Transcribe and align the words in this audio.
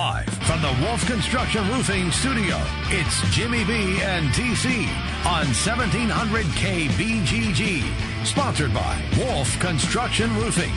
Live 0.00 0.30
from 0.44 0.62
the 0.62 0.74
Wolf 0.80 1.06
Construction 1.06 1.68
Roofing 1.68 2.10
Studio, 2.10 2.56
it's 2.86 3.20
Jimmy 3.34 3.64
B 3.64 4.00
and 4.00 4.30
TC 4.30 4.86
on 5.26 5.44
1700 5.44 6.46
KBGG. 6.46 8.24
Sponsored 8.24 8.72
by 8.72 8.98
Wolf 9.18 9.60
Construction 9.60 10.34
Roofing. 10.36 10.72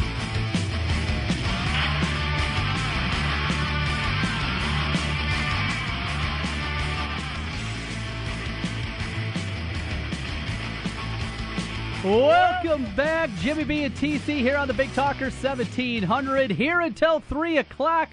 Welcome 12.04 12.94
back, 12.98 13.30
Jimmy 13.40 13.64
B 13.64 13.84
and 13.86 13.96
TC 13.96 14.40
here 14.40 14.58
on 14.58 14.68
the 14.68 14.74
Big 14.74 14.94
Talker 14.94 15.30
1700, 15.30 16.52
here 16.52 16.82
until 16.82 17.22
3 17.22 17.60
o'clock 17.60 18.10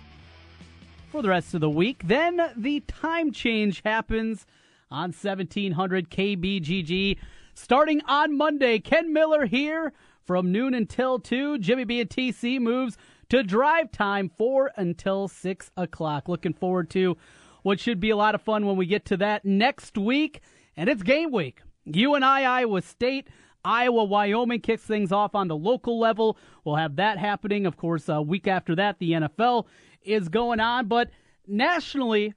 for 1.11 1.23
the 1.23 1.29
rest 1.29 1.55
of 1.55 1.61
the 1.61 1.69
week. 1.69 2.03
Then 2.05 2.41
the 2.57 2.81
time 2.81 3.33
change 3.33 3.83
happens 3.85 4.47
on 4.91 5.13
1700 5.13 6.09
KBGG. 6.09 7.17
Starting 7.53 8.01
on 8.07 8.37
Monday, 8.37 8.79
Ken 8.79 9.13
Miller 9.13 9.47
here 9.47 9.93
from 10.25 10.53
noon 10.53 10.73
until 10.73 11.19
2. 11.19 11.59
Jimmy 11.59 11.85
B 11.85 12.01
and 12.01 12.09
TC 12.09 12.61
moves 12.61 12.97
to 13.29 13.43
drive 13.43 13.91
time 13.91 14.31
4 14.39 14.71
until 14.77 15.27
6 15.27 15.71
o'clock. 15.77 16.29
Looking 16.29 16.55
forward 16.55 16.89
to 16.91 17.17
what 17.63 17.81
should 17.81 17.99
be 17.99 18.11
a 18.11 18.17
lot 18.17 18.37
of 18.37 18.43
fun 18.43 18.65
when 18.65 18.77
we 18.77 18.87
get 18.87 19.05
to 19.07 19.17
that 19.17 19.45
next 19.45 19.99
week. 19.99 20.41
And 20.77 20.89
it's 20.89 21.03
game 21.03 21.33
week. 21.33 21.63
You 21.85 22.15
and 22.15 22.25
I, 22.25 22.43
Iowa 22.43 22.83
State. 22.83 23.29
Iowa, 23.65 24.05
Wyoming 24.05 24.61
kicks 24.61 24.85
things 24.85 25.13
off 25.13 25.35
on 25.35 25.49
the 25.49 25.57
local 25.57 25.99
level. 25.99 26.39
We'll 26.65 26.77
have 26.77 26.97
that 26.97 27.19
happening. 27.19 27.67
Of 27.67 27.77
course, 27.77 28.09
a 28.09 28.23
week 28.23 28.47
after 28.47 28.75
that, 28.77 28.99
the 28.99 29.13
NFL 29.13 29.67
is 30.03 30.29
going 30.29 30.61
on. 30.61 30.87
But 30.87 31.11
nationally, 31.47 32.35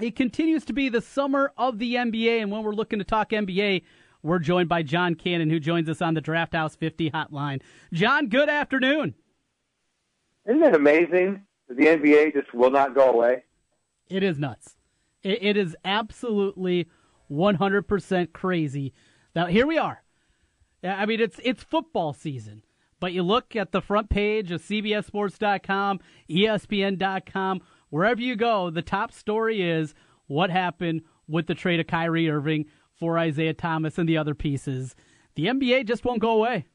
it 0.00 0.16
continues 0.16 0.64
to 0.66 0.72
be 0.72 0.88
the 0.88 1.00
summer 1.00 1.52
of 1.56 1.78
the 1.78 1.94
NBA. 1.94 2.40
And 2.42 2.50
when 2.50 2.62
we're 2.62 2.72
looking 2.74 2.98
to 2.98 3.04
talk 3.04 3.30
NBA, 3.30 3.82
we're 4.22 4.38
joined 4.38 4.68
by 4.68 4.82
John 4.82 5.14
Cannon, 5.14 5.50
who 5.50 5.60
joins 5.60 5.88
us 5.88 6.02
on 6.02 6.14
the 6.14 6.20
Draft 6.20 6.54
House 6.54 6.76
50 6.76 7.10
hotline. 7.10 7.62
John, 7.92 8.28
good 8.28 8.48
afternoon. 8.48 9.14
Isn't 10.46 10.62
it 10.62 10.74
amazing 10.74 11.44
that 11.68 11.76
the 11.76 11.86
NBA 11.86 12.34
just 12.34 12.52
will 12.54 12.70
not 12.70 12.94
go 12.94 13.10
away? 13.10 13.44
It 14.08 14.22
is 14.22 14.38
nuts. 14.38 14.76
it, 15.22 15.42
it 15.42 15.56
is 15.56 15.76
absolutely 15.84 16.88
100% 17.30 18.32
crazy. 18.32 18.92
Now, 19.34 19.46
here 19.46 19.66
we 19.66 19.78
are 19.78 20.02
I 20.82 21.06
mean, 21.06 21.20
it's 21.20 21.38
it's 21.44 21.62
football 21.62 22.12
season, 22.12 22.62
but 23.00 23.12
you 23.12 23.22
look 23.22 23.56
at 23.56 23.72
the 23.72 23.80
front 23.80 24.10
page 24.10 24.52
of 24.52 24.62
CBSSports.com, 24.62 26.00
ESPN.com, 26.30 27.60
wherever 27.88 28.20
you 28.20 28.36
go, 28.36 28.70
the 28.70 28.82
top 28.82 29.12
story 29.12 29.62
is 29.62 29.94
what 30.26 30.50
happened 30.50 31.02
with 31.26 31.46
the 31.46 31.54
trade 31.54 31.80
of 31.80 31.86
Kyrie 31.86 32.30
Irving 32.30 32.66
for 32.98 33.18
Isaiah 33.18 33.54
Thomas 33.54 33.98
and 33.98 34.08
the 34.08 34.18
other 34.18 34.34
pieces. 34.34 34.94
The 35.34 35.46
NBA 35.46 35.86
just 35.86 36.04
won't 36.04 36.20
go 36.20 36.32
away. 36.32 36.66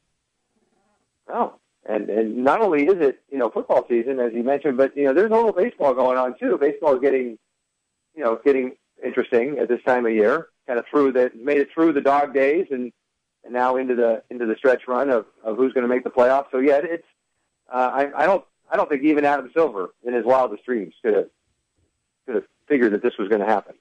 Oh, 1.32 1.54
and 1.88 2.08
and 2.08 2.44
not 2.44 2.60
only 2.60 2.86
is 2.86 3.00
it 3.00 3.20
you 3.30 3.38
know 3.38 3.50
football 3.50 3.86
season 3.88 4.18
as 4.18 4.32
you 4.32 4.42
mentioned, 4.42 4.76
but 4.76 4.96
you 4.96 5.04
know 5.04 5.14
there's 5.14 5.30
a 5.30 5.34
little 5.34 5.52
baseball 5.52 5.94
going 5.94 6.18
on 6.18 6.34
too. 6.38 6.58
Baseball 6.60 6.94
is 6.94 7.00
getting 7.00 7.38
you 8.14 8.24
know 8.24 8.40
getting 8.44 8.72
interesting 9.04 9.58
at 9.58 9.68
this 9.68 9.80
time 9.86 10.06
of 10.06 10.12
year. 10.12 10.48
Kind 10.66 10.78
of 10.78 10.84
through 10.90 11.12
the 11.12 11.30
made 11.36 11.58
it 11.58 11.68
through 11.72 11.92
the 11.92 12.00
dog 12.00 12.34
days 12.34 12.66
and 12.70 12.92
and 13.46 13.54
now 13.54 13.76
into 13.76 13.94
the 13.94 14.22
into 14.28 14.44
the 14.44 14.56
stretch 14.56 14.82
run 14.86 15.08
of, 15.08 15.24
of 15.42 15.56
who's 15.56 15.72
going 15.72 15.82
to 15.82 15.88
make 15.88 16.04
the 16.04 16.10
playoffs. 16.10 16.46
So 16.50 16.58
yeah, 16.58 16.80
it's 16.82 17.06
uh, 17.72 17.90
I, 17.94 18.24
I 18.24 18.26
don't 18.26 18.44
I 18.70 18.76
don't 18.76 18.90
think 18.90 19.04
even 19.04 19.24
Adam 19.24 19.50
Silver 19.54 19.90
in 20.04 20.12
his 20.12 20.24
wildest 20.24 20.64
dreams 20.64 20.92
could 21.02 21.14
have 21.14 21.28
could 22.26 22.34
have 22.36 22.44
figured 22.68 22.92
that 22.92 23.02
this 23.02 23.14
was 23.18 23.28
going 23.28 23.40
to 23.40 23.46
happen. 23.46 23.76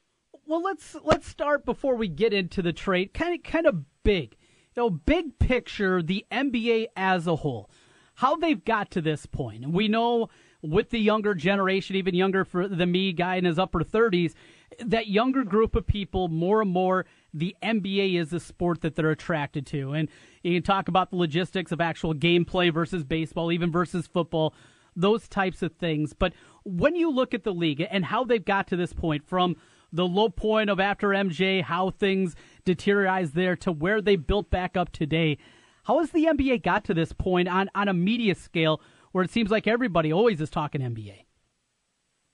Well, 0.45 0.61
let's 0.61 0.95
let's 1.03 1.27
start 1.27 1.65
before 1.65 1.95
we 1.95 2.07
get 2.07 2.31
into 2.31 2.61
the 2.61 2.71
trade. 2.71 3.13
Kind 3.13 3.33
of 3.35 3.43
kind 3.43 3.65
of 3.65 3.83
big, 4.03 4.35
you 4.75 4.83
know, 4.83 4.89
big 4.89 5.39
picture. 5.39 6.01
The 6.03 6.25
NBA 6.31 6.87
as 6.95 7.25
a 7.25 7.37
whole, 7.37 7.69
how 8.15 8.35
they've 8.35 8.63
got 8.63 8.91
to 8.91 9.01
this 9.01 9.25
point, 9.25 9.63
and 9.63 9.73
we 9.73 9.87
know 9.87 10.29
with 10.61 10.91
the 10.91 10.99
younger 10.99 11.33
generation, 11.33 11.95
even 11.95 12.15
younger 12.15 12.45
for 12.45 12.67
the 12.67 12.85
me 12.85 13.13
guy 13.13 13.35
in 13.35 13.45
his 13.45 13.57
upper 13.57 13.83
thirties, 13.83 14.35
that 14.79 15.07
younger 15.07 15.43
group 15.43 15.75
of 15.75 15.87
people 15.87 16.27
more 16.27 16.61
and 16.61 16.69
more 16.69 17.05
the 17.35 17.55
NBA 17.61 18.15
is 18.19 18.29
the 18.29 18.39
sport 18.39 18.81
that 18.81 18.95
they're 18.95 19.11
attracted 19.11 19.65
to. 19.67 19.91
And 19.91 20.09
you 20.41 20.53
can 20.53 20.63
talk 20.63 20.87
about 20.87 21.09
the 21.09 21.17
logistics 21.17 21.71
of 21.71 21.81
actual 21.81 22.15
gameplay 22.15 22.73
versus 22.73 23.03
baseball, 23.03 23.51
even 23.51 23.71
versus 23.71 24.07
football, 24.07 24.53
those 24.95 25.27
types 25.27 25.61
of 25.61 25.73
things. 25.73 26.13
But 26.13 26.33
when 26.63 26.95
you 26.95 27.11
look 27.11 27.33
at 27.33 27.43
the 27.43 27.53
league 27.53 27.85
and 27.91 28.05
how 28.05 28.23
they've 28.23 28.43
got 28.43 28.67
to 28.67 28.77
this 28.77 28.93
point 28.93 29.27
from 29.27 29.57
the 29.91 30.07
low 30.07 30.29
point 30.29 30.69
of 30.69 30.79
after 30.79 31.09
MJ, 31.09 31.61
how 31.61 31.89
things 31.89 32.35
deteriorized 32.65 33.33
there 33.33 33.57
to 33.57 33.71
where 33.71 34.01
they 34.01 34.15
built 34.15 34.49
back 34.49 34.77
up 34.77 34.93
today, 34.93 35.37
how 35.83 35.99
has 35.99 36.11
the 36.11 36.25
NBA 36.25 36.63
got 36.63 36.85
to 36.85 36.93
this 36.93 37.11
point 37.11 37.49
on, 37.49 37.69
on 37.75 37.89
a 37.89 37.93
media 37.93 38.33
scale 38.33 38.81
where 39.11 39.23
it 39.23 39.29
seems 39.29 39.51
like 39.51 39.67
everybody 39.67 40.11
always 40.11 40.39
is 40.39 40.49
talking 40.49 40.81
NBA? 40.81 41.25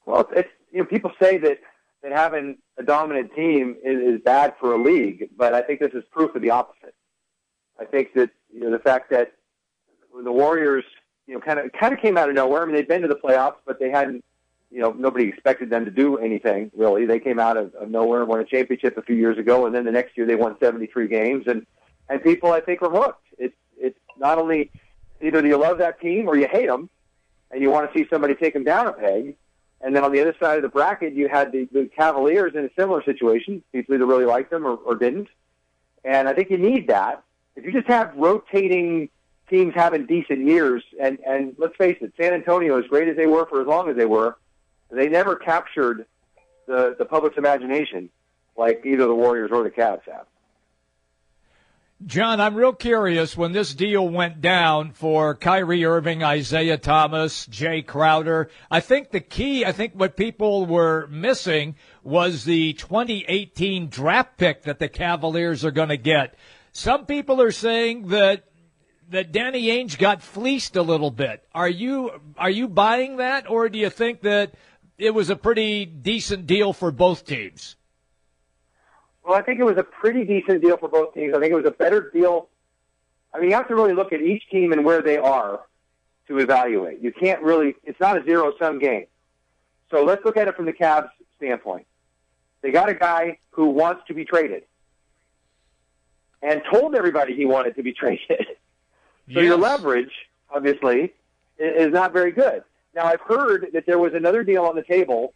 Well, 0.05 0.29
it's, 0.35 0.49
you 0.71 0.79
know, 0.79 0.85
people 0.85 1.11
say 1.19 1.37
that 1.39 1.57
that 2.03 2.11
having 2.11 2.57
a 2.77 2.83
dominant 2.83 3.33
team 3.35 3.75
is, 3.83 4.15
is 4.15 4.21
bad 4.21 4.55
for 4.59 4.73
a 4.73 4.81
league, 4.81 5.29
but 5.37 5.53
I 5.53 5.61
think 5.61 5.79
this 5.79 5.93
is 5.93 6.03
proof 6.11 6.35
of 6.35 6.41
the 6.41 6.49
opposite. 6.49 6.95
I 7.79 7.85
think 7.85 8.13
that 8.13 8.29
you 8.53 8.61
know 8.61 8.71
the 8.71 8.79
fact 8.79 9.09
that 9.11 9.33
the 10.23 10.31
Warriors, 10.31 10.83
you 11.27 11.33
know, 11.33 11.39
kind 11.39 11.59
of 11.59 11.71
kind 11.73 11.93
of 11.93 11.99
came 11.99 12.17
out 12.17 12.29
of 12.29 12.35
nowhere. 12.35 12.63
I 12.63 12.65
mean, 12.65 12.75
they'd 12.75 12.87
been 12.87 13.01
to 13.01 13.07
the 13.07 13.15
playoffs, 13.15 13.57
but 13.65 13.79
they 13.79 13.89
hadn't, 13.89 14.23
you 14.69 14.79
know, 14.79 14.91
nobody 14.91 15.27
expected 15.27 15.69
them 15.69 15.85
to 15.85 15.91
do 15.91 16.17
anything 16.17 16.71
really. 16.75 17.05
They 17.05 17.19
came 17.19 17.39
out 17.39 17.57
of, 17.57 17.73
of 17.75 17.89
nowhere 17.89 18.21
and 18.21 18.29
won 18.29 18.39
a 18.39 18.45
championship 18.45 18.97
a 18.97 19.01
few 19.01 19.15
years 19.15 19.37
ago, 19.37 19.65
and 19.65 19.73
then 19.73 19.85
the 19.85 19.91
next 19.91 20.17
year 20.17 20.25
they 20.25 20.35
won 20.35 20.55
73 20.59 21.07
games, 21.07 21.45
and 21.47 21.65
and 22.09 22.21
people 22.21 22.51
I 22.51 22.61
think 22.61 22.81
are 22.81 22.89
hooked. 22.89 23.25
It's 23.37 23.55
it's 23.77 23.99
not 24.17 24.37
only 24.37 24.71
either 25.21 25.45
you 25.45 25.57
love 25.57 25.77
that 25.79 25.99
team 26.01 26.27
or 26.27 26.35
you 26.35 26.47
hate 26.47 26.67
them, 26.67 26.89
and 27.51 27.61
you 27.61 27.69
want 27.69 27.91
to 27.91 27.97
see 27.97 28.07
somebody 28.09 28.35
take 28.35 28.53
them 28.53 28.63
down 28.63 28.87
a 28.87 28.93
peg. 28.93 29.35
And 29.83 29.95
then 29.95 30.03
on 30.03 30.11
the 30.11 30.21
other 30.21 30.35
side 30.39 30.57
of 30.57 30.61
the 30.61 30.69
bracket, 30.69 31.13
you 31.13 31.27
had 31.27 31.51
the, 31.51 31.67
the 31.71 31.89
Cavaliers 31.95 32.53
in 32.55 32.65
a 32.65 32.69
similar 32.77 33.03
situation. 33.03 33.63
People 33.71 33.95
either 33.95 34.05
really 34.05 34.25
liked 34.25 34.51
them 34.51 34.65
or, 34.65 34.75
or 34.75 34.95
didn't. 34.95 35.27
And 36.03 36.27
I 36.27 36.33
think 36.33 36.49
you 36.49 36.57
need 36.57 36.87
that. 36.87 37.23
If 37.55 37.65
you 37.65 37.71
just 37.71 37.87
have 37.87 38.15
rotating 38.15 39.09
teams 39.49 39.73
having 39.75 40.05
decent 40.05 40.47
years, 40.47 40.83
and, 40.99 41.19
and 41.27 41.55
let's 41.57 41.75
face 41.75 41.97
it, 42.01 42.13
San 42.19 42.33
Antonio, 42.33 42.79
as 42.79 42.87
great 42.87 43.07
as 43.07 43.17
they 43.17 43.27
were 43.27 43.45
for 43.45 43.61
as 43.61 43.67
long 43.67 43.89
as 43.89 43.97
they 43.97 44.05
were, 44.05 44.37
they 44.89 45.09
never 45.09 45.35
captured 45.35 46.05
the, 46.67 46.95
the 46.97 47.05
public's 47.05 47.37
imagination 47.37 48.09
like 48.55 48.81
either 48.85 49.07
the 49.07 49.15
Warriors 49.15 49.51
or 49.51 49.63
the 49.63 49.71
Cavs 49.71 50.03
have. 50.05 50.25
John, 52.05 52.41
I'm 52.41 52.55
real 52.55 52.73
curious 52.73 53.37
when 53.37 53.51
this 53.51 53.75
deal 53.75 54.07
went 54.07 54.41
down 54.41 54.91
for 54.91 55.35
Kyrie 55.35 55.85
Irving, 55.85 56.23
Isaiah 56.23 56.77
Thomas, 56.77 57.45
Jae 57.45 57.85
Crowder. 57.85 58.49
I 58.71 58.79
think 58.79 59.11
the 59.11 59.19
key, 59.19 59.65
I 59.65 59.71
think 59.71 59.93
what 59.93 60.17
people 60.17 60.65
were 60.65 61.05
missing 61.07 61.75
was 62.01 62.43
the 62.43 62.73
2018 62.73 63.89
draft 63.89 64.37
pick 64.37 64.63
that 64.63 64.79
the 64.79 64.89
Cavaliers 64.89 65.63
are 65.63 65.69
going 65.69 65.89
to 65.89 65.97
get. 65.97 66.33
Some 66.71 67.05
people 67.05 67.39
are 67.39 67.51
saying 67.51 68.07
that 68.07 68.45
that 69.09 69.31
Danny 69.31 69.67
Ainge 69.67 69.99
got 69.99 70.23
fleeced 70.23 70.75
a 70.77 70.81
little 70.81 71.11
bit. 71.11 71.43
Are 71.53 71.69
you 71.69 72.19
are 72.35 72.49
you 72.49 72.67
buying 72.67 73.17
that 73.17 73.47
or 73.47 73.69
do 73.69 73.77
you 73.77 73.91
think 73.91 74.21
that 74.21 74.53
it 74.97 75.13
was 75.13 75.29
a 75.29 75.35
pretty 75.35 75.85
decent 75.85 76.47
deal 76.47 76.73
for 76.73 76.91
both 76.91 77.25
teams? 77.25 77.75
Well, 79.23 79.35
I 79.35 79.41
think 79.41 79.59
it 79.59 79.63
was 79.63 79.77
a 79.77 79.83
pretty 79.83 80.23
decent 80.23 80.61
deal 80.61 80.77
for 80.77 80.89
both 80.89 81.13
teams. 81.13 81.33
I 81.35 81.39
think 81.39 81.51
it 81.51 81.55
was 81.55 81.65
a 81.65 81.71
better 81.71 82.09
deal. 82.09 82.49
I 83.33 83.39
mean, 83.39 83.49
you 83.49 83.55
have 83.55 83.67
to 83.67 83.75
really 83.75 83.93
look 83.93 84.11
at 84.13 84.21
each 84.21 84.49
team 84.49 84.71
and 84.71 84.83
where 84.83 85.01
they 85.01 85.17
are 85.17 85.61
to 86.27 86.37
evaluate. 86.39 87.01
You 87.01 87.11
can't 87.11 87.41
really, 87.41 87.75
it's 87.83 87.99
not 87.99 88.17
a 88.17 88.23
zero 88.23 88.53
sum 88.59 88.79
game. 88.79 89.05
So 89.89 90.03
let's 90.03 90.23
look 90.25 90.37
at 90.37 90.47
it 90.47 90.55
from 90.55 90.65
the 90.65 90.73
Cavs 90.73 91.09
standpoint. 91.37 91.85
They 92.61 92.71
got 92.71 92.89
a 92.89 92.93
guy 92.93 93.37
who 93.51 93.67
wants 93.67 94.03
to 94.07 94.13
be 94.13 94.25
traded 94.25 94.63
and 96.41 96.61
told 96.71 96.95
everybody 96.95 97.35
he 97.35 97.45
wanted 97.45 97.75
to 97.75 97.83
be 97.83 97.93
traded. 97.99 98.21
so 98.27 98.45
yes. 99.27 99.43
your 99.43 99.57
leverage, 99.57 100.11
obviously, 100.49 101.13
is 101.57 101.91
not 101.91 102.13
very 102.13 102.31
good. 102.31 102.63
Now, 102.95 103.05
I've 103.05 103.21
heard 103.21 103.67
that 103.73 103.85
there 103.85 103.99
was 103.99 104.13
another 104.13 104.43
deal 104.43 104.65
on 104.65 104.75
the 104.75 104.83
table 104.83 105.33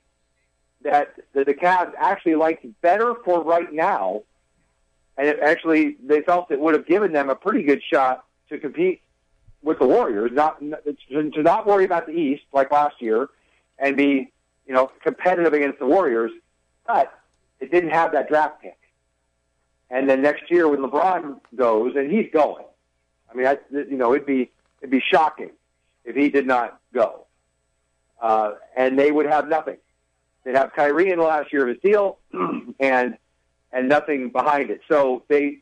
that, 0.86 1.16
that 1.34 1.46
the 1.48 1.54
Cavs 1.54 1.92
actually 1.98 2.36
liked 2.36 2.66
better 2.82 3.14
for 3.26 3.44
right 3.44 3.72
now, 3.74 4.24
and 5.18 5.28
it 5.28 5.40
actually 5.42 5.98
they 6.06 6.22
felt 6.22 6.52
it 6.52 6.60
would 6.60 6.74
have 6.74 6.88
given 6.88 7.12
them 7.12 7.30
a 7.30 7.36
pretty 7.36 7.64
good 7.64 7.82
shot 7.92 8.26
to 8.50 8.58
compete 8.58 9.02
with 9.64 9.80
the 9.80 9.88
Warriors, 9.88 10.32
not 10.34 10.60
to 10.62 11.42
not 11.44 11.68
worry 11.68 11.86
about 11.86 12.06
the 12.06 12.14
East 12.14 12.44
like 12.54 12.72
last 12.72 13.02
year, 13.02 13.28
and 13.80 13.98
be 13.98 14.32
you 14.68 14.74
know 14.74 14.92
competitive 15.04 15.54
against 15.54 15.80
the 15.80 15.86
Warriors, 15.88 16.32
but 16.88 17.14
it 17.60 17.72
didn't 17.72 17.92
have 17.92 18.12
that 18.14 18.30
draft 18.30 18.62
pick. 18.62 18.78
And 19.90 20.10
then 20.10 20.22
next 20.22 20.52
year 20.52 20.68
when 20.68 20.80
LeBron 20.80 21.40
goes, 21.56 21.96
and 21.96 22.12
he's 22.12 22.31
going, 22.31 22.66
I 23.31 23.36
mean, 23.36 23.48
I, 23.48 23.58
you 23.72 23.98
know, 23.98 24.14
it'd 24.14 24.28
be 24.28 24.52
it'd 24.81 24.92
be 24.92 25.04
shocking 25.14 25.52
if 26.06 26.16
he 26.16 26.30
did 26.30 26.48
not 26.48 26.80
go. 26.94 27.26
uh, 28.22 28.54
and 28.76 28.98
they 28.98 29.12
would 29.12 29.26
have 29.26 29.48
nothing. 29.48 29.78
They'd 30.45 30.56
have 30.56 30.74
Kyrie 30.74 31.12
in 31.12 31.18
the 31.18 31.25
last 31.25 31.51
year 31.51 31.63
of 31.63 31.69
his 31.69 31.80
deal, 31.83 32.19
and 32.80 33.18
and 33.74 33.89
nothing 33.89 34.30
behind 34.30 34.69
it. 34.69 34.81
So 34.88 35.24
they 35.27 35.57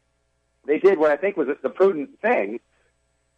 they 0.67 0.77
did 0.77 0.99
what 0.99 1.09
I 1.09 1.17
think 1.17 1.37
was 1.37 1.47
the 1.63 1.69
prudent 1.69 2.19
thing, 2.21 2.59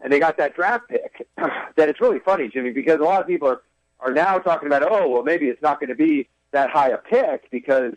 and 0.02 0.12
they 0.12 0.20
got 0.20 0.38
that 0.38 0.56
draft 0.56 0.90
pick. 0.90 1.28
that 1.38 1.88
it's 1.88 2.02
really 2.02 2.20
funny, 2.20 2.50
Jimmy, 2.50 2.72
because 2.72 3.00
a 3.00 3.04
lot 3.04 3.22
of 3.22 3.28
people 3.28 3.48
are 3.48 3.62
are 4.02 4.12
now 4.12 4.38
talking 4.40 4.68
about, 4.68 4.84
oh, 4.84 5.08
well, 5.08 5.24
maybe 5.24 5.48
it's 5.48 5.62
not 5.62 5.80
going 5.80 5.90
to 5.90 5.96
be 5.96 6.28
that 6.52 6.70
high 6.70 6.90
a 6.90 6.98
pick 6.98 7.50
because 7.50 7.94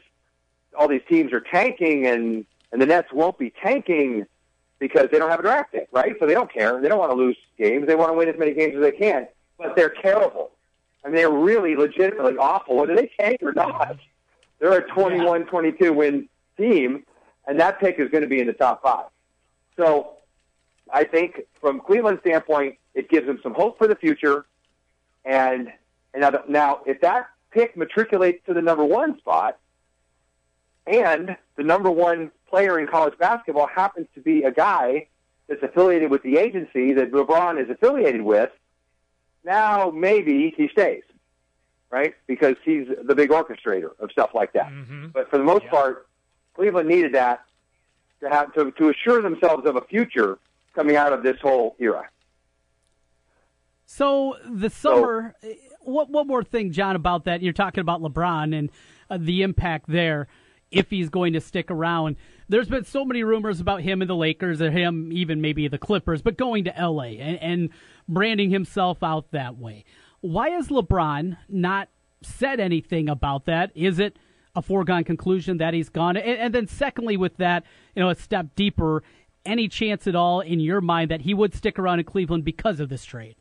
all 0.79 0.87
these 0.87 1.03
teams 1.09 1.33
are 1.33 1.41
tanking, 1.41 2.07
and 2.07 2.45
and 2.71 2.83
the 2.83 2.87
Nets 2.87 3.09
won't 3.13 3.39
be 3.39 3.51
tanking 3.63 4.27
because 4.79 5.09
they 5.11 5.19
don't 5.19 5.31
have 5.31 5.41
a 5.41 5.43
draft 5.43 5.73
pick, 5.73 5.89
right? 5.91 6.15
So 6.21 6.27
they 6.27 6.35
don't 6.35 6.53
care. 6.53 6.81
They 6.81 6.89
don't 6.89 6.99
want 6.99 7.11
to 7.11 7.17
lose 7.17 7.37
games. 7.57 7.87
They 7.87 7.97
want 7.97 8.11
to 8.11 8.15
win 8.15 8.29
as 8.29 8.39
many 8.39 8.53
games 8.53 8.77
as 8.77 8.83
they 8.83 8.93
can. 8.93 9.27
But 9.57 9.75
they're 9.75 9.95
terrible. 10.03 10.53
Mean, 11.05 11.15
they're 11.15 11.31
really 11.31 11.77
legitimately 11.77 12.37
awful. 12.37 12.77
Whether 12.77 12.97
they 12.97 13.11
tank 13.19 13.43
or 13.43 13.53
not, 13.53 13.97
they're 14.59 14.79
a 14.79 14.83
21, 14.89 15.47
22 15.47 15.93
win 15.93 16.29
team, 16.57 17.05
and 17.47 17.59
that 17.61 17.81
pick 17.81 17.99
is 17.99 18.11
going 18.11 18.23
to 18.23 18.29
be 18.29 18.41
in 18.41 18.47
the 18.47 18.53
top 18.53 18.83
five. 18.83 19.07
So 19.77 20.15
I 20.93 21.05
think 21.05 21.43
from 21.61 21.81
Cleveland's 21.81 22.21
standpoint, 22.21 22.77
it 22.95 23.09
gives 23.09 23.27
them 23.27 23.39
some 23.43 23.55
hope 23.55 23.79
for 23.79 23.87
the 23.87 23.95
future. 23.95 24.47
And, 25.25 25.73
and 26.13 26.21
now, 26.21 26.43
now, 26.49 26.81
if 26.87 27.01
that 27.01 27.29
pick 27.51 27.77
matriculates 27.77 28.45
to 28.47 28.55
the 28.55 28.63
number 28.63 28.85
one 28.85 29.19
spot, 29.19 29.59
and 30.87 31.37
the 31.57 31.63
number 31.63 31.91
one 31.91 32.31
player 32.49 32.79
in 32.79 32.87
college 32.87 33.17
basketball 33.19 33.67
happens 33.67 34.07
to 34.15 34.21
be 34.21 34.43
a 34.43 34.51
guy 34.51 35.07
that's 35.49 35.63
affiliated 35.63 36.11
with 36.11 36.23
the 36.23 36.39
agency 36.39 36.93
that 36.95 37.13
LeBron 37.13 37.63
is 37.63 37.71
affiliated 37.71 38.23
with, 38.23 38.51
now 39.45 39.91
maybe 39.91 40.55
he 40.57 40.69
stays, 40.69 41.03
right? 41.91 42.15
Because 42.27 42.57
he's 42.65 42.87
the 43.05 43.15
big 43.15 43.31
orchestrator 43.31 43.91
of 43.99 44.11
stuff 44.11 44.31
like 44.35 44.53
that. 44.53 44.71
Mm-hmm. 44.71 45.09
But 45.09 45.31
for 45.31 45.39
the 45.39 45.45
most 45.45 45.65
yeah. 45.65 45.71
part, 45.71 46.09
Cleveland 46.55 46.89
needed 46.89 47.15
that 47.15 47.45
to 48.21 48.29
have 48.29 48.53
to, 48.55 48.71
to 48.73 48.89
assure 48.91 49.23
themselves 49.23 49.67
of 49.67 49.77
a 49.77 49.83
future 49.83 50.39
coming 50.75 50.97
out 50.97 51.13
of 51.13 51.23
this 51.23 51.37
whole 51.41 51.77
era. 51.79 52.09
So 53.87 54.37
the 54.45 54.69
summer, 54.69 55.35
so, 55.41 55.55
what 55.81 56.11
one 56.11 56.27
more 56.27 56.45
thing, 56.45 56.73
John, 56.73 56.95
about 56.95 57.25
that? 57.25 57.43
You're 57.43 57.55
talking 57.55 57.81
about 57.81 58.03
LeBron 58.03 58.57
and 58.57 58.71
uh, 59.09 59.19
the 59.19 59.43
impact 59.43 59.87
there, 59.89 60.29
if 60.71 60.91
he's 60.91 61.09
going 61.09 61.33
to 61.33 61.41
stick 61.41 61.71
around 61.71 62.17
there's 62.49 62.69
been 62.69 62.85
so 62.85 63.05
many 63.05 63.23
rumors 63.23 63.61
about 63.61 63.83
him 63.83 64.01
and 64.01 64.09
the 64.09 64.17
Lakers, 64.17 64.63
or 64.63 64.71
him 64.71 65.11
even 65.13 65.41
maybe 65.41 65.69
the 65.69 65.79
Clippers, 65.79 66.23
but 66.23 66.37
going 66.37 66.65
to 66.65 66.75
LA 66.79 67.19
and, 67.21 67.39
and 67.39 67.71
branding 68.09 68.51
himself 68.51 69.03
out 69.03 69.31
that 69.33 69.59
way. 69.59 69.85
Why 70.21 70.51
has 70.51 70.69
LeBron 70.69 71.37
not 71.49 71.89
said 72.23 72.59
anything 72.59 73.09
about 73.09 73.45
that? 73.45 73.71
Is 73.75 73.99
it 73.99 74.19
a 74.57 74.63
foregone 74.63 75.05
conclusion 75.05 75.59
that 75.59 75.75
he's 75.75 75.89
gone? 75.89 76.17
And, 76.17 76.39
and 76.39 76.55
then, 76.55 76.67
secondly, 76.67 77.17
with 77.17 77.37
that, 77.37 77.65
you 77.95 78.03
know, 78.03 78.11
a 78.11 78.15
step 78.15 78.55
deeper, 78.57 79.03
any 79.45 79.69
chance 79.69 80.07
at 80.07 80.17
all 80.17 80.41
in 80.41 80.61
your 80.61 80.81
mind 80.81 81.11
that 81.11 81.23
he 81.23 81.35
would 81.35 81.55
stick 81.55 81.79
around 81.79 82.01
in 82.01 82.05
Cleveland 82.05 82.45
because 82.45 82.81
of 82.81 82.89
this 82.89 83.05
trade? 83.05 83.37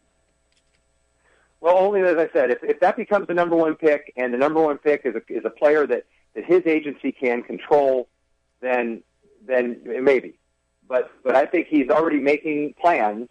Well, 1.59 1.77
only 1.77 2.01
as 2.01 2.17
I 2.17 2.29
said, 2.31 2.51
if, 2.51 2.63
if 2.63 2.79
that 2.81 2.95
becomes 2.95 3.27
the 3.27 3.33
number 3.33 3.55
one 3.55 3.75
pick, 3.75 4.13
and 4.15 4.31
the 4.33 4.37
number 4.37 4.61
one 4.61 4.77
pick 4.77 5.01
is 5.05 5.15
a, 5.15 5.21
is 5.27 5.43
a 5.43 5.49
player 5.49 5.87
that, 5.87 6.05
that 6.35 6.45
his 6.45 6.65
agency 6.67 7.11
can 7.11 7.41
control 7.41 8.07
then 8.61 9.03
then 9.45 9.81
maybe. 9.83 10.37
But 10.87 11.11
but 11.23 11.35
I 11.35 11.45
think 11.45 11.67
he's 11.67 11.89
already 11.89 12.19
making 12.19 12.75
plans 12.79 13.29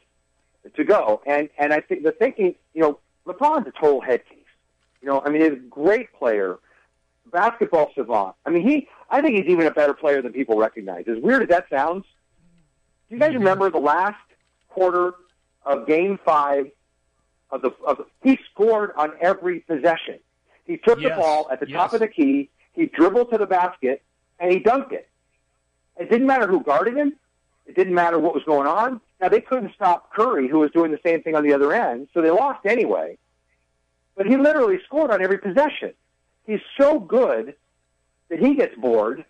to 0.75 0.85
go. 0.85 1.23
And 1.27 1.49
and 1.59 1.73
I 1.73 1.81
think 1.81 2.03
the 2.03 2.13
thinking, 2.13 2.55
you 2.75 2.83
know, 2.83 2.99
LeBron's 3.27 3.67
a 3.67 3.73
total 3.73 4.01
head 4.01 4.25
case. 4.27 4.39
You 5.01 5.09
know, 5.09 5.23
I 5.25 5.31
mean, 5.31 5.43
he's 5.43 5.53
a 5.53 5.57
great 5.57 6.13
player, 6.13 6.59
basketball 7.33 7.93
savant. 7.95 8.35
I 8.45 8.51
mean, 8.51 8.67
he 8.67 8.89
I 9.11 9.21
think 9.21 9.37
he's 9.37 9.51
even 9.51 9.67
a 9.67 9.71
better 9.71 9.95
player 9.95 10.23
than 10.23 10.33
people 10.33 10.57
recognize. 10.57 11.05
As 11.09 11.19
weird 11.19 11.43
as 11.43 11.49
that 11.49 11.67
sounds, 11.71 12.05
do 13.09 13.15
you 13.15 13.21
guys 13.21 13.31
mm-hmm. 13.31 13.39
remember 13.39 13.71
the 13.71 13.79
last 13.79 14.17
quarter 14.69 15.15
of 15.65 15.87
Game 15.87 16.19
Five 16.25 16.71
of 17.51 17.63
the 17.63 17.71
of 17.87 17.99
the, 17.99 18.07
he 18.23 18.39
scored 18.53 18.93
on 18.97 19.13
every 19.21 19.61
possession. 19.61 20.19
He 20.65 20.77
took 20.77 21.01
yes. 21.01 21.11
the 21.11 21.23
ball 21.23 21.49
at 21.51 21.61
the 21.61 21.69
yes. 21.69 21.77
top 21.77 21.93
of 21.93 22.01
the 22.01 22.09
key. 22.09 22.51
He 22.73 22.87
dribbled 22.87 23.31
to 23.31 23.39
the 23.39 23.47
basket 23.47 24.03
and 24.39 24.53
he 24.53 24.61
dunked 24.61 24.93
it. 24.93 25.09
It 25.97 26.11
didn't 26.11 26.27
matter 26.27 26.47
who 26.47 26.63
guarded 26.63 26.97
him. 26.97 27.15
It 27.67 27.75
didn't 27.75 27.95
matter 27.95 28.19
what 28.19 28.35
was 28.35 28.45
going 28.45 28.67
on. 28.67 29.01
Now 29.21 29.29
they 29.29 29.41
couldn't 29.41 29.73
stop 29.75 30.13
Curry, 30.13 30.49
who 30.49 30.59
was 30.59 30.71
doing 30.73 30.93
the 30.93 31.01
same 31.05 31.23
thing 31.23 31.35
on 31.35 31.43
the 31.43 31.53
other 31.53 31.73
end, 31.73 32.09
so 32.13 32.21
they 32.21 32.31
lost 32.31 32.67
anyway. 32.67 33.19
But 34.17 34.27
he 34.27 34.37
literally 34.37 34.79
scored 34.85 35.11
on 35.11 35.23
every 35.23 35.39
possession. 35.39 35.93
He's 36.47 36.61
so 36.79 36.99
good 36.99 37.55
that 38.29 38.39
he 38.39 38.55
gets 38.55 38.75
bored 38.77 39.25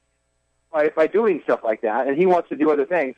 by 0.72 0.88
by 0.88 1.06
doing 1.06 1.40
stuff 1.44 1.60
like 1.62 1.82
that, 1.82 2.08
and 2.08 2.16
he 2.16 2.26
wants 2.26 2.48
to 2.48 2.56
do 2.56 2.70
other 2.70 2.86
things. 2.86 3.16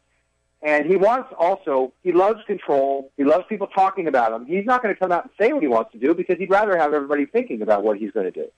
And 0.61 0.87
he 0.87 0.97
wants 0.97 1.33
also 1.39 1.93
he 2.03 2.13
loves 2.13 2.41
control. 2.47 3.13
He 3.17 3.25
loves 3.25 3.45
people 3.49 3.69
talking 3.69 4.09
about 4.09 4.33
him. 4.33 4.45
He's 4.45 4.67
not 4.67 4.83
going 4.83 4.95
to 4.95 4.99
come 4.99 5.13
out 5.13 5.25
and 5.25 5.33
say 5.39 5.53
what 5.53 5.63
he 5.63 5.69
wants 5.69 5.93
to 5.93 5.99
do 5.99 6.15
because 6.15 6.39
he'd 6.39 6.51
rather 6.51 6.77
have 6.77 6.93
everybody 6.93 7.27
thinking 7.27 7.63
about 7.63 7.85
what 7.85 7.97
he's 7.97 8.11
going 8.11 8.27
to 8.27 8.33
do. 8.33 8.49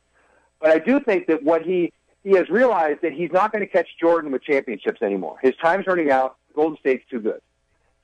But 0.60 0.70
I 0.70 0.78
do 0.78 1.00
think 1.00 1.26
that 1.26 1.42
what 1.42 1.62
he 1.62 1.92
he 2.22 2.32
has 2.32 2.48
realized 2.48 3.00
that 3.02 3.12
he's 3.12 3.32
not 3.32 3.52
going 3.52 3.60
to 3.60 3.70
catch 3.70 3.88
Jordan 3.98 4.30
with 4.30 4.42
championships 4.42 5.02
anymore. 5.02 5.38
His 5.42 5.54
time's 5.62 5.86
running 5.86 6.10
out. 6.10 6.36
Golden 6.54 6.78
State's 6.78 7.04
too 7.10 7.20
good. 7.20 7.40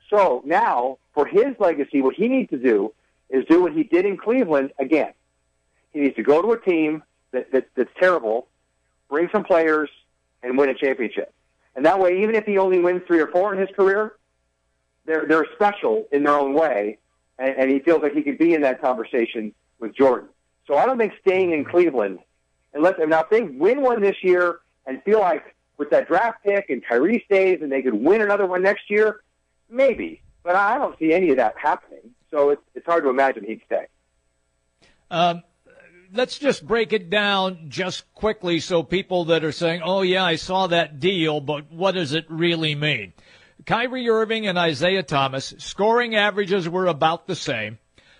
So 0.09 0.41
now, 0.45 0.97
for 1.13 1.25
his 1.25 1.55
legacy, 1.59 2.01
what 2.01 2.15
he 2.15 2.27
needs 2.27 2.49
to 2.51 2.57
do 2.57 2.93
is 3.29 3.45
do 3.45 3.61
what 3.61 3.73
he 3.73 3.83
did 3.83 4.05
in 4.05 4.17
Cleveland 4.17 4.71
again. 4.79 5.13
He 5.93 5.99
needs 5.99 6.15
to 6.15 6.23
go 6.23 6.41
to 6.41 6.51
a 6.51 6.59
team 6.59 7.03
that, 7.31 7.51
that, 7.51 7.67
that's 7.75 7.89
terrible, 7.99 8.47
bring 9.09 9.29
some 9.31 9.43
players, 9.43 9.89
and 10.43 10.57
win 10.57 10.69
a 10.69 10.73
championship. 10.73 11.33
And 11.75 11.85
that 11.85 11.99
way, 11.99 12.21
even 12.23 12.35
if 12.35 12.45
he 12.45 12.57
only 12.57 12.79
wins 12.79 13.01
three 13.05 13.19
or 13.19 13.27
four 13.27 13.53
in 13.53 13.59
his 13.59 13.69
career, 13.75 14.13
they're 15.05 15.25
they're 15.25 15.45
special 15.55 16.05
in 16.11 16.23
their 16.23 16.37
own 16.37 16.53
way, 16.53 16.97
and, 17.39 17.55
and 17.57 17.71
he 17.71 17.79
feels 17.79 18.01
like 18.01 18.13
he 18.13 18.21
could 18.21 18.37
be 18.37 18.53
in 18.53 18.61
that 18.61 18.81
conversation 18.81 19.53
with 19.79 19.95
Jordan. 19.95 20.29
So 20.67 20.75
I 20.75 20.85
don't 20.85 20.97
think 20.97 21.13
staying 21.21 21.53
in 21.53 21.65
Cleveland 21.65 22.19
unless 22.73 22.95
now 22.99 23.21
if 23.21 23.29
they 23.29 23.41
win 23.41 23.81
one 23.81 24.01
this 24.01 24.17
year 24.21 24.59
and 24.85 25.01
feel 25.03 25.19
like 25.19 25.55
with 25.77 25.89
that 25.91 26.07
draft 26.07 26.43
pick 26.43 26.69
and 26.69 26.83
Kyrie 26.83 27.23
stays 27.25 27.59
and 27.61 27.71
they 27.71 27.81
could 27.81 27.93
win 27.93 28.21
another 28.21 28.45
one 28.45 28.61
next 28.61 28.89
year, 28.89 29.21
maybe. 29.69 30.21
But 30.43 30.55
I 30.55 30.77
don't 30.77 30.97
see 30.97 31.13
any 31.13 31.29
of 31.29 31.37
that 31.37 31.55
happening. 31.57 32.11
So 32.31 32.49
it's 32.49 32.61
it's 32.75 32.85
hard 32.85 33.03
to 33.03 33.09
imagine 33.09 33.43
he'd 33.45 33.61
stay. 33.65 33.87
Um, 35.09 35.43
let's 36.13 36.37
just 36.37 36.65
break 36.65 36.93
it 36.93 37.09
down 37.09 37.69
just 37.69 38.13
quickly 38.13 38.59
so 38.59 38.83
people 38.83 39.25
that 39.25 39.43
are 39.43 39.51
saying, 39.51 39.81
"Oh 39.83 40.01
yeah, 40.01 40.23
I 40.23 40.35
saw 40.35 40.67
that 40.67 40.99
deal," 40.99 41.39
but 41.39 41.71
what 41.71 41.93
does 41.93 42.13
it 42.13 42.25
really 42.29 42.75
mean? 42.75 43.13
Kyrie 43.65 44.09
Irving 44.09 44.47
and 44.47 44.57
Isaiah 44.57 45.03
Thomas 45.03 45.53
scoring 45.57 46.15
averages 46.15 46.69
were 46.69 46.87
about 46.87 47.27
the 47.27 47.35
same. 47.35 47.79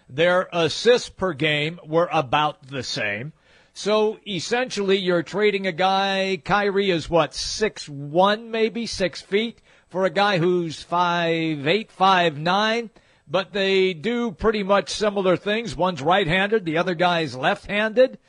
Their 0.09 0.49
assists 0.51 1.09
per 1.09 1.33
game 1.33 1.79
were 1.85 2.09
about 2.11 2.67
the 2.67 2.83
same. 2.83 3.33
So 3.73 4.17
essentially, 4.25 4.97
you're 4.97 5.23
trading 5.23 5.67
a 5.67 5.71
guy. 5.71 6.41
Kyrie 6.43 6.89
is 6.89 7.09
what 7.09 7.33
six 7.33 7.87
one, 7.87 8.51
maybe 8.51 8.85
six 8.87 9.21
feet, 9.21 9.61
for 9.89 10.05
a 10.05 10.09
guy 10.09 10.37
who's 10.37 10.81
five 10.81 11.67
eight, 11.67 11.91
five 11.91 12.37
nine. 12.37 12.89
But 13.29 13.51
they 13.51 13.93
do 13.93 14.31
pretty 14.31 14.63
much 14.63 14.89
similar 14.89 15.35
things. 15.35 15.75
One's 15.75 16.01
right-handed, 16.01 16.63
the 16.63 16.77
other 16.77 16.95
guy's 16.95 17.35
left-handed. 17.35 18.19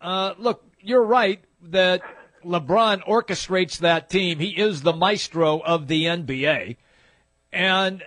Uh, 0.00 0.34
look, 0.38 0.64
you're 0.80 1.02
right 1.02 1.42
that 1.60 2.02
LeBron 2.44 3.04
orchestrates 3.04 3.78
that 3.78 4.08
team. 4.08 4.38
He 4.38 4.50
is 4.50 4.82
the 4.82 4.92
maestro 4.92 5.60
of 5.60 5.88
the 5.88 6.04
NBA. 6.04 6.76
And 7.52 8.02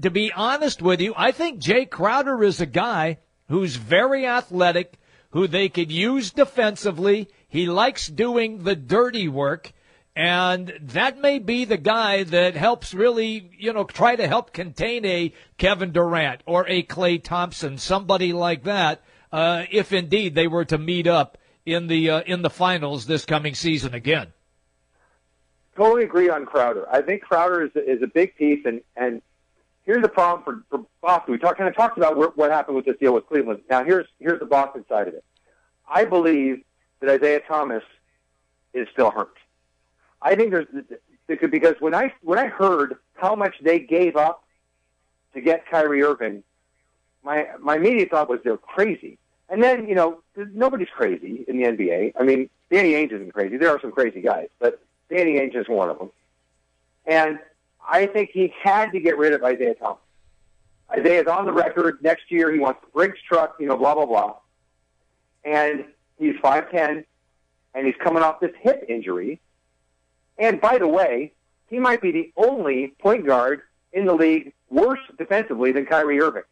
to 0.00 0.10
be 0.10 0.32
honest 0.32 0.82
with 0.82 1.00
you, 1.00 1.14
I 1.16 1.32
think 1.32 1.60
Jae 1.60 1.88
Crowder 1.88 2.42
is 2.42 2.60
a 2.60 2.66
guy 2.66 3.18
who's 3.48 3.76
very 3.76 4.26
athletic 4.26 4.98
who 5.30 5.46
they 5.46 5.68
could 5.68 5.92
use 5.92 6.30
defensively. 6.30 7.28
He 7.48 7.66
likes 7.66 8.08
doing 8.08 8.64
the 8.64 8.74
dirty 8.76 9.28
work. 9.28 9.72
And 10.18 10.76
that 10.82 11.20
may 11.20 11.38
be 11.38 11.64
the 11.64 11.76
guy 11.76 12.24
that 12.24 12.56
helps 12.56 12.92
really, 12.92 13.52
you 13.56 13.72
know, 13.72 13.84
try 13.84 14.16
to 14.16 14.26
help 14.26 14.52
contain 14.52 15.04
a 15.04 15.32
Kevin 15.58 15.92
Durant 15.92 16.40
or 16.44 16.66
a 16.66 16.82
Klay 16.82 17.22
Thompson, 17.22 17.78
somebody 17.78 18.32
like 18.32 18.64
that, 18.64 19.00
uh, 19.30 19.62
if 19.70 19.92
indeed 19.92 20.34
they 20.34 20.48
were 20.48 20.64
to 20.64 20.76
meet 20.76 21.06
up 21.06 21.38
in 21.64 21.86
the 21.86 22.10
uh, 22.10 22.20
in 22.22 22.42
the 22.42 22.50
finals 22.50 23.06
this 23.06 23.24
coming 23.24 23.54
season 23.54 23.94
again. 23.94 24.32
Totally 25.76 26.02
agree 26.02 26.28
on 26.28 26.46
Crowder. 26.46 26.88
I 26.90 27.00
think 27.00 27.22
Crowder 27.22 27.66
is 27.66 27.70
is 27.76 28.02
a 28.02 28.08
big 28.08 28.34
piece, 28.34 28.64
and 28.64 28.80
and 28.96 29.22
here's 29.84 30.02
the 30.02 30.08
problem 30.08 30.42
for, 30.42 30.64
for 30.68 30.84
Boston. 31.00 31.30
We 31.30 31.38
talk, 31.38 31.56
kind 31.58 31.68
of 31.68 31.76
talked 31.76 31.96
about 31.96 32.16
where, 32.16 32.30
what 32.30 32.50
happened 32.50 32.74
with 32.74 32.86
this 32.86 32.96
deal 32.98 33.14
with 33.14 33.28
Cleveland. 33.28 33.60
Now 33.70 33.84
here's 33.84 34.08
here's 34.18 34.40
the 34.40 34.46
Boston 34.46 34.84
side 34.88 35.06
of 35.06 35.14
it. 35.14 35.24
I 35.88 36.04
believe 36.04 36.64
that 36.98 37.08
Isaiah 37.08 37.40
Thomas 37.46 37.84
is 38.74 38.88
still 38.92 39.12
hurt. 39.12 39.36
I 40.22 40.34
think 40.34 40.50
there's 40.50 40.66
because 41.26 41.74
when 41.80 41.94
I 41.94 42.12
when 42.22 42.38
I 42.38 42.46
heard 42.46 42.96
how 43.14 43.34
much 43.34 43.56
they 43.62 43.78
gave 43.78 44.16
up 44.16 44.44
to 45.34 45.40
get 45.40 45.66
Kyrie 45.70 46.02
Irving, 46.02 46.42
my 47.22 47.48
my 47.60 47.76
immediate 47.76 48.10
thought 48.10 48.28
was 48.28 48.40
they're 48.44 48.56
crazy 48.56 49.18
And 49.48 49.62
then, 49.62 49.88
you 49.88 49.94
know, 49.94 50.22
nobody's 50.36 50.88
crazy 50.94 51.44
in 51.48 51.58
the 51.58 51.64
NBA. 51.64 52.12
I 52.18 52.22
mean, 52.22 52.50
Danny 52.70 52.92
Ainge 52.92 53.12
isn't 53.12 53.32
crazy. 53.32 53.56
There 53.56 53.70
are 53.70 53.80
some 53.80 53.92
crazy 53.92 54.20
guys, 54.20 54.48
but 54.58 54.80
Danny 55.08 55.34
Ainge 55.34 55.56
is 55.56 55.68
one 55.68 55.88
of 55.88 55.98
them. 55.98 56.10
And 57.06 57.38
I 57.86 58.06
think 58.06 58.30
he 58.32 58.52
had 58.62 58.92
to 58.92 59.00
get 59.00 59.16
rid 59.16 59.32
of 59.32 59.42
Isaiah 59.42 59.74
Thomas. 59.74 59.98
Isaiah's 60.90 61.26
on 61.26 61.46
the 61.46 61.52
record 61.52 61.98
next 62.02 62.30
year. 62.30 62.52
He 62.52 62.58
wants 62.58 62.80
the 62.82 62.88
Brinks 62.92 63.18
truck, 63.26 63.56
you 63.58 63.66
know, 63.66 63.76
blah, 63.76 63.94
blah, 63.94 64.06
blah. 64.06 64.36
And 65.44 65.84
he's 66.18 66.34
5'10", 66.36 67.04
and 67.74 67.86
he's 67.86 67.96
coming 68.02 68.22
off 68.22 68.40
this 68.40 68.52
hip 68.60 68.84
injury. 68.88 69.40
And 70.38 70.60
by 70.60 70.78
the 70.78 70.86
way, 70.86 71.32
he 71.68 71.78
might 71.78 72.00
be 72.00 72.12
the 72.12 72.32
only 72.36 72.94
point 72.98 73.26
guard 73.26 73.62
in 73.92 74.06
the 74.06 74.14
league 74.14 74.52
worse 74.70 75.00
defensively 75.16 75.72
than 75.72 75.86
Kyrie 75.86 76.20
Irving. 76.20 76.42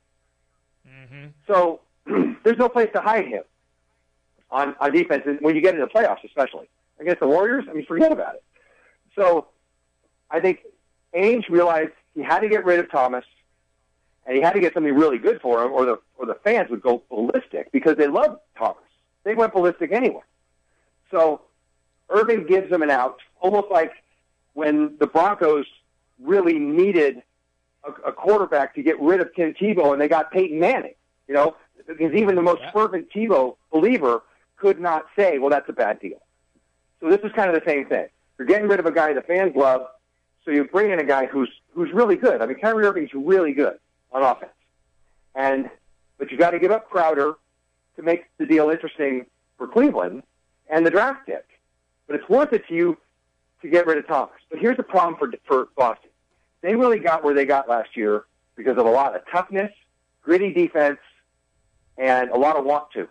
Mm-hmm. 0.88 1.26
So 1.46 1.80
there's 2.44 2.58
no 2.58 2.68
place 2.68 2.90
to 2.94 3.00
hide 3.00 3.26
him 3.26 3.42
on, 4.50 4.74
on 4.80 4.92
defense 4.92 5.24
when 5.40 5.54
you 5.54 5.60
get 5.60 5.74
into 5.74 5.86
the 5.86 5.92
playoffs, 5.92 6.24
especially 6.24 6.68
against 6.98 7.20
the 7.20 7.26
Warriors. 7.26 7.64
I 7.68 7.74
mean, 7.74 7.86
forget 7.86 8.12
about 8.12 8.34
it. 8.34 8.44
So 9.14 9.48
I 10.30 10.40
think 10.40 10.60
Ainge 11.14 11.48
realized 11.48 11.92
he 12.14 12.22
had 12.22 12.40
to 12.40 12.48
get 12.48 12.64
rid 12.64 12.78
of 12.80 12.90
Thomas, 12.90 13.24
and 14.26 14.36
he 14.36 14.42
had 14.42 14.52
to 14.54 14.60
get 14.60 14.74
something 14.74 14.94
really 14.94 15.18
good 15.18 15.40
for 15.40 15.64
him, 15.64 15.72
or 15.72 15.84
the 15.84 15.98
or 16.18 16.26
the 16.26 16.36
fans 16.44 16.70
would 16.70 16.82
go 16.82 17.02
ballistic 17.08 17.70
because 17.72 17.96
they 17.96 18.06
love 18.06 18.38
Thomas. 18.58 18.82
They 19.24 19.34
went 19.34 19.52
ballistic 19.52 19.92
anyway. 19.92 20.22
So 21.10 21.42
Irving 22.08 22.46
gives 22.46 22.70
them 22.70 22.82
an 22.82 22.90
out, 22.90 23.18
almost 23.40 23.70
like 23.70 23.92
when 24.54 24.96
the 24.98 25.06
Broncos 25.06 25.66
really 26.20 26.58
needed 26.58 27.22
a, 27.84 28.08
a 28.08 28.12
quarterback 28.12 28.74
to 28.74 28.82
get 28.82 29.00
rid 29.00 29.20
of 29.20 29.34
Tim 29.34 29.54
Tebow, 29.54 29.92
and 29.92 30.00
they 30.00 30.08
got 30.08 30.30
Peyton 30.30 30.58
Manning. 30.58 30.94
You 31.28 31.34
know, 31.34 31.56
because 31.86 32.14
even 32.14 32.36
the 32.36 32.42
most 32.42 32.62
yeah. 32.62 32.70
fervent 32.70 33.10
Tebow 33.10 33.56
believer 33.72 34.22
could 34.56 34.80
not 34.80 35.06
say, 35.16 35.38
"Well, 35.38 35.50
that's 35.50 35.68
a 35.68 35.72
bad 35.72 36.00
deal." 36.00 36.20
So 37.00 37.10
this 37.10 37.20
is 37.22 37.32
kind 37.32 37.54
of 37.54 37.62
the 37.62 37.68
same 37.68 37.86
thing. 37.86 38.06
You're 38.38 38.46
getting 38.46 38.68
rid 38.68 38.80
of 38.80 38.86
a 38.86 38.92
guy 38.92 39.12
the 39.12 39.22
fans 39.22 39.54
love, 39.56 39.86
so 40.44 40.50
you 40.50 40.64
bring 40.64 40.90
in 40.90 41.00
a 41.00 41.04
guy 41.04 41.26
who's 41.26 41.50
who's 41.74 41.92
really 41.92 42.16
good. 42.16 42.40
I 42.40 42.46
mean, 42.46 42.58
Kyrie 42.58 42.84
Irving's 42.84 43.12
really 43.12 43.52
good 43.52 43.78
on 44.12 44.22
offense, 44.22 44.52
and 45.34 45.68
but 46.18 46.30
you 46.30 46.38
got 46.38 46.50
to 46.50 46.58
give 46.58 46.70
up 46.70 46.88
Crowder 46.88 47.34
to 47.96 48.02
make 48.02 48.26
the 48.38 48.46
deal 48.46 48.70
interesting 48.70 49.26
for 49.58 49.66
Cleveland 49.66 50.22
and 50.68 50.86
the 50.86 50.90
draft 50.90 51.26
pick. 51.26 51.44
But 52.06 52.16
it's 52.16 52.28
worth 52.28 52.52
it 52.52 52.66
to 52.68 52.74
you 52.74 52.96
to 53.62 53.68
get 53.68 53.86
rid 53.86 53.98
of 53.98 54.06
Thomas. 54.06 54.36
But 54.50 54.58
here's 54.58 54.76
the 54.76 54.82
problem 54.82 55.16
for 55.16 55.30
for 55.46 55.68
Boston. 55.76 56.10
They 56.62 56.74
really 56.74 56.98
got 56.98 57.24
where 57.24 57.34
they 57.34 57.44
got 57.44 57.68
last 57.68 57.96
year 57.96 58.24
because 58.56 58.78
of 58.78 58.86
a 58.86 58.90
lot 58.90 59.14
of 59.14 59.22
toughness, 59.30 59.72
gritty 60.22 60.52
defense, 60.52 60.98
and 61.98 62.30
a 62.30 62.36
lot 62.36 62.56
of 62.56 62.64
want 62.64 62.90
to. 62.92 63.08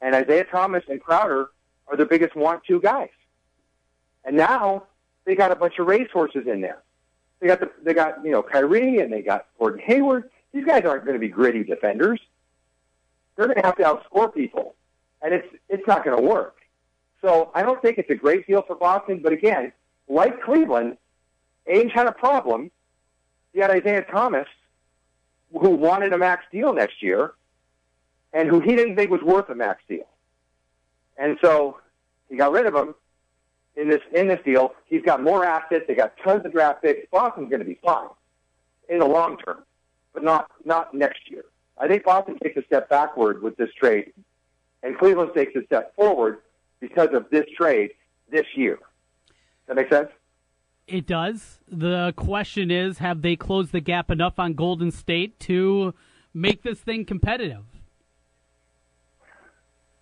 And 0.00 0.14
Isaiah 0.14 0.44
Thomas 0.44 0.84
and 0.88 1.00
Crowder 1.00 1.50
are 1.88 1.96
their 1.96 2.06
biggest 2.06 2.36
want 2.36 2.64
to 2.64 2.80
guys. 2.80 3.08
And 4.24 4.36
now 4.36 4.84
they 5.24 5.34
got 5.34 5.52
a 5.52 5.56
bunch 5.56 5.78
of 5.78 5.86
racehorses 5.86 6.46
in 6.46 6.60
there. 6.60 6.82
They 7.40 7.46
got 7.46 7.60
the, 7.60 7.70
they 7.82 7.94
got 7.94 8.24
you 8.24 8.30
know 8.30 8.42
Kyrie 8.42 9.00
and 9.00 9.12
they 9.12 9.22
got 9.22 9.46
Gordon 9.58 9.80
Hayward. 9.84 10.30
These 10.52 10.64
guys 10.64 10.84
aren't 10.84 11.04
going 11.04 11.14
to 11.14 11.20
be 11.20 11.28
gritty 11.28 11.64
defenders. 11.64 12.20
They're 13.36 13.46
going 13.46 13.60
to 13.60 13.66
have 13.66 13.76
to 13.76 13.82
outscore 13.82 14.32
people, 14.32 14.74
and 15.22 15.34
it's 15.34 15.46
it's 15.68 15.86
not 15.86 16.04
going 16.04 16.16
to 16.16 16.22
work. 16.22 16.55
So 17.26 17.50
I 17.56 17.64
don't 17.64 17.82
think 17.82 17.98
it's 17.98 18.08
a 18.08 18.14
great 18.14 18.46
deal 18.46 18.62
for 18.62 18.76
Boston. 18.76 19.18
But 19.20 19.32
again, 19.32 19.72
like 20.08 20.40
Cleveland, 20.42 20.96
Ainge 21.68 21.90
had 21.90 22.06
a 22.06 22.12
problem. 22.12 22.70
He 23.52 23.58
had 23.58 23.68
Isaiah 23.68 24.04
Thomas, 24.08 24.46
who 25.50 25.70
wanted 25.70 26.12
a 26.12 26.18
max 26.18 26.44
deal 26.52 26.72
next 26.72 27.02
year, 27.02 27.32
and 28.32 28.48
who 28.48 28.60
he 28.60 28.76
didn't 28.76 28.94
think 28.94 29.10
was 29.10 29.22
worth 29.22 29.48
a 29.48 29.56
max 29.56 29.82
deal. 29.88 30.06
And 31.18 31.36
so 31.42 31.78
he 32.28 32.36
got 32.36 32.52
rid 32.52 32.64
of 32.64 32.76
him 32.76 32.94
in 33.74 33.88
this 33.88 34.02
in 34.14 34.28
this 34.28 34.38
deal. 34.44 34.74
He's 34.84 35.02
got 35.02 35.20
more 35.20 35.44
assets. 35.44 35.84
They 35.88 35.96
got 35.96 36.16
tons 36.22 36.46
of 36.46 36.52
draft 36.52 36.80
picks. 36.80 37.10
Boston's 37.10 37.48
going 37.48 37.58
to 37.58 37.66
be 37.66 37.80
fine 37.84 38.06
in 38.88 39.00
the 39.00 39.04
long 39.04 39.36
term, 39.38 39.64
but 40.14 40.22
not 40.22 40.48
not 40.64 40.94
next 40.94 41.28
year. 41.28 41.44
I 41.76 41.88
think 41.88 42.04
Boston 42.04 42.38
takes 42.38 42.56
a 42.56 42.62
step 42.62 42.88
backward 42.88 43.42
with 43.42 43.56
this 43.56 43.70
trade, 43.74 44.12
and 44.84 44.96
Cleveland 44.96 45.32
takes 45.34 45.56
a 45.56 45.64
step 45.64 45.92
forward 45.96 46.38
because 46.80 47.08
of 47.12 47.28
this 47.30 47.44
trade 47.56 47.92
this 48.30 48.46
year. 48.54 48.76
Does 48.76 49.36
that 49.68 49.76
make 49.76 49.88
sense? 49.88 50.10
It 50.86 51.06
does. 51.06 51.58
The 51.68 52.14
question 52.16 52.70
is, 52.70 52.98
have 52.98 53.22
they 53.22 53.34
closed 53.34 53.72
the 53.72 53.80
gap 53.80 54.10
enough 54.10 54.38
on 54.38 54.54
Golden 54.54 54.90
State 54.90 55.38
to 55.40 55.94
make 56.32 56.62
this 56.62 56.78
thing 56.78 57.04
competitive? 57.04 57.64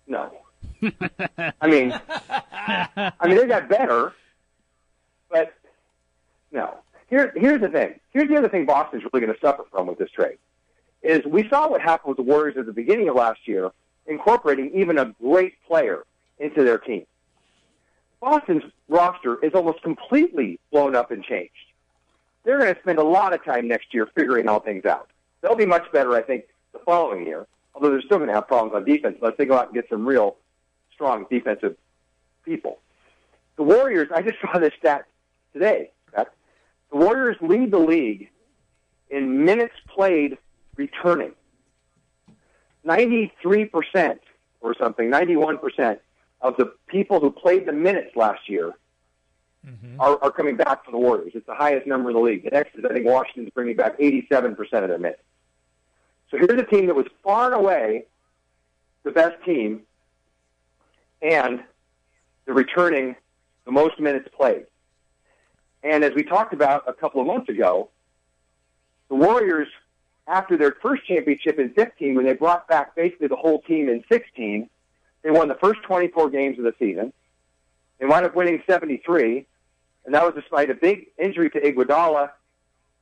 No. 0.05 0.31
I 1.61 1.67
mean, 1.67 1.99
I 2.29 3.27
mean 3.27 3.37
they 3.37 3.47
got 3.47 3.67
better, 3.67 4.13
but 5.31 5.53
no. 6.51 6.77
Here, 7.09 7.33
here's 7.35 7.61
the 7.61 7.69
thing. 7.69 7.99
Here's 8.11 8.29
the 8.29 8.37
other 8.37 8.49
thing 8.49 8.65
Boston's 8.65 9.03
really 9.11 9.25
going 9.25 9.33
to 9.33 9.39
suffer 9.39 9.63
from 9.71 9.87
with 9.87 9.97
this 9.97 10.11
trade 10.11 10.37
is 11.01 11.23
we 11.25 11.47
saw 11.49 11.69
what 11.69 11.81
happened 11.81 12.09
with 12.09 12.17
the 12.17 12.31
Warriors 12.31 12.57
at 12.57 12.65
the 12.65 12.73
beginning 12.73 13.09
of 13.09 13.15
last 13.15 13.47
year, 13.47 13.71
incorporating 14.07 14.71
even 14.73 14.97
a 14.97 15.13
great 15.21 15.53
player 15.67 16.03
into 16.39 16.63
their 16.63 16.77
team. 16.77 17.05
Boston's 18.21 18.63
roster 18.87 19.43
is 19.43 19.53
almost 19.53 19.81
completely 19.83 20.59
blown 20.71 20.95
up 20.95 21.11
and 21.11 21.23
changed. 21.23 21.51
They're 22.43 22.59
going 22.59 22.73
to 22.73 22.79
spend 22.81 22.99
a 22.99 23.03
lot 23.03 23.33
of 23.33 23.43
time 23.43 23.67
next 23.67 23.93
year 23.93 24.07
figuring 24.15 24.47
all 24.47 24.59
things 24.59 24.85
out. 24.85 25.09
They'll 25.41 25.55
be 25.55 25.65
much 25.65 25.91
better, 25.91 26.13
I 26.15 26.21
think, 26.21 26.45
the 26.73 26.79
following 26.79 27.25
year, 27.25 27.47
although 27.73 27.89
they're 27.89 28.01
still 28.01 28.17
going 28.17 28.29
to 28.29 28.35
have 28.35 28.47
problems 28.47 28.75
on 28.75 28.85
defense 28.85 29.17
unless 29.21 29.37
they 29.37 29.45
go 29.45 29.55
out 29.55 29.65
and 29.65 29.73
get 29.73 29.87
some 29.89 30.05
real 30.05 30.37
strong 30.93 31.25
defensive 31.29 31.75
people. 32.43 32.79
The 33.57 33.63
Warriors, 33.63 34.09
I 34.13 34.21
just 34.21 34.37
saw 34.41 34.59
this 34.59 34.73
stat 34.79 35.05
today. 35.53 35.91
The 36.95 36.97
Warriors 36.97 37.37
lead 37.41 37.71
the 37.71 37.79
league 37.79 38.29
in 39.09 39.43
minutes 39.43 39.73
played 39.93 40.37
returning. 40.77 41.33
93% 42.85 44.19
or 44.61 44.75
something, 44.79 45.09
91% 45.09 45.99
of 46.45 46.55
the 46.57 46.71
people 46.87 47.19
who 47.19 47.31
played 47.31 47.65
the 47.65 47.73
minutes 47.73 48.15
last 48.15 48.47
year 48.47 48.73
mm-hmm. 49.65 49.99
are, 49.99 50.23
are 50.23 50.31
coming 50.31 50.55
back 50.55 50.85
for 50.85 50.91
the 50.91 50.97
Warriors. 50.97 51.31
It's 51.33 51.47
the 51.47 51.55
highest 51.55 51.87
number 51.87 52.11
in 52.11 52.15
the 52.15 52.21
league. 52.21 52.43
The 52.43 52.51
next 52.51 52.75
is, 52.75 52.85
I 52.85 52.93
think, 52.93 53.05
Washington's 53.05 53.49
bringing 53.49 53.75
back 53.75 53.97
87% 53.97 54.59
of 54.59 54.69
their 54.69 54.99
minutes. 54.99 55.21
So 56.29 56.37
here's 56.37 56.61
a 56.61 56.65
team 56.65 56.85
that 56.87 56.95
was 56.95 57.07
far 57.23 57.47
and 57.47 57.55
away 57.55 58.05
the 59.03 59.11
best 59.11 59.43
team 59.43 59.81
and 61.21 61.63
the 62.45 62.53
returning 62.53 63.15
the 63.65 63.71
most 63.71 63.99
minutes 63.99 64.27
played. 64.35 64.65
And 65.83 66.03
as 66.03 66.13
we 66.13 66.23
talked 66.23 66.53
about 66.53 66.83
a 66.87 66.93
couple 66.93 67.21
of 67.21 67.27
months 67.27 67.49
ago, 67.49 67.89
the 69.09 69.15
Warriors, 69.15 69.67
after 70.27 70.57
their 70.57 70.75
first 70.81 71.05
championship 71.07 71.59
in 71.59 71.71
15, 71.73 72.15
when 72.15 72.25
they 72.25 72.33
brought 72.33 72.67
back 72.67 72.95
basically 72.95 73.27
the 73.27 73.35
whole 73.35 73.61
team 73.61 73.89
in 73.89 74.03
16, 74.11 74.69
they 75.25 75.31
won 75.31 75.47
the 75.47 75.55
first 75.55 75.81
24 75.81 76.29
games 76.29 76.59
of 76.59 76.65
the 76.65 76.75
season. 76.77 77.11
They 77.97 78.05
wound 78.05 78.27
up 78.27 78.35
winning 78.35 78.61
73, 78.69 79.47
and 80.05 80.13
that 80.13 80.23
was 80.23 80.35
despite 80.35 80.69
a 80.69 80.75
big 80.75 81.07
injury 81.17 81.49
to 81.49 81.59
Iguodala, 81.59 82.29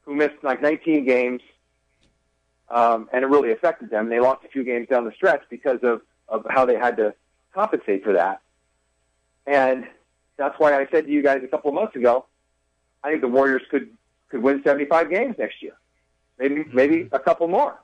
who 0.05 0.15
missed 0.15 0.41
like 0.41 0.61
19 0.61 1.03
games, 1.03 1.41
um, 2.69 3.09
and 3.11 3.25
it 3.25 3.27
really 3.27 3.51
affected 3.51 3.89
them. 3.89 4.07
They 4.07 4.21
lost 4.21 4.45
a 4.45 4.47
few 4.47 4.63
games 4.63 4.87
down 4.87 5.03
the 5.03 5.11
stretch 5.11 5.43
because 5.49 5.79
of, 5.83 6.01
of 6.29 6.45
how 6.49 6.65
they 6.65 6.77
had 6.77 6.95
to 6.95 7.13
compensate 7.53 8.05
for 8.05 8.13
that. 8.13 8.39
And 9.45 9.85
that's 10.37 10.57
why 10.57 10.79
I 10.79 10.87
said 10.91 11.07
to 11.07 11.11
you 11.11 11.23
guys 11.23 11.41
a 11.43 11.47
couple 11.49 11.71
of 11.71 11.75
months 11.75 11.97
ago, 11.97 12.25
I 13.03 13.09
think 13.09 13.19
the 13.19 13.27
Warriors 13.27 13.63
could 13.69 13.89
could 14.29 14.41
win 14.41 14.63
75 14.63 15.09
games 15.09 15.35
next 15.37 15.61
year, 15.61 15.73
maybe 16.39 16.63
maybe 16.71 17.09
a 17.11 17.19
couple 17.19 17.49
more. 17.49 17.77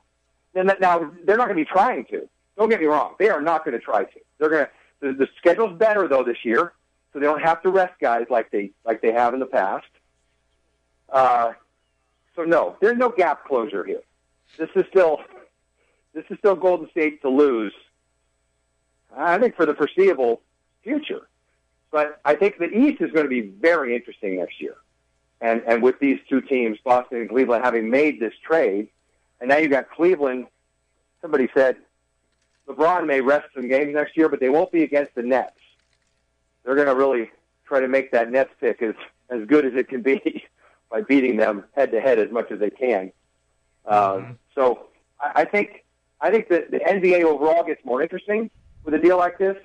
And 0.54 0.70
that, 0.70 0.80
now 0.80 1.12
they're 1.24 1.36
not 1.36 1.46
going 1.48 1.58
to 1.58 1.64
be 1.64 1.70
trying 1.70 2.06
to. 2.06 2.26
Don't 2.60 2.68
get 2.68 2.78
me 2.78 2.86
wrong; 2.86 3.14
they 3.18 3.30
are 3.30 3.40
not 3.40 3.64
going 3.64 3.76
to 3.76 3.82
try 3.82 4.04
to. 4.04 4.20
They're 4.38 4.50
going 4.50 4.66
to. 4.66 4.70
The, 5.00 5.24
the 5.24 5.28
schedule's 5.38 5.78
better 5.78 6.06
though 6.06 6.22
this 6.22 6.44
year, 6.44 6.74
so 7.12 7.18
they 7.18 7.24
don't 7.24 7.42
have 7.42 7.62
to 7.62 7.70
rest 7.70 7.94
guys 8.00 8.26
like 8.28 8.50
they 8.50 8.70
like 8.84 9.00
they 9.00 9.12
have 9.12 9.32
in 9.32 9.40
the 9.40 9.46
past. 9.46 9.88
Uh, 11.08 11.54
so 12.36 12.44
no, 12.44 12.76
there's 12.80 12.98
no 12.98 13.08
gap 13.08 13.46
closure 13.46 13.82
here. 13.82 14.02
This 14.58 14.68
is 14.76 14.84
still 14.90 15.20
this 16.12 16.24
is 16.28 16.38
still 16.38 16.54
Golden 16.54 16.90
State 16.90 17.22
to 17.22 17.30
lose 17.30 17.72
I 19.16 19.38
think 19.38 19.56
for 19.56 19.66
the 19.66 19.74
foreseeable 19.74 20.40
future. 20.82 21.28
But 21.90 22.20
I 22.24 22.34
think 22.34 22.58
the 22.58 22.68
East 22.68 23.00
is 23.00 23.10
going 23.10 23.24
to 23.24 23.30
be 23.30 23.40
very 23.40 23.96
interesting 23.96 24.36
next 24.36 24.60
year. 24.60 24.76
And, 25.40 25.62
and 25.66 25.82
with 25.82 25.98
these 25.98 26.20
two 26.28 26.40
teams, 26.40 26.78
Boston 26.84 27.18
and 27.18 27.28
Cleveland, 27.28 27.64
having 27.64 27.90
made 27.90 28.20
this 28.20 28.34
trade, 28.44 28.88
and 29.40 29.48
now 29.48 29.56
you've 29.56 29.70
got 29.70 29.90
Cleveland. 29.90 30.46
Somebody 31.22 31.48
said 31.54 31.76
LeBron 32.70 33.06
may 33.06 33.20
rest 33.20 33.48
some 33.54 33.68
games 33.68 33.94
next 33.94 34.16
year, 34.16 34.28
but 34.28 34.40
they 34.40 34.48
won't 34.48 34.70
be 34.70 34.82
against 34.82 35.14
the 35.14 35.22
Nets. 35.22 35.58
They're 36.64 36.74
going 36.74 36.86
to 36.86 36.94
really 36.94 37.30
try 37.66 37.80
to 37.80 37.88
make 37.88 38.12
that 38.12 38.30
Nets 38.30 38.50
pick 38.60 38.80
as, 38.82 38.94
as 39.28 39.46
good 39.46 39.64
as 39.64 39.74
it 39.74 39.88
can 39.88 40.02
be 40.02 40.44
by 40.90 41.02
beating 41.02 41.36
them 41.36 41.64
head 41.74 41.90
to 41.92 42.00
head 42.00 42.18
as 42.18 42.30
much 42.30 42.50
as 42.50 42.60
they 42.60 42.70
can. 42.70 43.12
Uh, 43.86 44.12
mm-hmm. 44.12 44.32
so 44.54 44.86
I, 45.20 45.42
I 45.42 45.44
think 45.44 45.84
I 46.20 46.30
think 46.30 46.48
that 46.48 46.70
the 46.70 46.78
NBA 46.78 47.24
overall 47.24 47.64
gets 47.64 47.84
more 47.84 48.02
interesting 48.02 48.50
with 48.84 48.94
a 48.94 48.98
deal 48.98 49.16
like 49.16 49.38
this, 49.38 49.56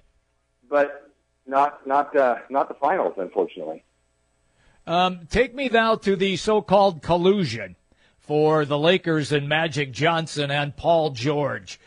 but 0.70 1.12
not 1.46 1.86
not 1.86 2.16
uh, 2.16 2.38
not 2.50 2.70
the 2.70 2.76
finals, 2.76 3.16
unfortunately. 3.18 3.84
Um, 4.88 5.28
take 5.30 5.54
me 5.54 5.68
now 5.68 5.96
to 5.96 6.16
the 6.16 6.38
so-called 6.38 7.02
collusion 7.02 7.76
for 8.20 8.66
the 8.66 8.78
Lakers 8.78 9.32
and 9.32 9.50
Magic 9.50 9.92
Johnson 9.92 10.52
and 10.52 10.76
Paul 10.76 11.10
George. 11.10 11.80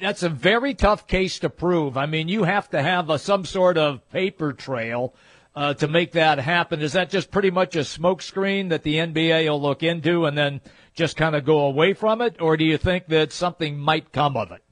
That's 0.00 0.22
a 0.22 0.28
very 0.30 0.74
tough 0.74 1.06
case 1.06 1.38
to 1.40 1.50
prove. 1.50 1.96
I 1.96 2.06
mean, 2.06 2.28
you 2.28 2.44
have 2.44 2.70
to 2.70 2.82
have 2.82 3.10
a, 3.10 3.18
some 3.18 3.44
sort 3.44 3.76
of 3.76 4.08
paper 4.10 4.52
trail 4.54 5.14
uh, 5.54 5.74
to 5.74 5.88
make 5.88 6.12
that 6.12 6.38
happen. 6.38 6.80
Is 6.80 6.94
that 6.94 7.10
just 7.10 7.30
pretty 7.30 7.50
much 7.50 7.76
a 7.76 7.80
smokescreen 7.80 8.70
that 8.70 8.82
the 8.82 8.94
NBA 8.96 9.48
will 9.50 9.60
look 9.60 9.82
into 9.82 10.24
and 10.24 10.36
then 10.38 10.60
just 10.94 11.16
kind 11.16 11.34
of 11.36 11.44
go 11.44 11.60
away 11.66 11.92
from 11.92 12.22
it, 12.22 12.36
or 12.40 12.56
do 12.56 12.64
you 12.64 12.78
think 12.78 13.06
that 13.08 13.32
something 13.32 13.78
might 13.78 14.12
come 14.12 14.36
of 14.36 14.50
it? 14.52 14.62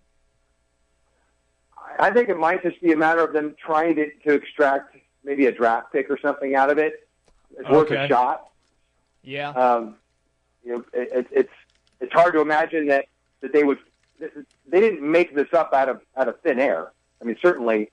I 1.99 2.11
think 2.11 2.28
it 2.28 2.38
might 2.38 2.62
just 2.62 2.80
be 2.80 2.92
a 2.92 2.97
matter 2.97 3.25
of 3.25 3.33
them 3.33 3.57
trying 3.64 3.97
to, 3.97 4.11
to 4.26 4.33
extract 4.35 4.97
maybe 5.25 5.47
a 5.47 5.52
draft 5.52 5.92
pick 5.92 6.09
or 6.11 6.18
something 6.21 6.54
out 6.54 6.71
of 6.71 6.78
it. 6.78 7.09
It's 7.59 7.68
worth 7.68 7.90
Okay. 7.90 8.04
a 8.04 8.09
shot. 8.09 8.50
Yeah. 9.23 9.50
Um, 9.50 9.97
you 10.64 10.75
know, 10.75 10.85
it, 10.92 11.09
it, 11.12 11.26
it's 11.33 11.52
it's 12.00 12.12
hard 12.12 12.35
to 12.35 12.40
imagine 12.40 12.87
that 12.87 13.07
that 13.40 13.52
they 13.52 13.64
would 13.64 13.78
they 14.70 14.80
didn't 14.80 15.02
make 15.02 15.34
this 15.34 15.52
up 15.52 15.72
out 15.72 15.88
of 15.88 16.00
out 16.16 16.28
of 16.28 16.40
thin 16.40 16.58
air. 16.58 16.92
I 17.20 17.25
mean, 17.25 17.37
certainly 17.42 17.90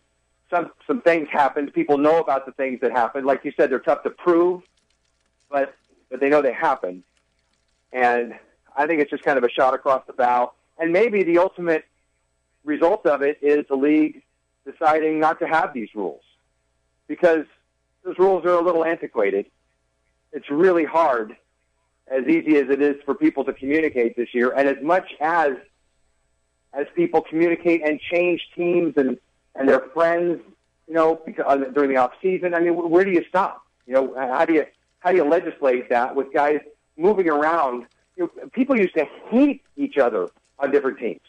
some 0.50 0.72
some 0.88 1.02
things 1.02 1.28
happened. 1.32 1.74
People 1.74 1.98
know 1.98 2.20
about 2.20 2.46
the 2.46 2.52
things 2.54 2.80
that 2.82 2.92
happened. 2.92 3.26
Like 3.26 3.44
you 3.44 3.52
said, 3.58 3.72
they're 3.72 3.80
tough 3.80 4.04
to 4.04 4.10
prove, 4.10 4.62
but 5.50 5.76
but 6.10 6.20
they 6.20 6.30
know 6.30 6.42
they 6.42 6.54
happened. 6.54 7.04
And 7.92 8.36
I 8.76 8.88
think 8.88 9.02
it's 9.02 9.10
just 9.10 9.24
kind 9.24 9.38
of 9.38 9.44
a 9.44 9.50
shot 9.50 9.74
across 9.74 10.06
the 10.06 10.14
bow. 10.14 10.54
And 10.78 10.92
maybe 10.92 11.24
the 11.24 11.38
ultimate 11.38 11.86
result 12.64 13.06
of 13.06 13.22
it 13.22 13.38
is 13.42 13.66
the 13.68 13.76
league 13.76 14.22
deciding 14.66 15.20
not 15.20 15.40
to 15.40 15.48
have 15.48 15.74
these 15.74 15.90
rules 15.96 16.22
because 17.08 17.46
those 18.04 18.18
rules 18.20 18.46
are 18.46 18.54
a 18.54 18.62
little 18.62 18.84
antiquated. 18.84 19.46
It's 20.34 20.50
really 20.50 20.84
hard, 20.84 21.36
as 22.08 22.26
easy 22.28 22.58
as 22.58 22.70
it 22.70 22.82
is 22.82 22.96
for 23.06 23.16
people 23.16 23.46
to 23.46 23.54
communicate 23.54 24.18
this 24.18 24.34
year, 24.34 24.52
and 24.52 24.68
as 24.68 24.84
much 24.84 25.14
as 25.22 25.54
as 26.76 26.88
people 26.96 27.22
communicate 27.22 27.82
and 27.84 28.00
change 28.00 28.42
teams 28.56 28.94
and 28.98 29.18
and 29.58 29.70
their 29.70 29.80
friends, 29.94 30.42
you 30.88 30.94
know, 30.94 31.22
because, 31.26 31.46
uh, 31.48 31.56
during 31.74 31.90
the 31.90 31.96
off 31.96 32.12
season. 32.22 32.54
I 32.54 32.60
mean, 32.60 32.74
where 32.76 33.06
do 33.06 33.12
you 33.12 33.24
stop? 33.30 33.62
You 33.88 33.94
know, 33.94 34.14
how 34.18 34.44
do 34.46 34.54
you 34.54 34.66
how 35.00 35.12
do 35.12 35.18
you 35.18 35.24
legislate 35.24 35.90
that 35.90 36.16
with 36.16 36.34
guys 36.34 36.60
moving 36.98 37.30
around? 37.30 37.86
You 38.18 38.30
know, 38.36 38.48
people 38.50 38.78
used 38.78 38.96
to 38.96 39.06
hate 39.30 39.62
each 39.78 39.98
other 39.98 40.30
on 40.60 40.72
different 40.72 41.00
teams. 41.00 41.22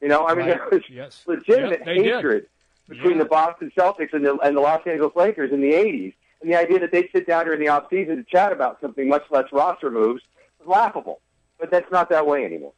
You 0.00 0.08
know, 0.08 0.26
I 0.26 0.34
mean, 0.34 0.46
Right. 0.48 0.58
there 0.58 0.68
was 0.70 0.82
Yes. 0.90 1.24
legitimate 1.26 1.80
Yep, 1.80 1.84
they 1.86 1.94
did. 1.94 2.04
hatred 2.14 2.46
between 2.88 3.16
Yeah. 3.16 3.22
the 3.24 3.28
Boston 3.28 3.72
Celtics 3.76 4.12
and 4.12 4.24
the, 4.24 4.36
and 4.38 4.56
the 4.56 4.60
Los 4.60 4.86
Angeles 4.86 5.16
Lakers 5.16 5.50
in 5.52 5.60
the 5.60 5.72
80s. 5.72 6.12
And 6.42 6.50
the 6.52 6.56
idea 6.56 6.78
that 6.80 6.92
they'd 6.92 7.08
sit 7.12 7.26
down 7.26 7.46
during 7.46 7.60
the 7.60 7.68
off 7.68 7.88
season 7.90 8.16
to 8.16 8.22
chat 8.24 8.52
about 8.52 8.78
something, 8.82 9.08
much 9.08 9.24
less 9.30 9.50
roster 9.52 9.90
moves, 9.90 10.22
was 10.60 10.68
laughable. 10.68 11.20
But 11.58 11.70
that's 11.70 11.90
not 11.90 12.10
that 12.10 12.26
way 12.26 12.44
anymore. 12.44 12.74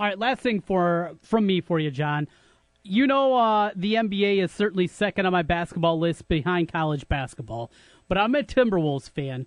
All 0.00 0.06
right, 0.06 0.18
last 0.18 0.42
thing 0.42 0.60
for 0.60 1.16
from 1.22 1.44
me 1.44 1.60
for 1.60 1.80
you, 1.80 1.90
John. 1.90 2.28
You 2.84 3.06
know, 3.08 3.36
uh, 3.36 3.72
the 3.74 3.94
NBA 3.94 4.42
is 4.42 4.52
certainly 4.52 4.86
second 4.86 5.26
on 5.26 5.32
my 5.32 5.42
basketball 5.42 5.98
list 5.98 6.28
behind 6.28 6.72
college 6.72 7.08
basketball, 7.08 7.72
but 8.06 8.16
I'm 8.16 8.36
a 8.36 8.44
Timberwolves 8.44 9.10
fan. 9.10 9.46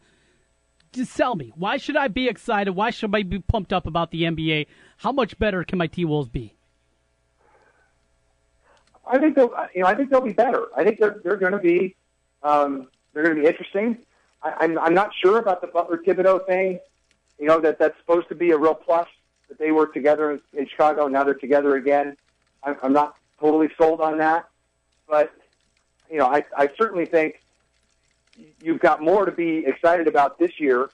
Just 0.91 1.15
tell 1.15 1.35
me, 1.35 1.53
why 1.55 1.77
should 1.77 1.95
I 1.95 2.09
be 2.09 2.27
excited? 2.27 2.71
Why 2.71 2.89
should 2.89 3.15
I 3.15 3.23
be 3.23 3.39
pumped 3.39 3.71
up 3.71 3.87
about 3.87 4.11
the 4.11 4.23
NBA? 4.23 4.67
How 4.97 5.13
much 5.13 5.39
better 5.39 5.63
can 5.63 5.77
my 5.77 5.87
T 5.87 6.03
Wolves 6.03 6.27
be? 6.27 6.57
I 9.07 9.19
think 9.19 9.35
they'll, 9.37 9.55
you 9.73 9.83
know, 9.83 9.87
I 9.87 9.95
think 9.95 10.09
they'll 10.09 10.19
be 10.19 10.33
better. 10.33 10.67
I 10.75 10.83
think 10.83 10.99
they're 10.99 11.21
they're 11.23 11.37
going 11.37 11.53
to 11.53 11.59
be 11.59 11.95
um, 12.43 12.89
they're 13.13 13.23
going 13.23 13.37
to 13.37 13.41
be 13.41 13.47
interesting. 13.47 13.99
I, 14.43 14.53
I'm 14.59 14.77
I'm 14.77 14.93
not 14.93 15.11
sure 15.23 15.39
about 15.39 15.61
the 15.61 15.67
Butler 15.67 16.01
Thibodeau 16.05 16.45
thing. 16.45 16.77
You 17.39 17.47
know 17.47 17.61
that 17.61 17.79
that's 17.79 17.97
supposed 17.99 18.27
to 18.27 18.35
be 18.35 18.51
a 18.51 18.57
real 18.57 18.75
plus 18.75 19.07
that 19.51 19.59
they 19.59 19.71
were 19.71 19.87
together 19.87 20.31
in, 20.31 20.41
in 20.53 20.67
Chicago. 20.67 21.07
Now 21.07 21.25
they're 21.25 21.33
together 21.33 21.75
again. 21.75 22.15
I'm, 22.63 22.77
I'm 22.81 22.93
not 22.93 23.17
totally 23.39 23.69
sold 23.77 23.99
on 23.99 24.17
that, 24.19 24.47
but 25.09 25.33
you 26.09 26.17
know, 26.17 26.27
I 26.27 26.45
I 26.57 26.69
certainly 26.77 27.05
think 27.05 27.41
you've 28.61 28.79
got 28.79 29.01
more 29.01 29.25
to 29.25 29.31
be 29.31 29.65
excited 29.65 30.07
about 30.07 30.39
this 30.39 30.57
year 30.57 30.89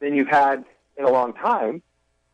than 0.00 0.14
you've 0.14 0.28
had 0.28 0.64
in 0.96 1.04
a 1.04 1.10
long 1.10 1.34
time. 1.34 1.82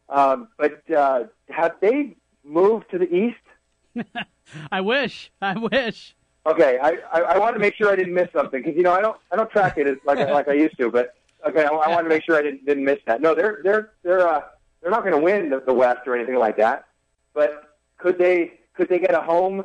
Um, 0.08 0.48
but 0.58 0.88
uh, 0.90 1.24
have 1.48 1.74
they 1.80 2.16
moved 2.44 2.90
to 2.92 2.98
the 2.98 3.12
east? 3.12 4.06
I 4.70 4.80
wish. 4.80 5.32
I 5.42 5.58
wish. 5.58 6.14
Okay, 6.46 6.78
I, 6.80 6.98
I, 7.12 7.20
I 7.22 7.38
wanted 7.38 7.54
to 7.54 7.60
make 7.60 7.74
sure 7.74 7.90
I 7.90 7.96
didn't 7.96 8.14
miss 8.14 8.28
something 8.32 8.62
because 8.62 8.76
you 8.76 8.82
know 8.84 8.92
I 8.92 9.00
don't 9.00 9.16
I 9.32 9.36
don't 9.36 9.50
track 9.50 9.76
it 9.78 9.98
like 10.06 10.18
like 10.30 10.46
I 10.46 10.52
used 10.52 10.76
to, 10.78 10.88
but 10.88 11.14
okay, 11.44 11.64
I, 11.64 11.68
I 11.68 11.88
wanted 11.88 12.04
to 12.04 12.08
make 12.10 12.22
sure 12.22 12.36
I 12.36 12.42
didn't 12.42 12.64
didn't 12.64 12.84
miss 12.84 13.00
that. 13.06 13.20
No, 13.20 13.34
they're 13.34 13.60
they're 13.64 13.90
they're 14.04 14.28
uh, 14.28 14.42
they're 14.84 14.90
not 14.92 15.00
going 15.02 15.14
to 15.14 15.20
win 15.20 15.48
the, 15.48 15.60
the 15.60 15.72
West 15.72 16.00
or 16.06 16.14
anything 16.14 16.36
like 16.36 16.58
that, 16.58 16.84
but 17.32 17.74
could 17.96 18.18
they 18.18 18.52
could 18.74 18.90
they 18.90 18.98
get 18.98 19.14
a 19.14 19.20
home 19.22 19.64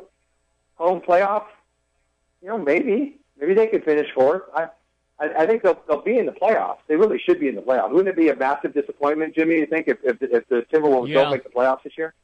home 0.76 1.02
playoff? 1.02 1.44
You 2.40 2.48
know, 2.48 2.56
maybe 2.58 3.18
maybe 3.38 3.52
they 3.52 3.66
could 3.66 3.84
finish 3.84 4.08
fourth. 4.14 4.42
I 4.54 4.68
I, 5.18 5.42
I 5.42 5.46
think 5.46 5.62
they'll 5.62 5.78
they'll 5.86 6.00
be 6.00 6.16
in 6.16 6.24
the 6.24 6.32
playoffs. 6.32 6.78
They 6.88 6.96
really 6.96 7.18
should 7.18 7.38
be 7.38 7.48
in 7.48 7.54
the 7.54 7.60
playoffs. 7.60 7.90
Wouldn't 7.90 8.08
it 8.08 8.16
be 8.16 8.30
a 8.30 8.34
massive 8.36 8.72
disappointment, 8.72 9.34
Jimmy? 9.34 9.56
You 9.56 9.66
think 9.66 9.88
if 9.88 9.98
if, 10.02 10.16
if 10.22 10.48
the 10.48 10.64
Timberwolves 10.72 11.08
Yeah. 11.08 11.16
don't 11.22 11.32
make 11.32 11.42
the 11.44 11.50
playoffs 11.50 11.82
this 11.82 11.92
year? 11.98 12.14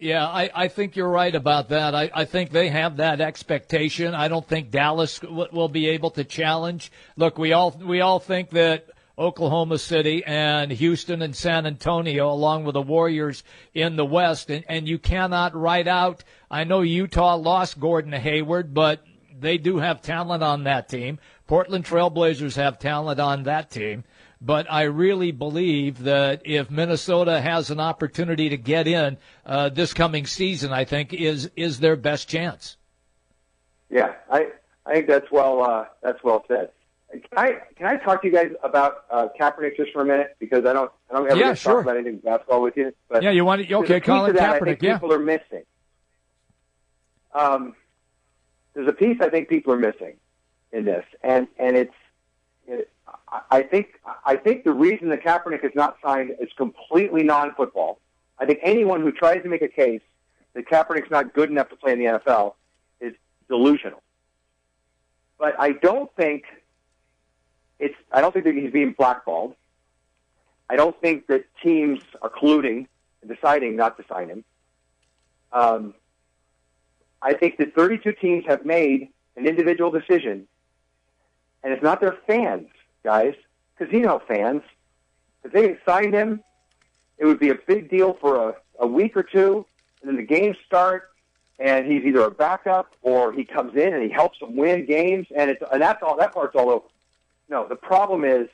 Yeah, 0.00 0.26
I, 0.26 0.50
I 0.54 0.68
think 0.68 0.96
you're 0.96 1.08
right 1.08 1.34
about 1.34 1.70
that. 1.70 1.94
I, 1.94 2.10
I 2.12 2.24
think 2.26 2.50
they 2.50 2.68
have 2.68 2.98
that 2.98 3.22
expectation. 3.22 4.14
I 4.14 4.28
don't 4.28 4.46
think 4.46 4.70
Dallas 4.70 5.20
w- 5.20 5.48
will 5.52 5.70
be 5.70 5.88
able 5.88 6.10
to 6.10 6.24
challenge. 6.24 6.92
Look, 7.16 7.38
we 7.38 7.52
all 7.54 7.70
we 7.70 8.00
all 8.02 8.18
think 8.18 8.50
that 8.50 8.88
Oklahoma 9.18 9.78
City 9.78 10.22
and 10.26 10.70
Houston 10.70 11.22
and 11.22 11.34
San 11.34 11.66
Antonio, 11.66 12.30
along 12.30 12.64
with 12.64 12.74
the 12.74 12.82
Warriors 12.82 13.42
in 13.72 13.96
the 13.96 14.04
West, 14.04 14.50
and, 14.50 14.64
and 14.68 14.86
you 14.86 14.98
cannot 14.98 15.54
write 15.54 15.88
out. 15.88 16.22
I 16.50 16.64
know 16.64 16.82
Utah 16.82 17.36
lost 17.36 17.80
Gordon 17.80 18.12
Hayward, 18.12 18.74
but 18.74 19.02
they 19.38 19.58
do 19.58 19.78
have 19.78 20.02
talent 20.02 20.42
on 20.42 20.64
that 20.64 20.88
team. 20.88 21.18
Portland 21.46 21.84
Trailblazers 21.84 22.56
have 22.56 22.78
talent 22.78 23.20
on 23.20 23.44
that 23.44 23.70
team. 23.70 24.04
But 24.40 24.70
I 24.70 24.82
really 24.82 25.32
believe 25.32 26.02
that 26.02 26.42
if 26.44 26.70
Minnesota 26.70 27.40
has 27.40 27.70
an 27.70 27.80
opportunity 27.80 28.50
to 28.50 28.58
get 28.58 28.86
in 28.86 29.16
uh, 29.46 29.70
this 29.70 29.94
coming 29.94 30.26
season, 30.26 30.72
I 30.72 30.84
think 30.84 31.14
is 31.14 31.50
is 31.56 31.80
their 31.80 31.96
best 31.96 32.28
chance. 32.28 32.76
Yeah, 33.88 34.14
I 34.30 34.48
I 34.84 34.94
think 34.94 35.06
that's 35.06 35.30
well 35.30 35.62
uh, 35.62 35.86
that's 36.02 36.22
well 36.22 36.44
said. 36.48 36.70
Can 37.10 37.20
I 37.36 37.52
can 37.76 37.86
I 37.86 37.96
talk 37.96 38.20
to 38.22 38.28
you 38.28 38.34
guys 38.34 38.50
about 38.62 39.04
uh, 39.10 39.28
Kaepernick 39.40 39.76
just 39.76 39.92
for 39.92 40.02
a 40.02 40.04
minute 40.04 40.36
because 40.40 40.64
I 40.66 40.72
don't 40.72 40.90
I 41.10 41.14
don't 41.14 41.30
ever 41.30 41.38
Yeah, 41.38 41.50
to 41.50 41.56
sure. 41.56 41.74
talk 41.74 41.82
about 41.84 41.96
anything 41.96 42.18
basketball 42.18 42.62
with 42.62 42.76
you. 42.76 42.92
But 43.08 43.22
Yeah, 43.22 43.30
you 43.30 43.44
want 43.44 43.60
it? 43.62 43.72
Okay, 43.72 44.00
Colin 44.00 44.34
that 44.34 44.42
I 44.50 44.58
Kaepernick. 44.58 44.64
think 44.64 44.82
Yeah, 44.82 44.94
people 44.94 45.12
are 45.12 45.18
missing. 45.20 45.62
Um, 47.34 47.74
there's 48.74 48.88
a 48.88 48.92
piece 48.92 49.18
I 49.20 49.28
think 49.28 49.48
people 49.48 49.72
are 49.72 49.78
missing 49.78 50.16
in 50.72 50.84
this, 50.84 51.04
and 51.22 51.46
and 51.58 51.76
it's. 51.76 51.94
It, 52.66 52.90
I- 53.28 53.40
I 53.50 53.62
think 53.62 54.00
I 54.24 54.36
think 54.36 54.64
the 54.64 54.72
reason 54.72 55.08
that 55.10 55.22
Kaepernick 55.22 55.64
is 55.64 55.72
not 55.74 55.96
signed 56.02 56.32
is 56.40 56.48
completely 56.56 57.22
non-football. 57.22 58.00
I 58.38 58.46
think 58.46 58.58
anyone 58.62 59.00
who 59.00 59.12
tries 59.12 59.42
to 59.42 59.48
make 59.48 59.62
a 59.62 59.68
case 59.68 60.00
that 60.54 60.66
Kaepernick's 60.68 61.10
not 61.10 61.32
good 61.34 61.50
enough 61.50 61.68
to 61.70 61.76
play 61.76 61.92
in 61.92 61.98
the 62.00 62.06
NFL 62.06 62.54
is 63.00 63.14
delusional. 63.48 64.02
But 65.38 65.54
I 65.58 65.72
don't 65.72 66.10
think 66.16 66.44
it's. 67.78 67.94
I 68.12 68.20
don't 68.20 68.32
think 68.32 68.44
that 68.44 68.54
he's 68.54 68.72
being 68.72 68.92
blackballed. 68.92 69.54
I 70.68 70.76
don't 70.76 70.98
think 71.00 71.26
that 71.28 71.44
teams 71.62 72.00
are 72.22 72.30
colluding 72.30 72.86
and 73.22 73.30
deciding 73.30 73.76
not 73.76 73.96
to 73.98 74.04
sign 74.08 74.28
him. 74.28 74.44
Um, 75.52 75.94
I 77.22 77.34
think 77.34 77.56
that 77.58 77.74
32 77.74 78.12
teams 78.12 78.44
have 78.46 78.64
made 78.64 79.08
an 79.36 79.46
individual 79.46 79.90
decision, 79.90 80.46
and 81.62 81.72
it's 81.72 81.82
not 81.82 82.00
their 82.00 82.16
fans, 82.26 82.68
guys, 83.04 83.34
casino 83.78 84.20
fans. 84.26 84.62
If 85.44 85.52
they 85.52 85.68
had 85.68 85.78
signed 85.86 86.14
him, 86.14 86.42
it 87.18 87.26
would 87.26 87.38
be 87.38 87.50
a 87.50 87.54
big 87.54 87.88
deal 87.88 88.14
for 88.14 88.50
a, 88.50 88.54
a 88.80 88.86
week 88.86 89.16
or 89.16 89.22
two, 89.22 89.64
and 90.00 90.10
then 90.10 90.16
the 90.16 90.22
games 90.22 90.56
start, 90.66 91.10
and 91.58 91.90
he's 91.90 92.04
either 92.04 92.22
a 92.22 92.30
backup 92.30 92.94
or 93.02 93.32
he 93.32 93.44
comes 93.44 93.74
in 93.76 93.94
and 93.94 94.02
he 94.02 94.10
helps 94.10 94.38
them 94.40 94.56
win 94.56 94.84
games, 94.84 95.26
and 95.34 95.50
it's 95.50 95.62
and 95.72 95.80
that's 95.80 96.02
all. 96.02 96.16
That 96.16 96.32
part's 96.34 96.54
all 96.54 96.70
over. 96.70 96.84
No, 97.48 97.66
the 97.66 97.76
problem 97.76 98.24
is 98.24 98.48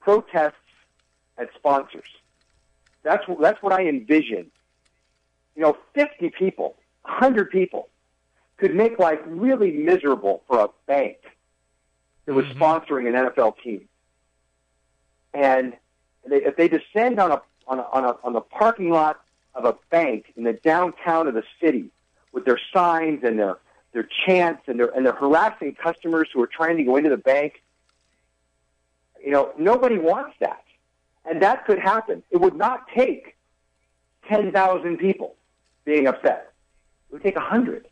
protests 0.00 0.54
at 1.38 1.48
sponsors. 1.54 2.08
That's 3.02 3.24
that's 3.40 3.62
what 3.62 3.72
I 3.72 3.86
envision. 3.86 4.50
You 5.56 5.62
know, 5.62 5.76
50 5.94 6.30
people, 6.30 6.76
100 7.02 7.50
people 7.50 7.88
could 8.56 8.74
make 8.74 8.98
life 8.98 9.18
really 9.26 9.72
miserable 9.72 10.42
for 10.46 10.60
a 10.60 10.68
bank 10.86 11.16
that 12.26 12.34
was 12.34 12.44
mm-hmm. 12.46 12.62
sponsoring 12.62 13.08
an 13.08 13.14
NFL 13.14 13.54
team. 13.62 13.88
And 15.32 15.74
they, 16.26 16.36
if 16.36 16.56
they 16.56 16.68
descend 16.68 17.18
on 17.18 17.32
a 17.32 17.42
on 17.66 17.78
a, 17.78 17.82
on 17.92 18.04
a 18.04 18.16
on 18.22 18.32
the 18.32 18.40
parking 18.40 18.90
lot 18.90 19.20
of 19.54 19.64
a 19.64 19.76
bank 19.90 20.32
in 20.36 20.44
the 20.44 20.52
downtown 20.52 21.26
of 21.26 21.34
the 21.34 21.44
city 21.60 21.90
with 22.32 22.44
their 22.44 22.58
signs 22.72 23.24
and 23.24 23.38
their 23.38 23.58
their 23.92 24.08
chants 24.26 24.62
and 24.66 24.78
they're 24.78 24.88
and 24.94 25.04
they're 25.04 25.12
harassing 25.12 25.74
customers 25.74 26.28
who 26.32 26.42
are 26.42 26.46
trying 26.46 26.76
to 26.76 26.84
go 26.84 26.96
into 26.96 27.10
the 27.10 27.16
bank. 27.16 27.62
You 29.24 29.32
know, 29.32 29.52
nobody 29.58 29.98
wants 29.98 30.36
that. 30.40 30.64
And 31.24 31.42
that 31.42 31.66
could 31.66 31.78
happen. 31.78 32.22
It 32.30 32.38
would 32.38 32.56
not 32.56 32.88
take 32.94 33.36
ten 34.28 34.52
thousand 34.52 34.98
people 34.98 35.36
being 35.84 36.06
upset. 36.06 36.52
It 37.08 37.14
would 37.14 37.22
take 37.22 37.36
a 37.36 37.40
hundred, 37.40 37.88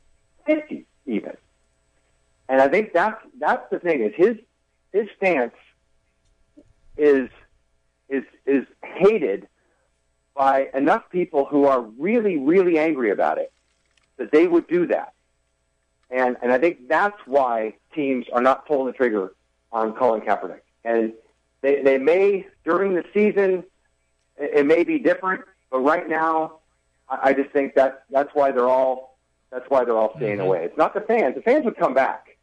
fifty 0.46 0.86
even. 1.06 1.36
And 2.48 2.60
I 2.60 2.68
think 2.68 2.92
that's 2.92 3.20
that's 3.38 3.68
the 3.70 3.78
thing 3.78 4.02
is 4.02 4.12
his 4.16 4.36
his 4.92 5.08
stance 5.16 5.54
is 6.96 7.28
is 8.08 8.24
is 8.46 8.64
hated 8.82 9.46
by 10.34 10.68
enough 10.72 11.02
people 11.10 11.44
who 11.44 11.66
are 11.66 11.80
really, 11.80 12.38
really 12.38 12.78
angry 12.78 13.10
about 13.10 13.38
it 13.38 13.52
that 14.16 14.30
they 14.30 14.46
would 14.46 14.66
do 14.68 14.86
that. 14.86 15.12
And 16.10 16.36
and 16.42 16.52
I 16.52 16.58
think 16.58 16.88
that's 16.88 17.18
why 17.26 17.74
teams 17.94 18.26
are 18.32 18.40
not 18.40 18.66
pulling 18.66 18.86
the 18.86 18.92
trigger 18.92 19.32
on 19.72 19.92
Colin 19.94 20.22
Kaepernick. 20.22 20.60
And 20.84 21.12
they 21.60 21.82
they 21.82 21.98
may 21.98 22.46
during 22.64 22.94
the 22.94 23.04
season 23.12 23.64
it, 24.36 24.60
it 24.60 24.66
may 24.66 24.84
be 24.84 24.98
different, 24.98 25.42
but 25.70 25.80
right 25.80 26.08
now 26.08 26.58
I, 27.08 27.30
I 27.30 27.32
just 27.34 27.50
think 27.50 27.74
that 27.74 28.04
that's 28.10 28.30
why 28.34 28.52
they're 28.52 28.68
all 28.68 29.18
that's 29.50 29.68
why 29.68 29.84
they're 29.84 29.96
all 29.96 30.14
staying 30.16 30.38
mm-hmm. 30.38 30.46
away. 30.46 30.64
It's 30.64 30.76
not 30.76 30.94
the 30.94 31.00
fans. 31.00 31.34
The 31.34 31.42
fans 31.42 31.64
would 31.64 31.76
come 31.76 31.94
back. 31.94 32.36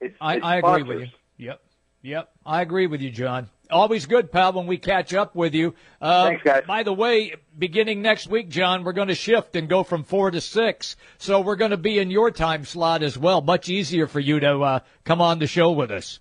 It's, 0.00 0.14
I, 0.20 0.36
it's 0.36 0.44
I 0.44 0.56
agree 0.58 0.82
with 0.82 1.00
you. 1.00 1.06
Yep. 1.38 1.60
Yep. 2.02 2.30
I 2.44 2.62
agree 2.62 2.86
with 2.86 3.00
you, 3.00 3.10
John. 3.10 3.48
Always 3.70 4.06
good, 4.06 4.30
pal, 4.30 4.52
when 4.52 4.66
we 4.66 4.76
catch 4.76 5.14
up 5.14 5.34
with 5.34 5.54
you. 5.54 5.74
Uh, 6.00 6.28
Thanks, 6.28 6.42
guys. 6.42 6.64
By 6.66 6.82
the 6.82 6.92
way, 6.92 7.34
beginning 7.58 8.02
next 8.02 8.26
week, 8.26 8.48
John, 8.50 8.84
we're 8.84 8.92
going 8.92 9.08
to 9.08 9.14
shift 9.14 9.56
and 9.56 9.68
go 9.68 9.82
from 9.82 10.04
four 10.04 10.30
to 10.30 10.40
six. 10.40 10.96
So 11.18 11.40
we're 11.40 11.56
going 11.56 11.70
to 11.70 11.76
be 11.76 11.98
in 11.98 12.10
your 12.10 12.30
time 12.30 12.64
slot 12.64 13.02
as 13.02 13.16
well. 13.16 13.40
Much 13.40 13.68
easier 13.68 14.06
for 14.06 14.20
you 14.20 14.38
to 14.40 14.60
uh, 14.60 14.80
come 15.04 15.20
on 15.20 15.38
the 15.38 15.46
show 15.46 15.72
with 15.72 15.90
us. 15.90 16.20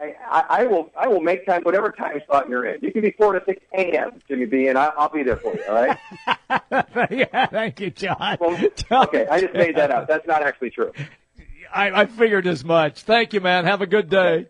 I, 0.00 0.44
I 0.48 0.64
will. 0.64 0.90
I 0.98 1.08
will 1.08 1.20
make 1.20 1.46
time 1.46 1.62
whatever 1.62 1.90
time 1.90 2.20
slot 2.26 2.48
you're 2.48 2.66
in. 2.66 2.80
You 2.82 2.92
can 2.92 3.02
be 3.02 3.12
four 3.12 3.32
to 3.32 3.42
six 3.46 3.64
a.m. 3.72 4.20
Jimmy 4.28 4.46
B, 4.46 4.66
and 4.66 4.76
I, 4.76 4.90
will 4.98 5.08
be 5.08 5.22
there 5.22 5.36
for 5.36 5.54
you. 5.54 5.64
All 5.68 5.74
right. 5.74 7.10
yeah, 7.10 7.46
thank 7.46 7.80
you, 7.80 7.90
John. 7.90 8.36
Well, 8.40 8.58
okay, 9.04 9.26
I 9.28 9.40
just 9.40 9.54
made 9.54 9.76
that 9.76 9.90
up. 9.90 10.08
That's 10.08 10.26
not 10.26 10.42
actually 10.42 10.70
true. 10.70 10.92
I, 11.72 12.02
I 12.02 12.06
figured 12.06 12.46
as 12.46 12.64
much. 12.64 13.02
Thank 13.02 13.32
you, 13.32 13.40
man. 13.40 13.64
Have 13.64 13.82
a 13.82 13.86
good 13.86 14.10
day. 14.10 14.48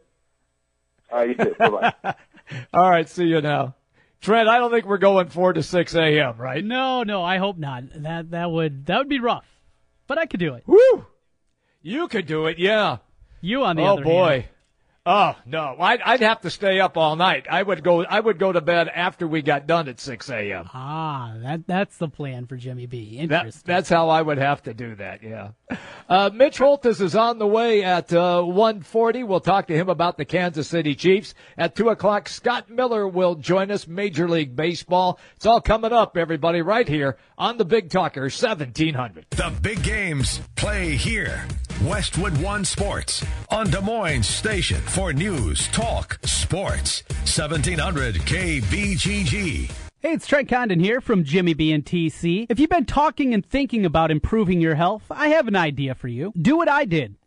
All 1.10 1.18
right, 1.18 1.28
you 1.28 1.34
too. 1.34 1.54
Bye-bye. 1.58 2.14
All 2.74 2.90
right, 2.90 3.08
see 3.08 3.24
you 3.24 3.40
now. 3.40 3.74
Trent, 4.20 4.48
I 4.48 4.58
don't 4.58 4.70
think 4.70 4.86
we're 4.86 4.98
going 4.98 5.28
four 5.28 5.52
to 5.52 5.62
six 5.62 5.94
a.m. 5.94 6.38
Right? 6.38 6.64
No, 6.64 7.02
no, 7.02 7.22
I 7.22 7.38
hope 7.38 7.58
not. 7.58 7.84
That 8.02 8.30
that 8.30 8.50
would 8.50 8.86
that 8.86 8.98
would 8.98 9.08
be 9.08 9.20
rough, 9.20 9.44
but 10.06 10.18
I 10.18 10.26
could 10.26 10.40
do 10.40 10.54
it. 10.54 10.64
Woo! 10.66 11.06
You 11.82 12.08
could 12.08 12.26
do 12.26 12.46
it, 12.46 12.58
yeah. 12.58 12.98
You 13.42 13.64
on 13.64 13.76
the 13.76 13.82
oh, 13.82 13.94
other 13.94 14.02
boy. 14.02 14.30
hand. 14.30 14.44
Oh 15.06 15.36
no, 15.44 15.76
I'd, 15.78 16.00
I'd 16.00 16.20
have 16.20 16.40
to 16.40 16.50
stay 16.50 16.80
up 16.80 16.96
all 16.96 17.14
night. 17.14 17.46
I 17.50 17.62
would 17.62 17.84
go. 17.84 18.04
I 18.04 18.18
would 18.18 18.38
go 18.38 18.52
to 18.52 18.62
bed 18.62 18.88
after 18.88 19.28
we 19.28 19.42
got 19.42 19.66
done 19.66 19.86
at 19.86 20.00
six 20.00 20.30
a.m. 20.30 20.70
Ah, 20.72 21.34
that 21.42 21.66
that's 21.66 21.98
the 21.98 22.08
plan 22.08 22.46
for 22.46 22.56
Jimmy 22.56 22.86
B. 22.86 23.18
Interesting. 23.18 23.62
That, 23.66 23.70
that's 23.70 23.88
how 23.90 24.08
I 24.08 24.22
would 24.22 24.38
have 24.38 24.62
to 24.62 24.72
do 24.72 24.94
that. 24.94 25.22
Yeah. 25.22 25.50
Uh, 26.08 26.30
Mitch 26.32 26.56
Holthus 26.56 27.02
is 27.02 27.14
on 27.14 27.38
the 27.38 27.46
way 27.46 27.84
at 27.84 28.14
uh, 28.14 28.40
one 28.42 28.80
forty. 28.80 29.24
We'll 29.24 29.40
talk 29.40 29.66
to 29.66 29.76
him 29.76 29.90
about 29.90 30.16
the 30.16 30.24
Kansas 30.24 30.68
City 30.68 30.94
Chiefs 30.94 31.34
at 31.58 31.74
two 31.74 31.90
o'clock. 31.90 32.26
Scott 32.30 32.70
Miller 32.70 33.06
will 33.06 33.34
join 33.34 33.70
us. 33.70 33.86
Major 33.86 34.26
League 34.26 34.56
Baseball. 34.56 35.20
It's 35.36 35.44
all 35.44 35.60
coming 35.60 35.92
up, 35.92 36.16
everybody, 36.16 36.62
right 36.62 36.88
here 36.88 37.18
on 37.36 37.58
the 37.58 37.66
Big 37.66 37.90
Talker 37.90 38.30
seventeen 38.30 38.94
hundred. 38.94 39.26
The 39.28 39.52
big 39.60 39.82
games 39.82 40.40
play 40.56 40.96
here. 40.96 41.46
Westwood 41.82 42.36
One 42.38 42.64
Sports 42.64 43.24
on 43.50 43.68
Des 43.68 43.80
Moines 43.80 44.22
Station 44.22 44.80
for 44.80 45.12
news, 45.12 45.66
talk, 45.68 46.18
sports. 46.24 47.02
1700 47.24 48.14
KBGG. 48.14 49.70
Hey, 50.00 50.12
it's 50.12 50.26
Trent 50.26 50.48
Condon 50.48 50.78
here 50.78 51.00
from 51.00 51.24
Jimmy 51.24 51.52
B 51.52 51.72
and 51.72 51.84
TC. 51.84 52.46
If 52.48 52.60
you've 52.60 52.70
been 52.70 52.86
talking 52.86 53.34
and 53.34 53.44
thinking 53.44 53.84
about 53.84 54.10
improving 54.10 54.60
your 54.60 54.76
health, 54.76 55.02
I 55.10 55.28
have 55.28 55.48
an 55.48 55.56
idea 55.56 55.94
for 55.94 56.08
you. 56.08 56.32
Do 56.40 56.56
what 56.56 56.68
I 56.68 56.84
did. 56.84 57.16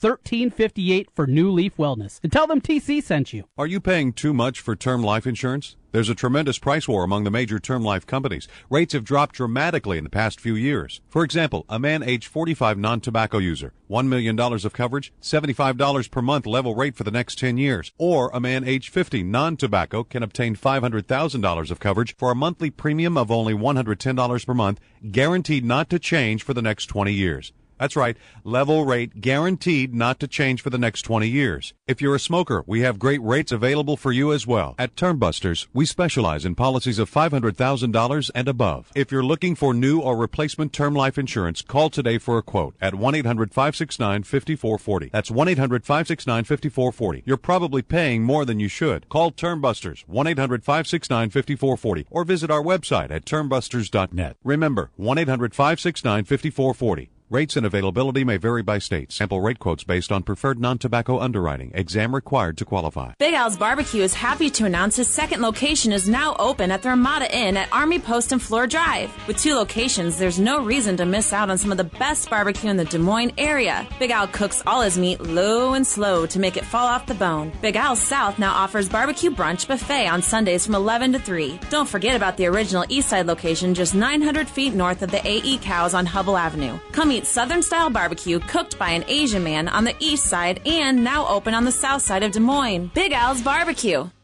1358 0.00 1.08
for 1.14 1.26
New 1.26 1.50
Leaf 1.50 1.76
Wellness. 1.76 2.20
And 2.22 2.32
tell 2.32 2.46
them 2.46 2.60
TC 2.60 3.02
sent 3.02 3.32
you. 3.32 3.44
Are 3.58 3.66
you 3.66 3.80
paying 3.80 4.12
too 4.12 4.32
much 4.32 4.60
for 4.60 4.74
term 4.74 5.02
life 5.02 5.26
insurance? 5.26 5.76
There's 5.92 6.08
a 6.08 6.14
tremendous 6.14 6.60
price 6.60 6.86
war 6.86 7.02
among 7.02 7.24
the 7.24 7.32
major 7.32 7.58
term 7.58 7.82
life 7.82 8.06
companies. 8.06 8.46
Rates 8.70 8.92
have 8.92 9.02
dropped 9.02 9.34
dramatically 9.34 9.98
in 9.98 10.04
the 10.04 10.10
past 10.10 10.40
few 10.40 10.54
years. 10.54 11.00
For 11.08 11.24
example, 11.24 11.64
a 11.68 11.80
man 11.80 12.04
age 12.04 12.28
45 12.28 12.78
non-tobacco 12.78 13.38
user, 13.38 13.72
$1 13.90 14.06
million 14.06 14.38
of 14.38 14.72
coverage, 14.72 15.12
$75 15.20 16.10
per 16.12 16.22
month 16.22 16.46
level 16.46 16.76
rate 16.76 16.94
for 16.94 17.02
the 17.02 17.10
next 17.10 17.40
10 17.40 17.58
years. 17.58 17.92
Or 17.98 18.30
a 18.32 18.38
man 18.38 18.62
age 18.62 18.88
50 18.88 19.24
non-tobacco 19.24 20.04
can 20.04 20.22
obtain 20.22 20.54
$500,000 20.54 21.70
of 21.70 21.80
coverage 21.80 22.16
for 22.16 22.30
a 22.30 22.36
monthly 22.36 22.70
premium 22.70 23.18
of 23.18 23.32
only 23.32 23.54
$110 23.54 24.46
per 24.46 24.54
month, 24.54 24.80
guaranteed 25.10 25.64
not 25.64 25.90
to 25.90 25.98
change 25.98 26.44
for 26.44 26.54
the 26.54 26.62
next 26.62 26.86
20 26.86 27.12
years. 27.12 27.52
That's 27.80 27.96
right, 27.96 28.16
level 28.44 28.84
rate 28.84 29.22
guaranteed 29.22 29.94
not 29.94 30.20
to 30.20 30.28
change 30.28 30.60
for 30.60 30.68
the 30.68 30.76
next 30.76 31.00
20 31.00 31.26
years. 31.26 31.72
If 31.86 32.02
you're 32.02 32.14
a 32.14 32.20
smoker, 32.20 32.62
we 32.66 32.82
have 32.82 32.98
great 32.98 33.22
rates 33.22 33.52
available 33.52 33.96
for 33.96 34.12
you 34.12 34.34
as 34.34 34.46
well. 34.46 34.74
At 34.78 34.96
Termbusters, 34.96 35.66
we 35.72 35.86
specialize 35.86 36.44
in 36.44 36.54
policies 36.54 36.98
of 36.98 37.10
$500,000 37.10 38.30
and 38.34 38.48
above. 38.48 38.92
If 38.94 39.10
you're 39.10 39.24
looking 39.24 39.54
for 39.54 39.72
new 39.72 39.98
or 39.98 40.14
replacement 40.14 40.74
term 40.74 40.94
life 40.94 41.16
insurance, 41.16 41.62
call 41.62 41.88
today 41.88 42.18
for 42.18 42.36
a 42.36 42.42
quote 42.42 42.74
at 42.82 42.92
1-800-569-5440. 42.92 45.10
That's 45.10 45.30
1-800-569-5440. 45.30 47.22
You're 47.24 47.38
probably 47.38 47.80
paying 47.80 48.24
more 48.24 48.44
than 48.44 48.60
you 48.60 48.68
should. 48.68 49.08
Call 49.08 49.32
Termbusters, 49.32 50.04
1-800-569-5440 50.04 52.04
or 52.10 52.24
visit 52.24 52.50
our 52.50 52.62
website 52.62 53.10
at 53.10 53.24
termbusters.net. 53.24 54.36
Remember, 54.44 54.90
1-800-569-5440. 54.98 57.08
Rates 57.32 57.56
and 57.56 57.64
availability 57.64 58.24
may 58.24 58.38
vary 58.38 58.60
by 58.60 58.80
state. 58.80 59.12
Sample 59.12 59.40
rate 59.40 59.60
quotes 59.60 59.84
based 59.84 60.10
on 60.10 60.24
preferred 60.24 60.58
non-tobacco 60.58 61.20
underwriting. 61.20 61.70
Exam 61.76 62.12
required 62.12 62.58
to 62.58 62.64
qualify. 62.64 63.12
Big 63.20 63.34
Al's 63.34 63.56
Barbecue 63.56 64.02
is 64.02 64.14
happy 64.14 64.50
to 64.50 64.64
announce 64.64 64.96
his 64.96 65.06
second 65.06 65.40
location 65.40 65.92
is 65.92 66.08
now 66.08 66.34
open 66.40 66.72
at 66.72 66.82
the 66.82 66.88
Ramada 66.88 67.32
Inn 67.32 67.56
at 67.56 67.72
Army 67.72 68.00
Post 68.00 68.32
and 68.32 68.42
Fleur 68.42 68.66
Drive. 68.66 69.16
With 69.28 69.38
two 69.38 69.54
locations, 69.54 70.18
there's 70.18 70.40
no 70.40 70.60
reason 70.64 70.96
to 70.96 71.06
miss 71.06 71.32
out 71.32 71.50
on 71.50 71.56
some 71.56 71.70
of 71.70 71.78
the 71.78 71.84
best 71.84 72.28
barbecue 72.28 72.68
in 72.68 72.76
the 72.76 72.84
Des 72.84 72.98
Moines 72.98 73.30
area. 73.38 73.86
Big 74.00 74.10
Al 74.10 74.26
cooks 74.26 74.64
all 74.66 74.80
his 74.80 74.98
meat 74.98 75.20
low 75.20 75.74
and 75.74 75.86
slow 75.86 76.26
to 76.26 76.40
make 76.40 76.56
it 76.56 76.64
fall 76.64 76.88
off 76.88 77.06
the 77.06 77.14
bone. 77.14 77.52
Big 77.62 77.76
Al 77.76 77.94
South 77.94 78.40
now 78.40 78.52
offers 78.52 78.88
barbecue 78.88 79.30
brunch 79.30 79.68
buffet 79.68 80.08
on 80.08 80.20
Sundays 80.20 80.66
from 80.66 80.74
11 80.74 81.12
to 81.12 81.20
3. 81.20 81.60
Don't 81.70 81.88
forget 81.88 82.16
about 82.16 82.36
the 82.36 82.46
original 82.46 82.84
East 82.88 83.08
Side 83.10 83.28
location 83.28 83.72
just 83.72 83.94
900 83.94 84.48
feet 84.48 84.74
north 84.74 85.02
of 85.02 85.12
the 85.12 85.24
AE 85.24 85.58
Cows 85.58 85.94
on 85.94 86.08
Hubbell 86.08 86.36
Avenue. 86.36 86.76
Come 86.90 87.12
eat 87.12 87.19
Southern 87.26 87.62
style 87.62 87.90
barbecue 87.90 88.38
cooked 88.38 88.78
by 88.78 88.90
an 88.90 89.04
Asian 89.08 89.42
man 89.42 89.68
on 89.68 89.84
the 89.84 89.94
east 90.00 90.26
side 90.26 90.60
and 90.66 91.02
now 91.04 91.26
open 91.26 91.54
on 91.54 91.64
the 91.64 91.72
south 91.72 92.02
side 92.02 92.22
of 92.22 92.32
Des 92.32 92.40
Moines. 92.40 92.90
Big 92.94 93.12
Al's 93.12 93.42
Barbecue. 93.42 94.08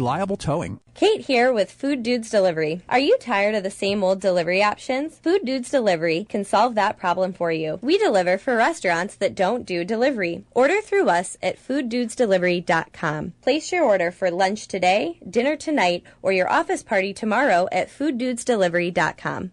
reliable 0.00 0.38
towing. 0.38 0.80
Kate 0.94 1.20
here 1.20 1.52
with 1.52 1.70
Food 1.70 2.02
Dudes 2.02 2.30
Delivery. 2.30 2.80
Are 2.88 2.98
you 2.98 3.18
tired 3.18 3.54
of 3.54 3.62
the 3.62 3.70
same 3.70 4.02
old 4.02 4.20
delivery 4.20 4.62
options? 4.62 5.18
Food 5.18 5.42
Dudes 5.44 5.70
Delivery 5.70 6.26
can 6.28 6.44
solve 6.44 6.74
that 6.74 6.98
problem 6.98 7.34
for 7.34 7.52
you. 7.52 7.78
We 7.82 7.98
deliver 7.98 8.38
for 8.38 8.56
restaurants 8.56 9.14
that 9.16 9.34
don't 9.34 9.66
do 9.66 9.84
delivery. 9.84 10.44
Order 10.52 10.80
through 10.80 11.08
us 11.10 11.36
at 11.42 11.58
fooddudesdelivery.com. 11.58 13.34
Place 13.42 13.72
your 13.72 13.84
order 13.84 14.10
for 14.10 14.30
lunch 14.30 14.68
today, 14.68 15.20
dinner 15.28 15.56
tonight, 15.56 16.02
or 16.22 16.32
your 16.32 16.50
office 16.50 16.82
party 16.82 17.12
tomorrow 17.12 17.68
at 17.70 17.88
fooddudesdelivery.com. 17.88 19.52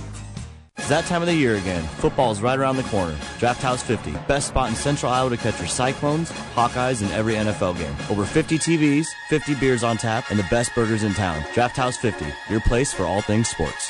That 0.91 1.05
time 1.05 1.21
of 1.21 1.27
the 1.29 1.33
year 1.33 1.55
again. 1.55 1.83
Football 1.83 2.33
is 2.33 2.41
right 2.41 2.59
around 2.59 2.75
the 2.75 2.83
corner. 2.83 3.15
Draft 3.39 3.61
House 3.61 3.81
50, 3.81 4.11
best 4.27 4.49
spot 4.49 4.67
in 4.67 4.75
Central 4.75 5.09
Iowa 5.09 5.29
to 5.29 5.37
catch 5.37 5.57
your 5.57 5.69
Cyclones, 5.69 6.29
Hawkeyes, 6.53 7.01
and 7.01 7.09
every 7.11 7.35
NFL 7.35 7.77
game. 7.77 7.95
Over 8.09 8.25
50 8.25 8.59
TVs, 8.59 9.07
50 9.29 9.55
beers 9.55 9.83
on 9.85 9.95
tap, 9.95 10.29
and 10.31 10.37
the 10.37 10.45
best 10.49 10.75
burgers 10.75 11.03
in 11.03 11.13
town. 11.13 11.45
Draft 11.53 11.77
House 11.77 11.95
50, 11.95 12.25
your 12.49 12.59
place 12.59 12.91
for 12.91 13.05
all 13.05 13.21
things 13.21 13.47
sports. 13.47 13.89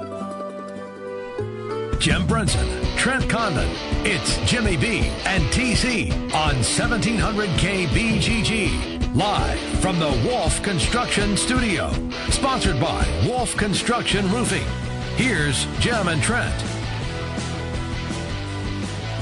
Jim 2.01 2.25
Brunson, 2.25 2.67
Trent 2.97 3.29
Condon. 3.29 3.69
It's 4.03 4.37
Jimmy 4.49 4.75
B 4.75 5.01
and 5.25 5.43
TC 5.53 6.11
on 6.33 6.55
1700 6.55 7.47
KBGG. 7.59 9.15
Live 9.15 9.59
from 9.81 9.99
the 9.99 10.09
Wolf 10.27 10.63
Construction 10.63 11.37
Studio. 11.37 11.91
Sponsored 12.31 12.79
by 12.79 13.05
Wolf 13.27 13.55
Construction 13.55 14.27
Roofing. 14.31 14.65
Here's 15.15 15.67
Jim 15.79 16.07
and 16.07 16.23
Trent. 16.23 16.70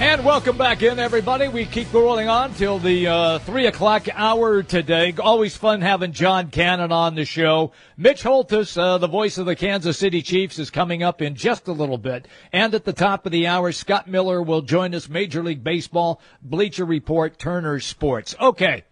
And 0.01 0.23
welcome 0.23 0.57
back 0.57 0.81
in, 0.81 0.97
everybody. 0.97 1.49
We 1.49 1.65
keep 1.65 1.93
rolling 1.93 2.29
on 2.29 2.53
till 2.53 2.79
the 2.79 3.07
uh, 3.07 3.39
3 3.39 3.65
o'clock 3.65 4.07
hour 4.13 4.63
today. 4.63 5.13
Always 5.19 5.57
fun 5.57 5.81
having 5.81 6.13
John 6.13 6.51
Cannon 6.51 6.93
on 6.93 7.15
the 7.15 7.25
show. 7.25 7.73
Mitch 7.97 8.23
Holthus, 8.23 8.77
uh, 8.77 8.97
the 8.97 9.09
voice 9.09 9.37
of 9.37 9.45
the 9.45 9.57
Kansas 9.57 9.99
City 9.99 10.21
Chiefs, 10.21 10.57
is 10.57 10.69
coming 10.69 11.03
up 11.03 11.21
in 11.21 11.35
just 11.35 11.67
a 11.67 11.73
little 11.73 11.97
bit. 11.97 12.29
And 12.53 12.73
at 12.73 12.85
the 12.85 12.93
top 12.93 13.25
of 13.25 13.33
the 13.33 13.47
hour, 13.47 13.73
Scott 13.73 14.07
Miller 14.07 14.41
will 14.41 14.61
join 14.61 14.95
us, 14.95 15.09
Major 15.09 15.43
League 15.43 15.65
Baseball, 15.65 16.21
Bleacher 16.41 16.85
Report, 16.85 17.37
Turner 17.37 17.81
Sports. 17.81 18.37
Okay. 18.39 18.85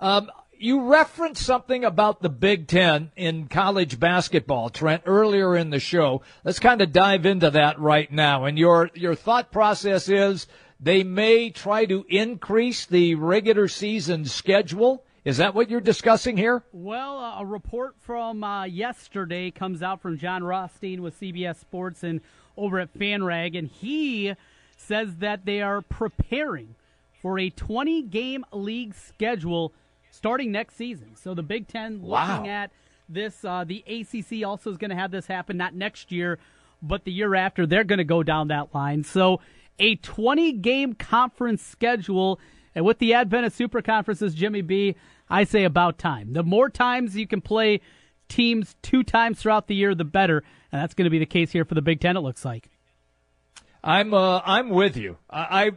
Um, 0.00 0.30
you 0.58 0.90
referenced 0.90 1.44
something 1.44 1.84
about 1.84 2.22
the 2.22 2.28
Big 2.28 2.66
Ten 2.66 3.10
in 3.16 3.48
college 3.48 3.98
basketball, 3.98 4.68
Trent, 4.70 5.02
earlier 5.06 5.56
in 5.56 5.70
the 5.70 5.80
show. 5.80 6.22
Let's 6.44 6.58
kind 6.58 6.80
of 6.80 6.92
dive 6.92 7.26
into 7.26 7.50
that 7.50 7.78
right 7.78 8.10
now. 8.10 8.44
And 8.44 8.58
your 8.58 8.90
your 8.94 9.14
thought 9.14 9.52
process 9.52 10.08
is 10.08 10.46
they 10.80 11.02
may 11.02 11.50
try 11.50 11.86
to 11.86 12.04
increase 12.08 12.86
the 12.86 13.14
regular 13.14 13.68
season 13.68 14.24
schedule. 14.24 15.04
Is 15.24 15.38
that 15.38 15.54
what 15.54 15.70
you're 15.70 15.80
discussing 15.80 16.36
here? 16.36 16.62
Well, 16.72 17.18
uh, 17.18 17.40
a 17.40 17.46
report 17.46 17.94
from 18.00 18.44
uh, 18.44 18.64
yesterday 18.64 19.50
comes 19.50 19.82
out 19.82 20.02
from 20.02 20.18
Jon 20.18 20.44
Rothstein 20.44 21.02
with 21.02 21.18
CBS 21.18 21.56
Sports 21.56 22.02
and 22.02 22.20
over 22.56 22.78
at 22.78 22.92
FanRag, 22.92 23.58
and 23.58 23.68
he 23.68 24.34
says 24.76 25.16
that 25.16 25.46
they 25.46 25.62
are 25.62 25.80
preparing 25.80 26.74
for 27.22 27.38
a 27.38 27.48
20 27.48 28.02
game 28.02 28.44
league 28.52 28.94
schedule 28.94 29.72
starting 30.14 30.52
next 30.52 30.76
season. 30.76 31.16
So 31.16 31.34
the 31.34 31.42
Big 31.42 31.68
Ten 31.68 32.00
Wow. 32.02 32.36
looking 32.36 32.48
at 32.48 32.70
this. 33.08 33.44
Uh, 33.44 33.64
the 33.64 33.84
ACC 33.86 34.46
also 34.46 34.70
is 34.70 34.76
going 34.76 34.90
to 34.90 34.96
have 34.96 35.10
this 35.10 35.26
happen, 35.26 35.56
not 35.56 35.74
next 35.74 36.12
year, 36.12 36.38
but 36.82 37.04
the 37.04 37.12
year 37.12 37.34
after. 37.34 37.66
They're 37.66 37.84
going 37.84 37.98
to 37.98 38.04
go 38.04 38.22
down 38.22 38.48
that 38.48 38.74
line. 38.74 39.04
So 39.04 39.40
a 39.78 39.96
20 39.96 40.52
game 40.52 40.94
conference 40.94 41.62
schedule. 41.62 42.40
And 42.74 42.84
with 42.84 42.98
the 42.98 43.14
advent 43.14 43.46
of 43.46 43.52
super 43.52 43.82
conferences, 43.82 44.34
Jimmy 44.34 44.62
B, 44.62 44.96
I 45.28 45.44
say 45.44 45.64
about 45.64 45.98
time. 45.98 46.32
The 46.32 46.42
more 46.42 46.68
times 46.68 47.16
you 47.16 47.26
can 47.26 47.40
play 47.40 47.80
teams 48.28 48.74
two 48.82 49.02
times 49.02 49.38
throughout 49.40 49.68
the 49.68 49.74
year, 49.74 49.94
the 49.94 50.04
better. 50.04 50.42
And 50.72 50.80
that's 50.82 50.94
going 50.94 51.04
to 51.04 51.10
be 51.10 51.18
the 51.18 51.26
case 51.26 51.52
here 51.52 51.64
for 51.64 51.74
the 51.74 51.82
Big 51.82 52.00
Ten, 52.00 52.16
it 52.16 52.20
looks 52.20 52.44
like. 52.44 52.68
I'm 53.84 54.14
uh, 54.14 54.40
I'm 54.44 54.70
with 54.70 54.96
you. 54.96 55.18
I, 55.28 55.70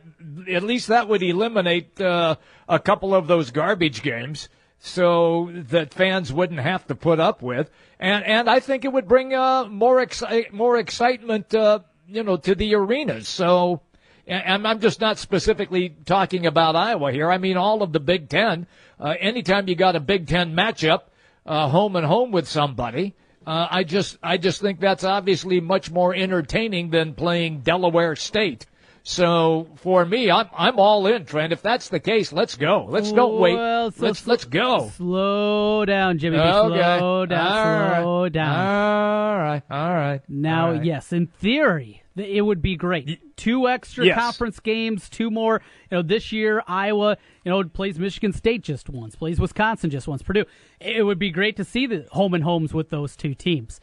I 0.47 0.51
at 0.51 0.63
least 0.63 0.87
that 0.87 1.09
would 1.09 1.21
eliminate 1.21 1.99
uh, 1.99 2.37
a 2.67 2.79
couple 2.79 3.13
of 3.13 3.27
those 3.27 3.51
garbage 3.51 4.01
games, 4.01 4.47
so 4.79 5.51
that 5.51 5.93
fans 5.93 6.31
wouldn't 6.31 6.61
have 6.61 6.87
to 6.87 6.95
put 6.95 7.19
up 7.19 7.41
with, 7.41 7.69
and 7.99 8.23
and 8.23 8.49
I 8.49 8.61
think 8.61 8.85
it 8.85 8.93
would 8.93 9.09
bring 9.09 9.33
uh, 9.33 9.65
more 9.65 9.97
exci- 9.97 10.53
more 10.53 10.77
excitement, 10.77 11.53
uh, 11.53 11.79
you 12.07 12.23
know, 12.23 12.37
to 12.37 12.55
the 12.55 12.75
arenas. 12.75 13.27
So, 13.27 13.81
and 14.25 14.65
I'm 14.65 14.79
just 14.79 15.01
not 15.01 15.17
specifically 15.17 15.89
talking 16.05 16.45
about 16.45 16.77
Iowa 16.77 17.11
here. 17.11 17.29
I 17.29 17.37
mean 17.37 17.57
all 17.57 17.83
of 17.83 17.91
the 17.91 17.99
Big 17.99 18.29
Ten. 18.29 18.67
Uh, 18.97 19.15
anytime 19.19 19.67
you 19.67 19.75
got 19.75 19.97
a 19.97 19.99
Big 19.99 20.27
Ten 20.27 20.55
matchup, 20.55 21.01
uh, 21.45 21.67
home 21.67 21.97
and 21.97 22.05
home 22.05 22.31
with 22.31 22.47
somebody. 22.47 23.15
Uh, 23.47 23.65
I 23.71 23.83
just, 23.85 24.17
I 24.21 24.35
just 24.35 24.59
think 24.59 24.81
that's 24.81 25.05
obviously 25.05 25.61
much 25.61 25.89
more 25.89 26.13
entertaining 26.13 26.89
than 26.89 27.13
playing 27.13 27.61
Delaware 27.61 28.17
State. 28.17 28.65
So 29.03 29.69
for 29.77 30.03
me, 30.03 30.29
I'm, 30.29 30.49
I'm 30.53 30.79
all 30.79 31.07
in, 31.07 31.23
Trent. 31.23 31.53
If 31.53 31.61
that's 31.61 31.87
the 31.87 32.01
case, 32.01 32.33
let's 32.33 32.57
go. 32.57 32.85
Let's 32.89 33.13
don't 33.13 33.39
wait. 33.39 33.55
Well, 33.55 33.91
so 33.91 34.05
let's, 34.07 34.19
sl- 34.19 34.29
let's 34.31 34.43
go. 34.43 34.91
Slow 34.97 35.85
down, 35.85 36.17
Jimmy. 36.17 36.39
Okay. 36.39 36.51
Slow 36.99 37.25
down. 37.25 37.47
All 37.47 37.63
right. 37.89 38.01
slow 38.01 38.29
down. 38.29 38.59
All 38.59 39.37
right. 39.37 39.63
All 39.71 39.93
right. 39.93 40.21
Now, 40.27 40.65
All 40.67 40.73
right. 40.73 40.83
yes, 40.83 41.13
in 41.13 41.27
theory, 41.27 41.85
th- 41.85 42.03
it 42.17 42.41
would 42.41 42.61
be 42.61 42.75
great. 42.75 43.35
Two 43.37 43.67
extra 43.67 44.05
Yes. 44.05 44.17
conference 44.19 44.59
games, 44.59 45.09
two 45.09 45.29
more. 45.29 45.61
You 45.91 45.97
know, 45.97 46.01
this 46.01 46.31
year 46.31 46.63
Iowa, 46.67 47.17
you 47.43 47.51
know, 47.51 47.63
plays 47.63 47.99
Michigan 47.99 48.33
State 48.33 48.63
just 48.63 48.89
once, 48.89 49.15
plays 49.15 49.39
Wisconsin 49.39 49.89
just 49.89 50.07
once, 50.07 50.21
Purdue. 50.21 50.45
It 50.79 51.03
would 51.05 51.19
be 51.19 51.29
great 51.31 51.55
to 51.57 51.63
see 51.63 51.85
the 51.85 52.07
home 52.11 52.33
and 52.33 52.43
homes 52.43 52.73
with 52.73 52.89
those 52.89 53.15
two 53.15 53.33
teams. 53.33 53.79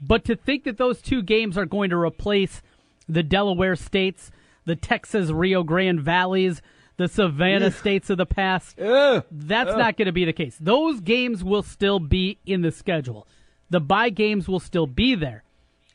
But 0.00 0.24
to 0.26 0.36
think 0.36 0.64
that 0.64 0.76
those 0.78 1.00
two 1.00 1.22
games 1.22 1.56
are 1.56 1.64
going 1.66 1.90
to 1.90 1.96
replace 1.96 2.60
the 3.08 3.22
Delaware 3.22 3.76
states, 3.76 4.30
the 4.64 4.76
Texas 4.76 5.30
Rio 5.30 5.62
Grande 5.62 6.00
Valleys, 6.00 6.60
the 6.98 7.08
Savannah 7.08 7.70
states 7.70 8.10
of 8.10 8.16
the 8.18 8.26
past, 8.26 8.78
Ugh. 8.80 9.24
that's 9.30 9.76
not 9.76 9.96
going 9.96 10.06
to 10.06 10.12
be 10.12 10.24
the 10.24 10.32
case. 10.32 10.56
Those 10.60 11.00
games 11.00 11.44
will 11.44 11.62
still 11.62 11.98
be 12.00 12.38
in 12.46 12.62
the 12.62 12.72
schedule. 12.72 13.26
The 13.70 13.80
bye 13.80 14.10
games 14.10 14.48
will 14.48 14.60
still 14.60 14.86
be 14.86 15.14
there. 15.14 15.44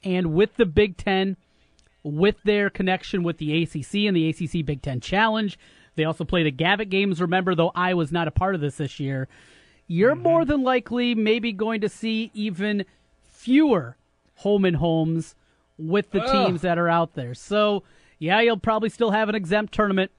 And 0.03 0.33
with 0.33 0.55
the 0.55 0.65
Big 0.65 0.97
Ten, 0.97 1.37
with 2.03 2.35
their 2.43 2.69
connection 2.69 3.23
with 3.23 3.37
the 3.37 3.63
ACC 3.63 4.07
and 4.07 4.15
the 4.15 4.29
ACC 4.29 4.65
Big 4.65 4.81
Ten 4.81 4.99
Challenge, 4.99 5.57
they 5.95 6.03
also 6.03 6.23
play 6.23 6.43
the 6.43 6.51
Gavitt 6.51 6.89
games. 6.89 7.21
Remember, 7.21 7.55
though 7.55 7.71
I 7.75 7.93
was 7.93 8.11
not 8.11 8.27
a 8.27 8.31
part 8.31 8.55
of 8.55 8.61
this 8.61 8.77
this 8.77 8.99
year, 8.99 9.27
you're 9.87 10.13
mm-hmm. 10.13 10.23
more 10.23 10.45
than 10.45 10.63
likely 10.63 11.15
maybe 11.15 11.51
going 11.51 11.81
to 11.81 11.89
see 11.89 12.31
even 12.33 12.85
fewer 13.23 13.97
home 14.35 14.65
and 14.65 14.77
homes 14.77 15.35
with 15.77 16.11
the 16.11 16.23
Ugh. 16.23 16.47
teams 16.47 16.61
that 16.61 16.77
are 16.77 16.89
out 16.89 17.13
there. 17.13 17.33
So, 17.33 17.83
yeah, 18.19 18.39
you'll 18.41 18.57
probably 18.57 18.89
still 18.89 19.11
have 19.11 19.29
an 19.29 19.35
exempt 19.35 19.73
tournament, 19.73 20.11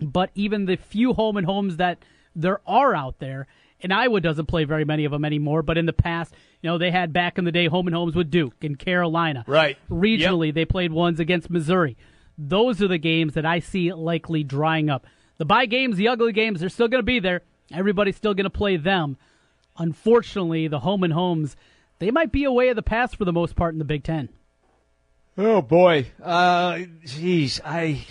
but 0.00 0.30
even 0.34 0.66
the 0.66 0.76
few 0.76 1.14
home 1.14 1.36
and 1.36 1.46
homes 1.46 1.76
that 1.76 1.98
there 2.34 2.60
are 2.66 2.94
out 2.94 3.18
there, 3.18 3.46
and 3.80 3.92
Iowa 3.92 4.20
doesn't 4.20 4.46
play 4.46 4.64
very 4.64 4.84
many 4.84 5.04
of 5.04 5.12
them 5.12 5.24
anymore, 5.24 5.62
but 5.62 5.78
in 5.78 5.86
the 5.86 5.92
past, 5.92 6.34
you 6.62 6.68
know, 6.68 6.78
they 6.78 6.90
had 6.90 7.12
back 7.12 7.38
in 7.38 7.44
the 7.44 7.52
day 7.52 7.66
home 7.66 7.86
and 7.86 7.94
homes 7.94 8.14
with 8.14 8.30
Duke 8.30 8.62
and 8.62 8.78
Carolina. 8.78 9.44
Right. 9.46 9.78
Regionally, 9.90 10.52
they 10.52 10.64
played 10.64 10.92
ones 10.92 11.20
against 11.20 11.50
Missouri. 11.50 11.96
Those 12.36 12.82
are 12.82 12.88
the 12.88 12.98
games 12.98 13.34
that 13.34 13.46
I 13.46 13.60
see 13.60 13.92
likely 13.92 14.44
drying 14.44 14.90
up. 14.90 15.06
The 15.38 15.44
bye 15.44 15.66
games, 15.66 15.96
the 15.96 16.08
ugly 16.08 16.32
games, 16.32 16.60
they're 16.60 16.68
still 16.68 16.88
going 16.88 17.00
to 17.00 17.06
be 17.06 17.20
there. 17.20 17.42
Everybody's 17.72 18.16
still 18.16 18.34
going 18.34 18.44
to 18.44 18.50
play 18.50 18.76
them. 18.76 19.16
Unfortunately, 19.76 20.66
the 20.66 20.80
home 20.80 21.04
and 21.04 21.12
homes, 21.12 21.56
they 21.98 22.10
might 22.10 22.32
be 22.32 22.44
a 22.44 22.52
way 22.52 22.68
of 22.68 22.76
the 22.76 22.82
past 22.82 23.16
for 23.16 23.24
the 23.24 23.32
most 23.32 23.54
part 23.54 23.74
in 23.74 23.78
the 23.78 23.84
Big 23.84 24.02
Ten. 24.02 24.28
Oh 25.36 25.62
boy, 25.62 26.06
uh, 26.20 26.74
jeez, 27.04 27.60
I, 27.64 28.04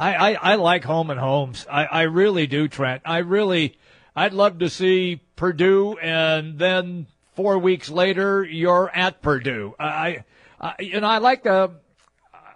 I, 0.00 0.14
I, 0.14 0.32
I 0.32 0.54
like 0.56 0.82
home 0.82 1.10
and 1.10 1.20
homes. 1.20 1.64
I, 1.70 1.84
I 1.84 2.02
really 2.02 2.48
do, 2.48 2.66
Trent. 2.66 3.02
I 3.04 3.18
really, 3.18 3.78
I'd 4.14 4.34
love 4.34 4.58
to 4.58 4.68
see 4.68 5.22
Purdue, 5.36 5.96
and 5.98 6.58
then 6.58 7.06
four 7.34 7.58
weeks 7.58 7.88
later 7.88 8.44
you're 8.44 8.90
at 8.94 9.22
Purdue. 9.22 9.74
I, 9.78 10.24
I 10.60 10.74
you 10.80 11.00
know, 11.00 11.06
I 11.06 11.18
like 11.18 11.44
the, 11.44 11.70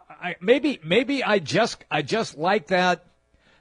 I 0.09 0.37
maybe, 0.41 0.81
maybe 0.85 1.25
I 1.25 1.39
just, 1.39 1.85
I 1.91 2.03
just 2.03 2.37
like 2.37 2.67
that, 2.69 3.07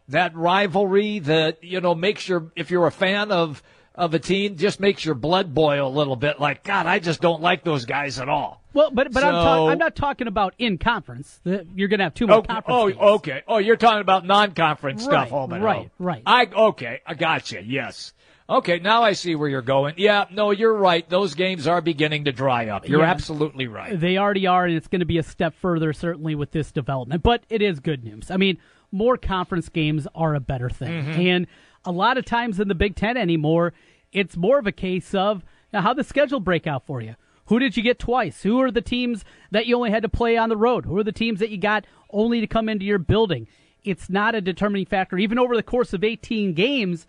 that 0.10 0.36
rivalry 0.36 1.20
that 1.20 1.64
you 1.64 1.82
know 1.82 1.96
makes 1.96 2.28
your, 2.28 2.52
if 2.56 2.70
you're 2.70 2.88
a 2.88 2.92
fan 2.92 3.32
of 3.32 3.64
of 3.98 4.14
a 4.14 4.20
team, 4.20 4.58
just 4.58 4.80
makes 4.80 5.04
your 5.06 5.16
blood 5.16 5.54
boil 5.54 5.88
a 5.88 5.90
little 5.90 6.16
bit. 6.16 6.40
Like 6.40 6.64
God, 6.64 6.86
I 6.86 7.00
just 7.00 7.22
don't 7.22 7.42
like 7.42 7.64
those 7.64 7.86
guys 7.86 8.20
at 8.20 8.30
all. 8.30 8.62
Well, 8.74 8.92
but 8.92 9.12
but 9.14 9.24
I'm, 9.24 9.32
ta- 9.34 9.68
I'm 9.70 9.78
not 9.78 9.96
talking 9.96 10.28
about 10.28 10.54
in 10.60 10.78
conference. 10.78 11.40
You're 11.46 11.88
going 11.88 12.00
to 12.00 12.04
have 12.04 12.14
two 12.14 12.28
more 12.28 12.38
Okay. 12.40 12.54
conference 12.54 12.78
Oh, 12.78 12.88
games. 12.90 13.00
okay. 13.02 13.44
Oh, 13.48 13.58
you're 13.58 13.78
talking 13.78 14.02
about 14.02 14.26
non-conference 14.26 15.06
Right, 15.06 15.28
stuff, 15.28 15.52
and 15.52 15.64
right, 15.64 15.78
home. 15.78 15.92
right. 15.98 16.24
I 16.26 16.46
okay. 16.54 17.02
I 17.08 17.14
got 17.14 17.52
you. 17.54 17.62
Yes. 17.66 18.14
Okay. 18.50 18.80
Now 18.80 19.02
I 19.04 19.14
see 19.14 19.34
where 19.36 19.48
you're 19.48 19.62
going. 19.62 19.96
Yeah. 19.98 20.26
No, 20.30 20.52
you're 20.52 20.74
right. 20.74 21.08
Those 21.10 21.36
games 21.36 21.66
are 21.68 21.80
beginning 21.80 22.26
to 22.26 22.34
dry 22.34 22.68
up. 22.68 22.88
You're 22.88 23.00
Yeah. 23.00 23.10
absolutely 23.12 23.68
right. 23.68 23.98
They 24.00 24.18
already 24.18 24.46
are, 24.46 24.66
and 24.66 24.76
it's 24.76 24.88
going 24.88 25.00
to 25.00 25.06
be 25.06 25.18
a 25.20 25.24
step 25.24 25.56
further, 25.56 25.94
certainly, 25.94 26.36
with 26.36 26.52
this 26.52 26.72
development. 26.74 27.24
But 27.24 27.44
it 27.50 27.62
is 27.62 27.80
good 27.80 28.04
news. 28.04 28.30
I 28.30 28.36
mean, 28.38 28.58
more 28.92 29.16
conference 29.18 29.70
games 29.70 30.06
are 30.14 30.36
a 30.36 30.40
better 30.42 30.70
thing. 30.70 31.06
Mhm. 31.06 31.18
And 31.36 31.48
a 31.86 31.92
lot 31.92 32.18
of 32.18 32.26
times 32.26 32.60
in 32.60 32.68
the 32.68 32.76
Big 32.76 32.96
Ten 32.96 33.18
anymore, 33.18 33.74
it's 34.12 34.36
more 34.36 34.60
of 34.60 34.68
a 34.68 34.72
case 34.72 35.14
of 35.14 35.44
now, 35.76 35.82
how 35.82 35.94
the 35.94 36.04
schedule 36.04 36.40
break 36.40 36.68
out 36.68 36.86
for 36.86 37.02
you. 37.02 37.16
Who 37.48 37.60
did 37.60 37.78
you 37.78 37.84
get 37.84 38.00
twice? 38.00 38.42
Who 38.44 38.62
are 38.62 38.72
the 38.72 38.82
teams 38.82 39.24
that 39.52 39.68
you 39.68 39.76
only 39.76 39.92
had 39.92 40.04
to 40.04 40.10
play 40.10 40.38
on 40.38 40.50
the 40.50 40.58
road? 40.58 40.86
Who 40.86 40.98
are 40.98 41.04
the 41.04 41.12
teams 41.12 41.40
that 41.40 41.50
you 41.50 41.58
got 41.58 41.86
only 42.10 42.40
to 42.40 42.48
come 42.48 42.70
into 42.70 42.86
your 42.86 42.98
building? 42.98 43.48
It's 43.84 44.10
not 44.10 44.34
a 44.34 44.42
determining 44.42 44.86
factor, 44.86 45.18
even 45.18 45.38
over 45.38 45.56
the 45.56 45.62
course 45.62 45.94
of 45.94 46.04
18 46.04 46.54
games, 46.54 47.06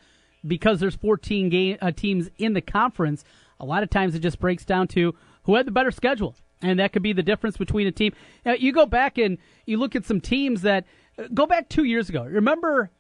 because 0.47 0.79
there's 0.79 0.97
14 0.97 1.49
game, 1.49 1.79
uh, 1.81 1.91
teams 1.93 2.29
in 2.39 2.53
the 2.53 2.61
conference. 2.61 3.25
A 3.61 3.65
lot 3.65 3.83
of 3.83 3.89
times 3.89 4.15
it 4.15 4.19
just 4.19 4.41
breaks 4.41 4.65
down 4.65 4.89
to 4.89 5.15
who 5.45 5.55
had 5.55 5.67
the 5.67 5.71
better 5.71 5.91
schedule, 5.91 6.35
and 6.61 6.79
that 6.81 6.93
could 6.93 7.03
be 7.03 7.15
the 7.15 7.23
difference 7.23 7.57
between 7.57 7.87
a 7.87 7.93
team. 7.93 8.13
Now, 8.45 8.53
you 8.53 8.73
go 8.73 8.85
back 8.85 9.17
and 9.17 9.39
you 9.65 9.79
look 9.79 9.97
at 9.97 10.05
some 10.05 10.21
teams 10.21 10.63
that 10.63 10.85
uh, 11.19 11.29
go 11.33 11.47
back 11.47 11.69
two 11.71 11.85
years 11.85 12.11
ago. 12.11 12.25
Remember 12.25 12.91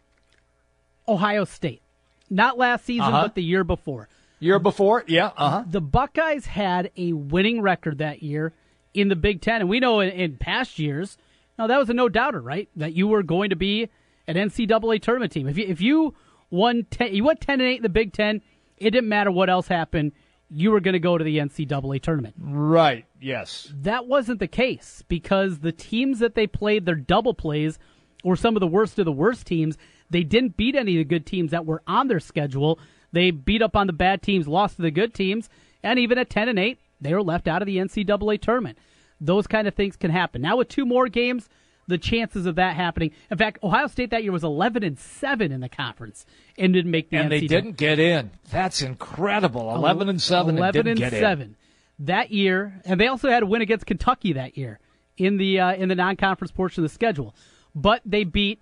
Ohio 1.08 1.44
State, 1.44 1.82
not 2.30 2.58
last 2.58 2.84
season, 2.84 3.06
Uh-huh. 3.06 3.22
but 3.22 3.34
the 3.34 3.42
year 3.42 3.64
before. 3.64 4.08
Year 4.38 4.58
before, 4.58 5.02
yeah, 5.06 5.30
uh 5.36 5.50
huh. 5.50 5.64
The 5.70 5.80
Buckeyes 5.80 6.44
had 6.46 6.90
a 6.96 7.12
winning 7.14 7.62
record 7.62 7.98
that 7.98 8.22
year 8.22 8.52
in 8.92 9.08
the 9.08 9.16
Big 9.16 9.40
Ten, 9.40 9.60
and 9.62 9.70
we 9.70 9.80
know 9.80 10.00
in, 10.00 10.10
in 10.10 10.36
past 10.36 10.78
years, 10.78 11.16
now 11.58 11.66
that 11.66 11.78
was 11.78 11.88
a 11.88 11.94
no 11.94 12.08
doubter, 12.10 12.40
right? 12.40 12.68
That 12.76 12.92
you 12.92 13.08
were 13.08 13.22
going 13.22 13.50
to 13.50 13.56
be 13.56 13.88
an 14.26 14.34
NCAA 14.36 15.00
tournament 15.00 15.32
team. 15.32 15.48
If 15.48 15.56
you 15.56 15.64
if 15.66 15.80
you 15.80 16.14
won 16.50 16.86
ten, 16.90 17.14
you 17.14 17.24
went 17.24 17.40
ten 17.40 17.60
and 17.60 17.68
eight 17.70 17.76
in 17.78 17.82
the 17.82 17.88
Big 17.88 18.12
Ten, 18.12 18.42
it 18.76 18.90
didn't 18.90 19.08
matter 19.08 19.30
what 19.30 19.48
else 19.48 19.68
happened. 19.68 20.12
You 20.50 20.70
were 20.70 20.80
going 20.80 20.92
to 20.92 21.00
go 21.00 21.16
to 21.16 21.24
the 21.24 21.38
NCAA 21.38 22.02
tournament. 22.02 22.34
Right. 22.38 23.04
Yes. 23.20 23.72
That 23.82 24.06
wasn't 24.06 24.38
the 24.38 24.46
case 24.46 25.02
because 25.08 25.58
the 25.60 25.72
teams 25.72 26.18
that 26.20 26.34
they 26.34 26.46
played 26.46 26.84
their 26.86 26.94
double 26.94 27.34
plays 27.34 27.78
were 28.22 28.36
some 28.36 28.54
of 28.54 28.60
the 28.60 28.66
worst 28.66 28.98
of 28.98 29.06
the 29.06 29.12
worst 29.12 29.46
teams. 29.46 29.76
They 30.10 30.22
didn't 30.22 30.56
beat 30.56 30.74
any 30.74 30.96
of 30.96 31.00
the 31.00 31.04
good 31.04 31.26
teams 31.26 31.50
that 31.50 31.66
were 31.66 31.82
on 31.86 32.08
their 32.08 32.20
schedule. 32.20 32.78
They 33.12 33.30
beat 33.30 33.62
up 33.62 33.76
on 33.76 33.86
the 33.86 33.92
bad 33.92 34.22
teams, 34.22 34.46
lost 34.46 34.76
to 34.76 34.82
the 34.82 34.90
good 34.90 35.14
teams, 35.14 35.48
and 35.82 35.98
even 35.98 36.18
at 36.18 36.30
10 36.30 36.48
and 36.48 36.58
8, 36.58 36.78
they 37.00 37.12
were 37.12 37.22
left 37.22 37.48
out 37.48 37.62
of 37.62 37.66
the 37.66 37.78
NCAA 37.78 38.40
tournament. 38.40 38.78
Those 39.20 39.46
kind 39.46 39.66
of 39.66 39.74
things 39.74 39.96
can 39.96 40.10
happen. 40.10 40.42
Now 40.42 40.58
with 40.58 40.68
two 40.68 40.84
more 40.84 41.08
games, 41.08 41.48
the 41.88 41.98
chances 41.98 42.46
of 42.46 42.56
that 42.56 42.76
happening. 42.76 43.12
In 43.30 43.38
fact, 43.38 43.62
Ohio 43.62 43.86
State 43.86 44.10
that 44.10 44.22
year 44.22 44.32
was 44.32 44.44
11 44.44 44.82
and 44.82 44.98
7 44.98 45.52
in 45.52 45.60
the 45.60 45.68
conference 45.68 46.26
and 46.58 46.72
didn't 46.72 46.90
make 46.90 47.10
the 47.10 47.16
And 47.16 47.30
they 47.32 47.40
didn't 47.40 47.76
get 47.76 47.98
in. 47.98 48.32
That's 48.50 48.82
incredible. 48.82 49.74
Eleven 49.74 50.08
and 50.08 50.20
seven. 50.20 50.58
11 50.58 50.80
and 50.80 50.88
and 50.88 50.98
get 50.98 51.12
in. 51.12 51.20
7 51.20 51.56
that 51.98 52.30
year 52.30 52.80
and 52.84 53.00
they 53.00 53.06
also 53.06 53.30
had 53.30 53.42
a 53.42 53.46
win 53.46 53.62
against 53.62 53.86
Kentucky 53.86 54.34
that 54.34 54.56
year 54.56 54.78
in 55.16 55.38
the 55.38 55.58
uh, 55.58 55.74
in 55.74 55.88
the 55.88 55.94
non-conference 55.94 56.52
portion 56.52 56.84
of 56.84 56.90
the 56.90 56.94
schedule 56.94 57.34
but 57.74 58.02
they 58.04 58.24
beat 58.24 58.60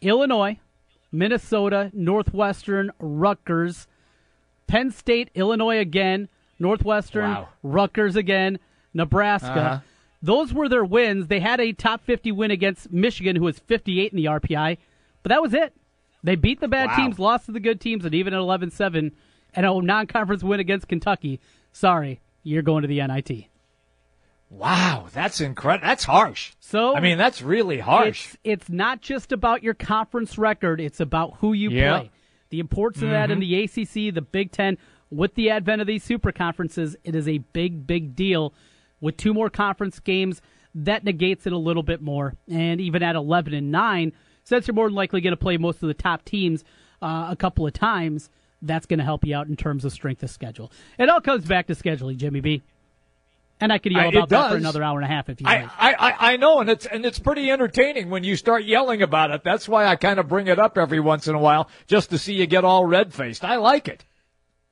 Illinois 0.00 0.58
Minnesota 1.14 1.90
Northwestern 1.94 2.90
Rutgers 2.98 3.86
Penn 4.66 4.90
State 4.90 5.30
Illinois 5.34 5.78
again 5.78 6.28
Northwestern 6.58 7.30
Wow. 7.30 7.48
Rutgers 7.62 8.16
again 8.16 8.58
Nebraska 8.92 9.48
Uh-huh. 9.60 9.78
those 10.22 10.52
were 10.52 10.68
their 10.68 10.84
wins 10.84 11.28
they 11.28 11.40
had 11.40 11.60
a 11.60 11.72
top 11.72 12.02
50 12.04 12.32
win 12.32 12.50
against 12.50 12.92
Michigan 12.92 13.36
who 13.36 13.44
was 13.44 13.58
58 13.60 14.12
in 14.12 14.16
the 14.16 14.24
RPI 14.26 14.76
but 15.22 15.28
that 15.30 15.40
was 15.42 15.54
it 15.54 15.72
they 16.22 16.34
beat 16.36 16.60
the 16.60 16.68
bad 16.68 16.88
Wow. 16.90 16.96
teams 16.96 17.18
lost 17.18 17.46
to 17.46 17.52
the 17.52 17.60
good 17.60 17.80
teams 17.80 18.04
and 18.04 18.14
even 18.14 18.34
at 18.34 18.40
11-7 18.40 19.12
and 19.54 19.66
a 19.66 19.80
non-conference 19.82 20.42
win 20.42 20.58
against 20.60 20.88
Kentucky 20.88 21.40
sorry 21.72 22.20
you're 22.42 22.62
going 22.62 22.82
to 22.82 22.88
the 22.88 23.00
NIT. 23.06 23.46
Wow, 24.56 25.08
that's 25.12 25.40
incredible. 25.40 25.86
That's 25.88 26.04
harsh. 26.04 26.52
So 26.60 26.94
I 26.96 27.00
mean, 27.00 27.18
that's 27.18 27.42
really 27.42 27.78
harsh. 27.78 28.26
It's, 28.26 28.36
it's 28.44 28.68
not 28.68 29.00
just 29.00 29.32
about 29.32 29.62
your 29.62 29.74
conference 29.74 30.38
record; 30.38 30.80
it's 30.80 31.00
about 31.00 31.34
who 31.40 31.52
you 31.52 31.70
Yeah. 31.70 31.98
play. 31.98 32.10
The 32.50 32.60
importance 32.60 33.02
of 33.02 33.10
that 33.10 33.30
in 33.30 33.38
Mhm. 33.38 33.40
the 33.40 33.54
ACC, 33.64 34.10
the 34.10 34.22
Big 34.22 34.52
Ten, 34.52 34.78
with 35.10 35.34
the 35.34 35.50
advent 35.50 35.80
of 35.80 35.86
these 35.88 36.04
super 36.04 36.30
conferences, 36.30 36.96
it 37.04 37.14
is 37.16 37.26
a 37.26 37.38
big, 37.38 37.86
big 37.86 38.14
deal. 38.14 38.54
With 39.00 39.16
two 39.16 39.34
more 39.34 39.50
conference 39.50 39.98
games, 39.98 40.40
that 40.74 41.04
negates 41.04 41.46
it 41.46 41.52
a 41.52 41.58
little 41.58 41.82
bit 41.82 42.00
more. 42.00 42.34
And 42.48 42.80
even 42.80 43.02
at 43.02 43.16
eleven 43.16 43.54
and 43.54 43.72
nine, 43.72 44.12
since 44.44 44.68
you're 44.68 44.74
more 44.74 44.86
than 44.88 44.94
likely 44.94 45.20
going 45.20 45.32
to 45.32 45.36
play 45.36 45.56
most 45.56 45.82
of 45.82 45.88
the 45.88 45.94
top 45.94 46.24
teams 46.24 46.64
uh, 47.02 47.26
a 47.30 47.36
couple 47.36 47.66
of 47.66 47.72
times, 47.72 48.30
that's 48.62 48.86
going 48.86 48.98
to 48.98 49.04
help 49.04 49.26
you 49.26 49.34
out 49.36 49.46
in 49.48 49.56
terms 49.56 49.84
of 49.84 49.92
strength 49.92 50.22
of 50.22 50.30
schedule. 50.30 50.70
It 50.98 51.08
all 51.10 51.20
comes 51.20 51.44
back 51.44 51.66
to 51.66 51.74
scheduling, 51.74 52.16
Jimmy 52.16 52.40
B. 52.40 52.62
And 53.64 53.72
I 53.72 53.78
could 53.78 53.92
yell 53.92 54.10
about 54.10 54.28
that 54.28 54.50
for 54.50 54.56
another 54.56 54.82
hour 54.82 54.98
and 54.98 55.06
a 55.06 55.08
half 55.08 55.30
if 55.30 55.40
you 55.40 55.46
I, 55.46 55.62
like. 55.62 55.70
I, 55.78 55.92
I, 55.94 56.32
I 56.32 56.36
know, 56.36 56.60
and 56.60 56.68
it's 56.68 56.84
and 56.84 57.06
it's 57.06 57.18
pretty 57.18 57.50
entertaining 57.50 58.10
when 58.10 58.22
you 58.22 58.36
start 58.36 58.64
yelling 58.64 59.00
about 59.00 59.30
it. 59.30 59.42
That's 59.42 59.66
why 59.66 59.86
I 59.86 59.96
kind 59.96 60.20
of 60.20 60.28
bring 60.28 60.48
it 60.48 60.58
up 60.58 60.76
every 60.76 61.00
once 61.00 61.28
in 61.28 61.34
a 61.34 61.38
while, 61.38 61.70
just 61.86 62.10
to 62.10 62.18
see 62.18 62.34
you 62.34 62.46
get 62.46 62.62
all 62.62 62.84
red 62.84 63.14
faced. 63.14 63.42
I 63.42 63.56
like 63.56 63.88
it. 63.88 64.04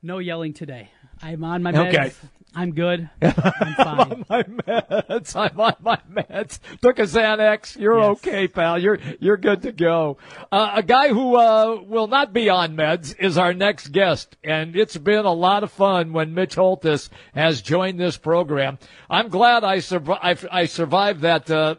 No 0.02 0.18
yelling 0.18 0.52
today. 0.52 0.90
I'm 1.22 1.42
on 1.42 1.62
my 1.62 1.72
meds. 1.72 1.88
Okay. 1.88 2.12
I'm 2.54 2.72
good. 2.72 3.08
I'm 3.22 3.74
fine. 3.74 4.24
my 4.28 4.42
meds. 4.42 5.36
I'm 5.36 5.58
on 5.58 5.76
my 5.80 5.98
meds. 6.10 6.58
Took 6.82 6.98
a 6.98 7.02
Xanax. 7.02 7.78
You're 7.78 8.00
okay, 8.00 8.46
pal. 8.46 8.78
You're 8.78 8.98
you're 9.20 9.36
good 9.38 9.62
to 9.62 9.72
go. 9.72 10.18
Uh, 10.50 10.72
a 10.74 10.82
guy 10.82 11.08
who 11.08 11.36
uh, 11.36 11.80
will 11.86 12.08
not 12.08 12.32
be 12.32 12.50
on 12.50 12.76
meds 12.76 13.14
is 13.18 13.38
our 13.38 13.54
next 13.54 13.88
guest, 13.88 14.36
and 14.44 14.76
it's 14.76 14.96
been 14.96 15.24
a 15.24 15.32
lot 15.32 15.62
of 15.62 15.72
fun 15.72 16.12
when 16.12 16.34
Mitch 16.34 16.56
Holthus 16.56 17.08
has 17.34 17.62
joined 17.62 17.98
this 17.98 18.18
program. 18.18 18.78
I'm 19.08 19.28
glad 19.28 19.64
I 19.64 19.78
survived. 19.80 20.46
I 20.50 20.66
survived 20.66 21.22
that. 21.22 21.50
Uh, 21.50 21.76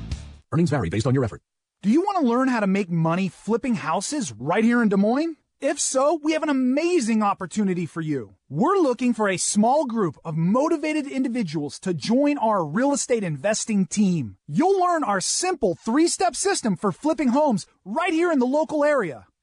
Earnings 0.51 0.69
vary 0.69 0.89
based 0.89 1.07
on 1.07 1.13
your 1.13 1.23
effort. 1.23 1.41
Do 1.81 1.89
you 1.89 2.01
want 2.01 2.19
to 2.19 2.27
learn 2.27 2.49
how 2.49 2.59
to 2.59 2.67
make 2.67 2.89
money 2.89 3.29
flipping 3.29 3.75
houses 3.75 4.33
right 4.37 4.63
here 4.63 4.81
in 4.81 4.89
Des 4.89 4.97
Moines? 4.97 5.37
If 5.61 5.79
so, 5.79 6.19
we 6.23 6.33
have 6.33 6.43
an 6.43 6.49
amazing 6.49 7.21
opportunity 7.21 7.85
for 7.85 8.01
you. 8.01 8.35
We're 8.49 8.77
looking 8.77 9.13
for 9.13 9.29
a 9.29 9.37
small 9.37 9.85
group 9.85 10.17
of 10.25 10.35
motivated 10.35 11.07
individuals 11.07 11.79
to 11.81 11.93
join 11.93 12.37
our 12.39 12.65
real 12.65 12.93
estate 12.93 13.23
investing 13.23 13.85
team. 13.85 14.37
You'll 14.47 14.79
learn 14.79 15.03
our 15.03 15.21
simple 15.21 15.75
three 15.75 16.07
step 16.07 16.35
system 16.35 16.75
for 16.75 16.91
flipping 16.91 17.29
homes 17.29 17.65
right 17.85 18.11
here 18.11 18.31
in 18.31 18.39
the 18.39 18.45
local 18.45 18.83
area. 18.83 19.27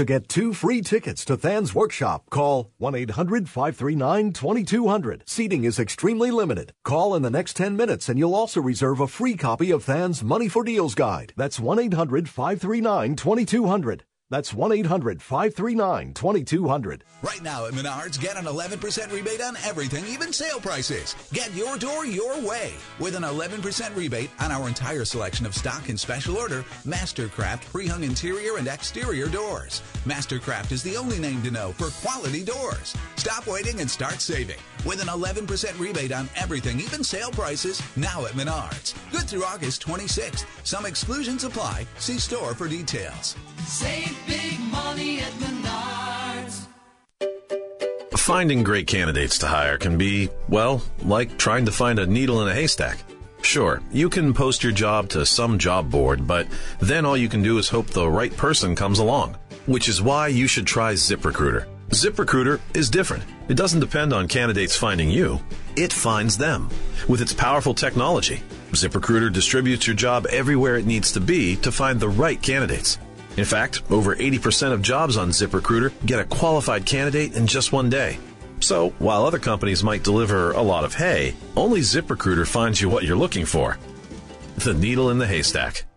To 0.00 0.06
get 0.06 0.30
two 0.30 0.54
free 0.54 0.80
tickets 0.80 1.26
to 1.26 1.36
Than's 1.36 1.74
workshop, 1.74 2.30
call 2.30 2.72
1 2.78 2.94
800 2.94 3.50
539 3.50 4.32
2200. 4.32 5.24
Seating 5.26 5.64
is 5.64 5.78
extremely 5.78 6.30
limited. 6.30 6.72
Call 6.84 7.14
in 7.14 7.20
the 7.20 7.28
next 7.28 7.54
10 7.56 7.76
minutes 7.76 8.08
and 8.08 8.18
you'll 8.18 8.34
also 8.34 8.62
reserve 8.62 9.00
a 9.00 9.06
free 9.06 9.36
copy 9.36 9.70
of 9.70 9.84
Than's 9.84 10.24
Money 10.24 10.48
for 10.48 10.64
Deals 10.64 10.94
Guide. 10.94 11.34
That's 11.36 11.60
1 11.60 11.78
800 11.78 12.30
539 12.30 13.14
2200. 13.14 14.04
That's 14.30 14.54
1 14.54 14.70
800 14.70 15.20
539 15.20 16.14
2200. 16.14 17.04
Right 17.20 17.42
now 17.42 17.66
at 17.66 17.72
Menards, 17.72 18.18
get 18.18 18.36
an 18.36 18.44
11% 18.44 19.12
rebate 19.12 19.42
on 19.42 19.56
everything, 19.64 20.06
even 20.06 20.32
sale 20.32 20.60
prices. 20.60 21.16
Get 21.32 21.52
your 21.52 21.76
door 21.76 22.06
your 22.06 22.40
way 22.40 22.72
with 23.00 23.16
an 23.16 23.24
11% 23.24 23.96
rebate 23.96 24.30
on 24.38 24.52
our 24.52 24.68
entire 24.68 25.04
selection 25.04 25.46
of 25.46 25.54
stock 25.56 25.88
and 25.88 25.98
special 25.98 26.36
order 26.36 26.62
Mastercraft 26.86 27.64
pre 27.66 27.88
hung 27.88 28.04
interior 28.04 28.56
and 28.58 28.68
exterior 28.68 29.28
doors. 29.28 29.82
Mastercraft 30.04 30.70
is 30.70 30.84
the 30.84 30.96
only 30.96 31.18
name 31.18 31.42
to 31.42 31.50
know 31.50 31.72
for 31.72 31.90
quality 32.06 32.44
doors. 32.44 32.96
Stop 33.16 33.48
waiting 33.48 33.80
and 33.80 33.90
start 33.90 34.20
saving 34.20 34.58
with 34.84 35.00
an 35.00 35.08
11% 35.08 35.78
rebate 35.78 36.12
on 36.12 36.28
everything, 36.36 36.80
even 36.80 37.04
sale 37.04 37.30
prices, 37.30 37.82
now 37.96 38.24
at 38.26 38.32
Menards. 38.32 38.94
Good 39.12 39.28
through 39.28 39.44
August 39.44 39.84
26th. 39.84 40.44
Some 40.64 40.86
exclusions 40.86 41.44
apply. 41.44 41.86
See 41.98 42.18
store 42.18 42.54
for 42.54 42.68
details. 42.68 43.36
Save 43.66 44.16
big 44.26 44.58
money 44.70 45.20
at 45.20 45.32
Menards. 45.32 46.66
Finding 48.16 48.62
great 48.62 48.86
candidates 48.86 49.38
to 49.38 49.46
hire 49.46 49.76
can 49.78 49.98
be, 49.98 50.28
well, 50.48 50.82
like 51.02 51.36
trying 51.38 51.64
to 51.66 51.72
find 51.72 51.98
a 51.98 52.06
needle 52.06 52.42
in 52.42 52.48
a 52.48 52.54
haystack. 52.54 53.02
Sure, 53.42 53.82
you 53.90 54.08
can 54.08 54.34
post 54.34 54.62
your 54.62 54.72
job 54.72 55.08
to 55.08 55.26
some 55.26 55.58
job 55.58 55.90
board, 55.90 56.26
but 56.26 56.46
then 56.80 57.04
all 57.04 57.16
you 57.16 57.28
can 57.28 57.42
do 57.42 57.58
is 57.58 57.68
hope 57.68 57.86
the 57.88 58.08
right 58.08 58.36
person 58.36 58.76
comes 58.76 58.98
along. 58.98 59.36
Which 59.66 59.88
is 59.88 60.02
why 60.02 60.28
you 60.28 60.46
should 60.46 60.66
try 60.66 60.94
ZipRecruiter. 60.94 61.66
ZipRecruiter 61.90 62.60
is 62.72 62.88
different. 62.88 63.24
It 63.48 63.56
doesn't 63.56 63.80
depend 63.80 64.12
on 64.12 64.28
candidates 64.28 64.76
finding 64.76 65.10
you, 65.10 65.40
it 65.74 65.92
finds 65.92 66.38
them. 66.38 66.70
With 67.08 67.20
its 67.20 67.32
powerful 67.32 67.74
technology, 67.74 68.42
ZipRecruiter 68.70 69.32
distributes 69.32 69.88
your 69.88 69.96
job 69.96 70.26
everywhere 70.30 70.76
it 70.76 70.86
needs 70.86 71.10
to 71.12 71.20
be 71.20 71.56
to 71.56 71.72
find 71.72 71.98
the 71.98 72.08
right 72.08 72.40
candidates. 72.40 72.98
In 73.36 73.44
fact, 73.44 73.82
over 73.90 74.14
80% 74.14 74.70
of 74.70 74.82
jobs 74.82 75.16
on 75.16 75.30
ZipRecruiter 75.30 75.92
get 76.06 76.20
a 76.20 76.24
qualified 76.24 76.86
candidate 76.86 77.34
in 77.34 77.48
just 77.48 77.72
one 77.72 77.90
day. 77.90 78.18
So, 78.60 78.90
while 79.00 79.24
other 79.24 79.40
companies 79.40 79.82
might 79.82 80.04
deliver 80.04 80.52
a 80.52 80.62
lot 80.62 80.84
of 80.84 80.94
hay, 80.94 81.34
only 81.56 81.80
ZipRecruiter 81.80 82.46
finds 82.46 82.80
you 82.80 82.88
what 82.88 83.02
you're 83.02 83.16
looking 83.16 83.46
for. 83.46 83.78
The 84.58 84.74
needle 84.74 85.10
in 85.10 85.18
the 85.18 85.26
haystack. 85.26 85.89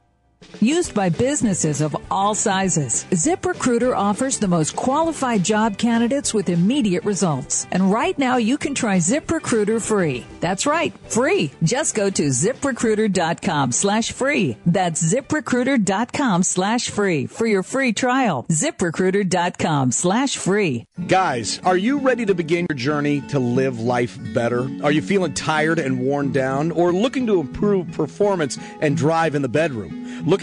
Used 0.60 0.94
by 0.94 1.10
businesses 1.10 1.82
of 1.82 1.96
all 2.12 2.36
sizes, 2.36 3.06
ZipRecruiter 3.12 3.96
offers 3.96 4.40
the 4.40 4.48
most 4.48 4.76
qualified 4.76 5.44
job 5.44 5.78
candidates 5.78 6.34
with 6.34 6.50
immediate 6.50 7.04
results. 7.04 7.68
And 7.72 7.92
right 7.92 8.18
now 8.18 8.38
you 8.38 8.58
can 8.58 8.76
try 8.76 8.98
ZipRecruiter 8.98 9.82
free. 9.82 10.26
That's 10.42 10.66
right, 10.66 10.94
free. 11.10 11.52
Just 11.64 11.96
go 11.96 12.10
to 12.10 12.24
ziprecruiter.com 12.24 13.72
slash 13.72 14.12
free. 14.12 14.58
That's 14.66 15.02
ziprecruiter.com 15.14 16.44
slash 16.44 16.90
free 16.90 17.26
for 17.28 17.46
your 17.46 17.64
free 17.64 17.94
trial. 17.94 18.46
ZipRecruiter.com 18.50 19.92
slash 19.92 20.38
free. 20.38 20.86
Guys, 21.08 21.60
are 21.64 21.78
you 21.78 22.00
ready 22.00 22.26
to 22.26 22.36
begin 22.36 22.68
your 22.70 22.78
journey 22.78 23.22
to 23.30 23.40
live 23.40 23.80
life 23.80 24.18
better? 24.34 24.70
Are 24.84 24.92
you 24.92 25.02
feeling 25.02 25.34
tired 25.34 25.80
and 25.80 26.00
worn 26.00 26.32
down 26.32 26.72
or 26.72 26.92
looking 26.94 27.28
to 27.28 27.40
improve 27.40 27.92
performance 27.92 28.58
and 28.82 28.98
drive 28.98 29.36
in 29.36 29.42
the 29.42 29.50
bedroom? 29.50 30.02
Looking 30.26 30.43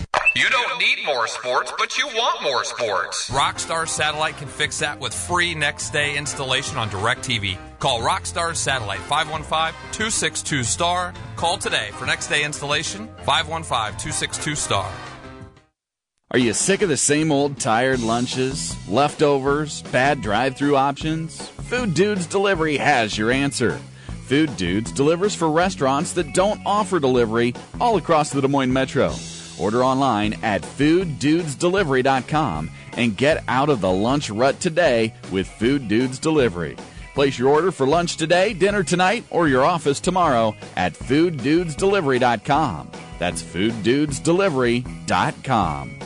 You 0.33 0.49
don't 0.49 0.79
need 0.79 0.99
more 1.05 1.27
sports, 1.27 1.73
but 1.77 1.97
you 1.97 2.07
want 2.07 2.41
more 2.41 2.63
sports. 2.63 3.29
Rockstar 3.29 3.85
Satellite 3.85 4.37
can 4.37 4.47
fix 4.47 4.79
that 4.79 4.97
with 4.97 5.13
free 5.13 5.53
next 5.53 5.89
day 5.89 6.15
installation 6.15 6.77
on 6.77 6.89
DirecTV. 6.89 7.57
Call 7.79 7.99
Rockstar 7.99 8.55
Satellite 8.55 9.01
515-262-STAR. 9.01 11.13
Call 11.35 11.57
today 11.57 11.89
for 11.93 12.05
next 12.05 12.27
day 12.27 12.45
installation 12.45 13.09
515-262-STAR. 13.25 14.89
Are 16.31 16.39
you 16.39 16.53
sick 16.53 16.81
of 16.81 16.87
the 16.87 16.95
same 16.95 17.29
old 17.29 17.59
tired 17.59 17.99
lunches, 17.99 18.73
leftovers, 18.87 19.81
bad 19.91 20.21
drive 20.21 20.55
through 20.55 20.77
options? 20.77 21.49
Food 21.49 21.93
Dudes 21.93 22.25
Delivery 22.25 22.77
has 22.77 23.17
your 23.17 23.31
answer. 23.31 23.81
Food 24.27 24.55
Dudes 24.55 24.93
delivers 24.93 25.35
for 25.35 25.51
restaurants 25.51 26.13
that 26.13 26.33
don't 26.33 26.61
offer 26.65 27.01
delivery 27.01 27.53
all 27.81 27.97
across 27.97 28.29
the 28.29 28.39
Des 28.39 28.47
Moines 28.47 28.71
Metro. 28.71 29.13
Order 29.61 29.83
online 29.83 30.33
at 30.41 30.63
fooddudesdelivery.com 30.63 32.71
and 32.93 33.15
get 33.15 33.43
out 33.47 33.69
of 33.69 33.79
the 33.79 33.91
lunch 33.91 34.31
rut 34.31 34.59
today 34.59 35.13
with 35.31 35.47
Food 35.47 35.87
Dudes 35.87 36.17
Delivery. 36.17 36.75
Place 37.13 37.37
your 37.37 37.49
order 37.49 37.71
for 37.71 37.85
lunch 37.85 38.17
today, 38.17 38.53
dinner 38.53 38.81
tonight, 38.83 39.23
or 39.29 39.47
your 39.47 39.63
office 39.63 39.99
tomorrow 39.99 40.55
at 40.75 40.93
fooddudesdelivery.com. 40.93 42.89
That's 43.19 43.43
fooddudesdelivery.com. 43.43 45.99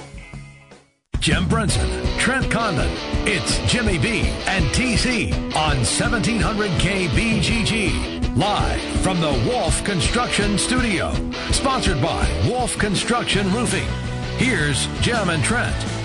Jim 1.19 1.47
Brunson, 1.47 1.89
Trent 2.17 2.51
Condon. 2.51 2.91
It's 3.25 3.57
Jimmy 3.71 3.97
B 3.97 4.23
and 4.47 4.65
TC 4.65 5.31
on 5.55 5.77
1700 5.77 6.71
KBGG. 6.71 8.24
Live 8.35 8.81
from 8.99 9.21
the 9.21 9.31
Wolf 9.47 9.81
Construction 9.85 10.57
Studio. 10.57 11.13
Sponsored 11.51 12.01
by 12.01 12.27
Wolf 12.45 12.77
Construction 12.77 13.49
Roofing. 13.53 13.87
Here's 14.35 14.87
Jim 14.99 15.29
and 15.29 15.41
Trent. 15.41 16.04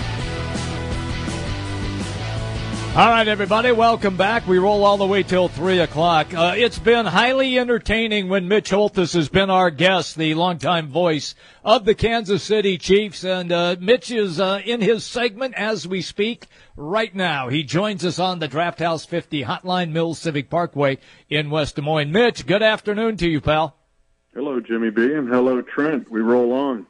All 2.93 3.07
right, 3.07 3.29
everybody, 3.29 3.71
welcome 3.71 4.17
back. 4.17 4.45
We 4.45 4.59
roll 4.59 4.83
all 4.83 4.97
the 4.97 5.07
way 5.07 5.23
till 5.23 5.47
3 5.47 5.79
o'clock. 5.79 6.33
Uh, 6.33 6.55
it's 6.57 6.77
been 6.77 7.05
highly 7.05 7.57
entertaining 7.57 8.27
when 8.27 8.49
Mitch 8.49 8.69
Holthus 8.69 9.13
has 9.13 9.29
been 9.29 9.49
our 9.49 9.71
guest, 9.71 10.17
the 10.17 10.33
longtime 10.33 10.89
voice 10.89 11.33
of 11.63 11.85
the 11.85 11.95
Kansas 11.95 12.43
City 12.43 12.77
Chiefs. 12.77 13.23
And 13.23 13.49
uh, 13.49 13.77
Mitch 13.79 14.11
is 14.11 14.41
uh, 14.41 14.59
in 14.65 14.81
his 14.81 15.05
segment 15.05 15.55
as 15.55 15.87
we 15.87 16.01
speak 16.01 16.47
right 16.75 17.15
now. 17.15 17.47
He 17.47 17.63
joins 17.63 18.03
us 18.03 18.19
on 18.19 18.39
the 18.39 18.49
Draft 18.49 18.79
House 18.79 19.05
50 19.05 19.45
Hotline 19.45 19.93
Mills 19.93 20.19
Civic 20.19 20.49
Parkway 20.49 20.97
in 21.29 21.49
West 21.49 21.77
Des 21.77 21.81
Moines. 21.81 22.11
Mitch, 22.11 22.45
good 22.45 22.61
afternoon 22.61 23.15
to 23.17 23.29
you, 23.29 23.39
pal. 23.39 23.73
Hello, 24.33 24.59
Jimmy 24.59 24.89
B, 24.89 25.13
and 25.13 25.29
hello, 25.29 25.61
Trent. 25.61 26.11
We 26.11 26.19
roll 26.19 26.51
on. 26.51 26.87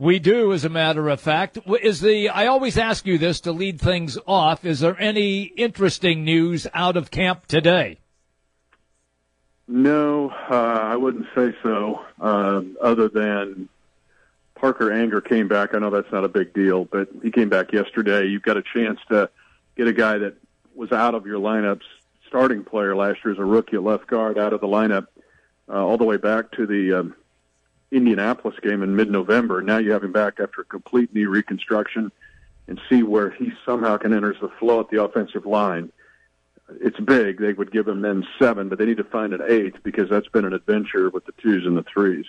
We 0.00 0.20
do, 0.20 0.52
as 0.52 0.64
a 0.64 0.68
matter 0.68 1.08
of 1.08 1.20
fact. 1.20 1.58
Is 1.82 2.00
the 2.00 2.28
I 2.28 2.46
always 2.46 2.78
ask 2.78 3.04
you 3.04 3.18
this 3.18 3.40
to 3.40 3.52
lead 3.52 3.80
things 3.80 4.16
off. 4.28 4.64
Is 4.64 4.78
there 4.78 4.98
any 4.98 5.42
interesting 5.42 6.22
news 6.22 6.68
out 6.72 6.96
of 6.96 7.10
camp 7.10 7.46
today? 7.48 7.98
No, 9.66 10.30
uh, 10.30 10.54
I 10.54 10.94
wouldn't 10.94 11.26
say 11.34 11.52
so. 11.64 12.00
Uh, 12.20 12.62
other 12.80 13.08
than 13.08 13.68
Parker 14.54 14.86
Ehinger 14.86 15.22
came 15.28 15.48
back. 15.48 15.74
I 15.74 15.78
know 15.78 15.90
that's 15.90 16.12
not 16.12 16.24
a 16.24 16.28
big 16.28 16.54
deal, 16.54 16.84
but 16.84 17.08
he 17.20 17.32
came 17.32 17.48
back 17.48 17.72
yesterday. 17.72 18.26
You've 18.26 18.42
got 18.42 18.56
a 18.56 18.62
chance 18.62 19.00
to 19.08 19.28
get 19.76 19.88
a 19.88 19.92
guy 19.92 20.18
that 20.18 20.36
was 20.76 20.92
out 20.92 21.16
of 21.16 21.26
your 21.26 21.40
lineups, 21.40 21.82
starting 22.28 22.62
player 22.62 22.94
last 22.94 23.18
year 23.24 23.32
as 23.32 23.38
a 23.40 23.44
rookie 23.44 23.74
at 23.74 23.82
left 23.82 24.06
guard, 24.06 24.38
out 24.38 24.52
of 24.52 24.60
the 24.60 24.68
lineup, 24.68 25.08
uh, 25.68 25.84
all 25.84 25.98
the 25.98 26.04
way 26.04 26.18
back 26.18 26.52
to 26.52 26.68
the. 26.68 27.00
Um, 27.00 27.16
Indianapolis 27.90 28.58
game 28.62 28.82
in 28.82 28.94
mid-November. 28.96 29.62
Now 29.62 29.78
you 29.78 29.92
have 29.92 30.04
him 30.04 30.12
back 30.12 30.40
after 30.40 30.60
a 30.60 30.64
complete 30.64 31.14
knee 31.14 31.24
reconstruction, 31.24 32.12
and 32.66 32.78
see 32.88 33.02
where 33.02 33.30
he 33.30 33.50
somehow 33.64 33.96
can 33.96 34.12
enter 34.12 34.34
the 34.38 34.50
flow 34.58 34.80
at 34.80 34.90
the 34.90 35.02
offensive 35.02 35.46
line. 35.46 35.90
It's 36.82 37.00
big. 37.00 37.40
They 37.40 37.54
would 37.54 37.72
give 37.72 37.88
him 37.88 38.02
then 38.02 38.26
seven, 38.38 38.68
but 38.68 38.78
they 38.78 38.84
need 38.84 38.98
to 38.98 39.04
find 39.04 39.32
an 39.32 39.40
eight 39.48 39.82
because 39.82 40.10
that's 40.10 40.28
been 40.28 40.44
an 40.44 40.52
adventure 40.52 41.08
with 41.08 41.24
the 41.24 41.32
twos 41.40 41.64
and 41.64 41.78
the 41.78 41.84
threes. 41.84 42.26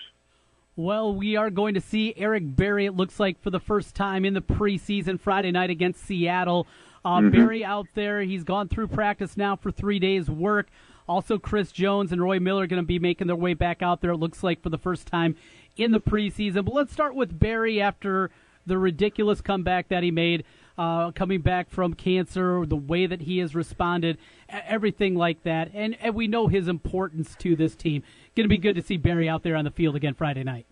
Well, 0.78 1.14
we 1.14 1.36
are 1.36 1.49
going 1.49 1.74
to 1.74 1.82
see 1.82 2.14
Eric 2.16 2.55
Berry, 2.55 2.86
it 2.86 2.95
looks 2.95 3.20
like, 3.20 3.41
for 3.41 3.49
the 3.49 3.60
first 3.60 3.95
time 3.95 4.24
in 4.24 4.34
the 4.34 4.41
preseason 4.41 5.20
Friday 5.20 5.51
night 5.51 5.70
against 5.70 6.05
Seattle. 6.05 6.68
Uh, 7.03 7.18
mm-hmm. 7.18 7.32
Berry 7.32 7.66
out 7.66 7.88
there. 7.95 8.22
He's 8.22 8.45
gone 8.45 8.70
through 8.70 8.88
practice 8.88 9.36
now 9.36 9.57
for 9.57 9.72
three 9.72 9.99
days' 9.99 10.30
work. 10.30 10.68
Also, 11.10 11.39
Chris 11.39 11.72
Jones 11.72 12.12
and 12.12 12.22
Roy 12.22 12.39
Miller 12.39 12.68
going 12.68 12.84
to 12.84 12.86
be 12.86 12.99
making 12.99 13.26
their 13.26 13.36
way 13.36 13.55
back 13.55 13.82
out 13.82 13.99
there, 13.99 14.12
it 14.12 14.18
looks 14.18 14.43
like, 14.43 14.62
for 14.62 14.70
the 14.70 14.78
first 14.78 15.07
time 15.07 15.36
in 15.76 15.91
the 15.91 15.99
preseason. 15.99 16.64
But 16.64 16.76
let's 16.76 16.93
start 16.93 17.16
with 17.16 17.39
Berry 17.39 17.82
after 17.82 18.30
the 18.68 18.78
ridiculous 18.78 19.41
comeback 19.41 19.88
that 19.88 20.03
he 20.03 20.12
made, 20.12 20.43
uh, 20.78 21.10
coming 21.10 21.41
back 21.41 21.72
from 21.72 21.95
cancer, 21.95 22.64
the 22.64 22.76
way 22.76 23.07
that 23.07 23.22
he 23.22 23.39
has 23.39 23.55
responded, 23.55 24.20
everything 24.49 25.16
like 25.16 25.41
that. 25.41 25.72
And, 25.74 25.97
and 25.99 26.14
we 26.14 26.28
know 26.28 26.45
his 26.45 26.68
importance 26.68 27.36
to 27.39 27.55
this 27.55 27.76
team. 27.76 28.03
Going 28.36 28.45
to 28.45 28.47
be 28.47 28.60
good 28.60 28.76
to 28.76 28.84
see 28.84 28.97
Berry 28.97 29.28
out 29.28 29.41
there 29.41 29.55
on 29.55 29.66
the 29.66 29.72
field 29.72 29.95
again 29.95 30.14
Friday 30.14 30.43
night. 30.43 30.68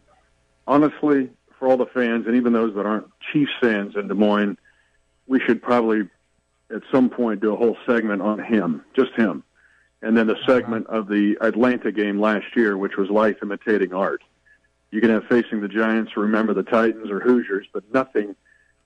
Honestly, 0.68 1.32
for 1.58 1.68
all 1.68 1.78
the 1.78 1.88
fans 1.88 2.28
and 2.28 2.36
even 2.36 2.54
those 2.54 2.76
that 2.76 2.86
aren't 2.86 3.08
Chiefs 3.34 3.54
fans 3.60 3.96
in 3.96 4.08
Des 4.08 4.14
Moines, 4.14 4.60
we 5.26 5.40
should 5.40 5.64
probably 5.64 6.08
at 6.70 6.84
some 6.92 7.10
point 7.10 7.42
do 7.42 7.56
a 7.56 7.58
whole 7.58 7.76
segment 7.88 8.22
on 8.22 8.38
him, 8.38 8.84
just 8.96 9.14
him 9.14 9.44
and 10.02 10.16
then 10.16 10.28
the 10.28 10.38
segment 10.46 10.88
of 10.88 11.08
the 11.08 11.38
Atlanta 11.42 11.92
game 11.92 12.20
last 12.20 12.56
year, 12.56 12.78
which 12.78 12.98
was 12.98 13.10
life 13.10 13.38
imitating 13.42 13.94
art. 13.94 14.24
You 14.92 15.02
can 15.02 15.10
have 15.10 15.26
facing 15.26 15.62
the 15.62 15.68
Giants, 15.68 16.16
remember 16.16 16.54
the 16.54 16.64
Titans 16.64 17.10
or 17.10 17.20
Hoosiers, 17.20 17.68
but 17.74 17.84
nothing 17.94 18.36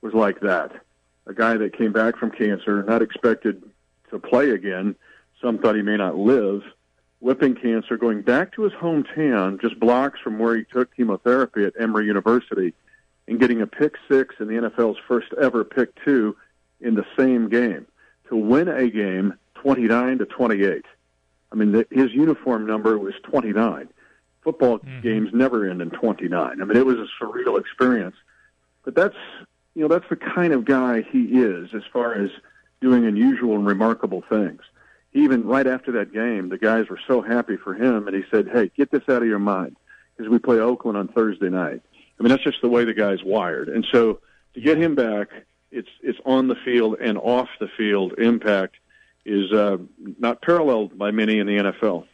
was 0.02 0.14
like 0.14 0.40
that. 0.42 0.72
A 1.28 1.34
guy 1.34 1.58
that 1.58 1.78
came 1.78 1.92
back 1.92 2.18
from 2.18 2.32
cancer, 2.32 2.82
not 2.84 3.02
expected 3.02 3.62
to 4.10 4.20
play 4.20 4.50
again. 4.52 4.96
Some 5.42 5.60
thought 5.60 5.76
he 5.76 5.82
may 5.82 5.98
not 5.98 6.18
live. 6.18 6.64
Whipping 7.20 7.54
cancer, 7.54 7.98
going 7.98 8.24
back 8.24 8.54
to 8.54 8.64
his 8.64 8.74
hometown, 8.74 9.62
just 9.62 9.80
blocks 9.80 10.20
from 10.20 10.40
where 10.40 10.56
he 10.56 10.64
took 10.64 10.96
chemotherapy 10.96 11.66
at 11.66 11.74
Emory 11.80 12.08
University, 12.08 12.74
and 13.28 13.40
getting 13.40 13.62
a 13.62 13.68
pick 13.68 13.96
six 14.10 14.36
in 14.40 14.48
the 14.48 14.56
NFL's 14.56 14.98
first 15.08 15.32
ever 15.40 15.64
pick 15.64 15.94
two 16.04 16.36
in 16.80 16.96
the 16.96 17.06
same 17.16 17.48
game 17.48 17.86
to 18.28 18.36
win 18.36 18.68
a 18.68 18.90
game 18.90 19.36
29 19.56 20.18
to 20.18 20.26
28. 20.26 20.86
I 21.52 21.56
mean, 21.56 21.72
the, 21.72 21.88
his 21.92 22.12
uniform 22.12 22.66
number 22.66 22.98
was 22.98 23.14
29. 23.24 23.90
Football 24.44 24.80
mm-hmm. 24.80 25.02
games 25.02 25.30
never 25.34 25.70
end 25.70 25.82
in 25.82 25.90
29. 25.90 26.34
I 26.62 26.66
mean, 26.66 26.78
it 26.78 26.86
was 26.86 26.98
a 26.98 27.08
surreal 27.22 27.60
experience. 27.60 28.16
But 28.84 28.96
that's, 28.96 29.16
you 29.76 29.82
know, 29.82 29.88
that's 29.88 30.10
the 30.10 30.16
kind 30.16 30.54
of 30.54 30.66
guy 30.66 31.02
he 31.02 31.40
is 31.42 31.70
as 31.76 31.84
far 31.92 32.14
as 32.14 32.32
doing 32.82 33.06
unusual 33.06 33.56
and 33.56 33.66
remarkable 33.66 34.24
things. 34.28 34.62
Even 35.14 35.46
right 35.46 35.68
after 35.68 35.92
that 35.94 36.14
game, 36.14 36.50
the 36.50 36.58
guys 36.58 36.90
were 36.90 37.00
so 37.08 37.22
happy 37.22 37.58
for 37.58 37.74
him, 37.74 38.08
and 38.08 38.16
he 38.16 38.24
said, 38.32 38.48
"Hey, 38.48 38.72
get 38.76 38.92
this 38.92 39.04
out 39.10 39.22
of 39.22 39.28
your 39.28 39.40
mind 39.40 39.76
because 40.16 40.32
we 40.32 40.40
play 40.40 40.58
Oakland 40.58 40.98
on 40.98 41.10
Thursday 41.10 41.50
night." 41.50 41.82
I 42.18 42.24
mean, 42.24 42.30
that's 42.30 42.44
just 42.44 42.62
the 42.62 42.70
way 42.70 42.86
the 42.86 42.94
guy's 42.94 43.22
wired. 43.22 43.68
And 43.68 43.86
so 43.92 44.20
to 44.54 44.62
get 44.62 44.78
him 44.78 44.96
back, 44.96 45.28
it's 45.70 45.90
it's 46.02 46.20
on 46.26 46.48
the 46.48 46.56
field 46.56 46.98
and 47.02 47.18
off 47.18 47.50
the 47.60 47.68
field 47.78 48.14
impact 48.20 48.78
is 49.26 49.52
uh, 49.52 49.78
not 50.20 50.42
paralleled 50.42 50.98
by 50.98 51.12
many 51.12 51.40
in 51.40 51.48
the 51.48 51.58
NFL. 51.58 52.06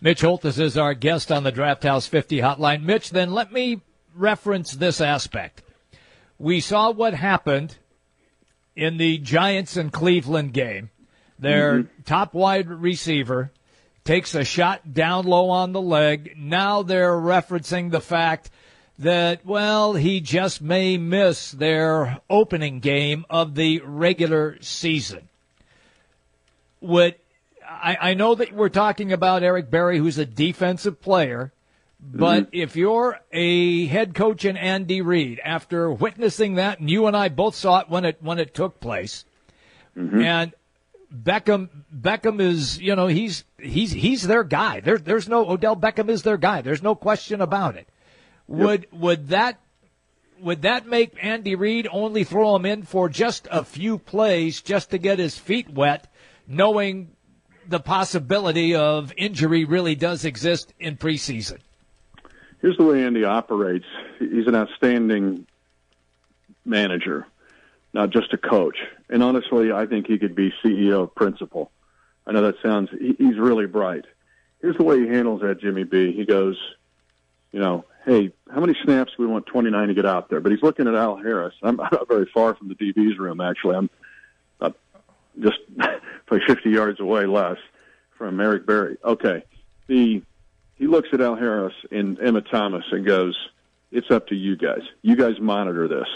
Mitch 0.00 0.22
Holthus 0.22 0.58
is 0.58 0.76
our 0.76 0.94
guest 0.94 1.30
on 1.30 1.44
the 1.44 1.52
Draft 1.52 1.84
House 1.84 2.06
50 2.06 2.38
hotline. 2.38 2.82
Mitch, 2.82 3.10
then 3.10 3.32
let 3.32 3.52
me 3.52 3.82
reference 4.14 4.72
this 4.72 5.00
aspect. 5.00 5.62
We 6.38 6.60
saw 6.60 6.90
what 6.90 7.14
happened 7.14 7.76
in 8.74 8.96
the 8.96 9.18
Giants 9.18 9.76
and 9.76 9.92
Cleveland 9.92 10.52
game. 10.52 10.90
Their 11.38 11.84
mm-hmm. 11.84 12.02
top 12.02 12.34
wide 12.34 12.68
receiver 12.68 13.52
takes 14.04 14.34
a 14.34 14.44
shot 14.44 14.92
down 14.92 15.26
low 15.26 15.50
on 15.50 15.72
the 15.72 15.80
leg. 15.80 16.34
Now 16.36 16.82
they're 16.82 17.12
referencing 17.12 17.90
the 17.90 18.00
fact 18.00 18.50
that, 19.02 19.44
well, 19.44 19.94
he 19.94 20.20
just 20.20 20.62
may 20.62 20.96
miss 20.96 21.52
their 21.52 22.20
opening 22.28 22.80
game 22.80 23.24
of 23.28 23.54
the 23.54 23.80
regular 23.84 24.56
season. 24.60 25.28
Would 26.80 27.16
I, 27.68 27.96
I 28.00 28.14
know 28.14 28.34
that 28.34 28.52
we're 28.52 28.68
talking 28.68 29.12
about 29.12 29.42
Eric 29.42 29.70
Berry, 29.70 29.98
who's 29.98 30.18
a 30.18 30.26
defensive 30.26 31.00
player, 31.00 31.52
but 32.00 32.44
mm-hmm. 32.44 32.60
if 32.60 32.76
you're 32.76 33.20
a 33.32 33.86
head 33.86 34.14
coach 34.14 34.44
in 34.44 34.56
Andy 34.56 35.00
Reid, 35.00 35.40
after 35.44 35.90
witnessing 35.90 36.56
that, 36.56 36.80
and 36.80 36.90
you 36.90 37.06
and 37.06 37.16
I 37.16 37.28
both 37.28 37.54
saw 37.54 37.80
it 37.80 37.88
when 37.88 38.04
it 38.04 38.18
when 38.20 38.38
it 38.38 38.54
took 38.54 38.80
place, 38.80 39.24
mm-hmm. 39.96 40.20
and 40.20 40.52
Beckham 41.14 41.68
Beckham 41.94 42.40
is 42.40 42.80
you 42.80 42.96
know 42.96 43.06
he's 43.06 43.44
he's 43.58 43.92
he's 43.92 44.22
their 44.22 44.44
guy. 44.44 44.80
There, 44.80 44.98
there's 44.98 45.28
no 45.28 45.48
Odell 45.48 45.76
Beckham 45.76 46.08
is 46.08 46.22
their 46.22 46.36
guy. 46.36 46.60
There's 46.60 46.82
no 46.82 46.94
question 46.94 47.40
about 47.40 47.76
it. 47.76 47.86
Would 48.52 48.82
yep. 48.82 49.00
would 49.00 49.28
that 49.28 49.58
would 50.38 50.62
that 50.62 50.86
make 50.86 51.16
Andy 51.22 51.54
Reid 51.54 51.88
only 51.90 52.24
throw 52.24 52.54
him 52.54 52.66
in 52.66 52.82
for 52.82 53.08
just 53.08 53.48
a 53.50 53.64
few 53.64 53.96
plays 53.96 54.60
just 54.60 54.90
to 54.90 54.98
get 54.98 55.18
his 55.18 55.38
feet 55.38 55.70
wet, 55.70 56.12
knowing 56.46 57.12
the 57.66 57.80
possibility 57.80 58.74
of 58.74 59.14
injury 59.16 59.64
really 59.64 59.94
does 59.94 60.26
exist 60.26 60.74
in 60.78 60.98
preseason? 60.98 61.60
Here's 62.60 62.76
the 62.76 62.84
way 62.84 63.02
Andy 63.04 63.24
operates. 63.24 63.86
He's 64.18 64.46
an 64.46 64.54
outstanding 64.54 65.46
manager, 66.66 67.26
not 67.94 68.10
just 68.10 68.34
a 68.34 68.36
coach. 68.38 68.76
And 69.08 69.22
honestly, 69.22 69.72
I 69.72 69.86
think 69.86 70.06
he 70.06 70.18
could 70.18 70.34
be 70.34 70.52
CEO 70.62 71.12
principal. 71.14 71.70
I 72.26 72.32
know 72.32 72.42
that 72.42 72.56
sounds, 72.62 72.90
he's 72.90 73.38
really 73.38 73.66
bright. 73.66 74.04
Here's 74.60 74.76
the 74.76 74.84
way 74.84 75.00
he 75.00 75.08
handles 75.08 75.40
that, 75.40 75.60
Jimmy 75.60 75.84
B. 75.84 76.12
He 76.12 76.26
goes, 76.26 76.58
you 77.50 77.60
know, 77.60 77.84
hey, 78.04 78.32
how 78.52 78.60
many 78.60 78.76
snaps 78.84 79.12
do 79.16 79.22
we 79.22 79.26
want 79.26 79.46
29 79.46 79.88
to 79.88 79.94
get 79.94 80.06
out 80.06 80.28
there? 80.28 80.40
But 80.40 80.52
he's 80.52 80.62
looking 80.62 80.88
at 80.88 80.94
Al 80.94 81.16
Harris. 81.16 81.54
I'm, 81.62 81.76
not 81.76 82.08
very 82.08 82.26
far 82.32 82.54
from 82.54 82.68
the 82.68 82.74
DB's 82.74 83.18
room, 83.18 83.40
actually. 83.40 83.76
I'm 83.76 83.90
uh, 84.60 84.70
just 85.38 85.58
probably 86.26 86.46
50 86.46 86.70
yards 86.70 87.00
away 87.00 87.26
less 87.26 87.58
from 88.18 88.40
Eric 88.40 88.66
Berry. 88.66 88.96
Okay. 89.04 89.44
The, 89.86 90.22
he 90.76 90.86
looks 90.86 91.08
at 91.12 91.20
Al 91.20 91.36
Harris 91.36 91.74
and 91.90 92.18
Emmitt 92.18 92.50
Thomas 92.50 92.84
and 92.90 93.06
goes, 93.06 93.36
it's 93.90 94.10
up 94.10 94.28
to 94.28 94.34
you 94.34 94.56
guys. 94.56 94.82
You 95.02 95.16
guys 95.16 95.38
monitor 95.40 95.86
this. 95.86 96.08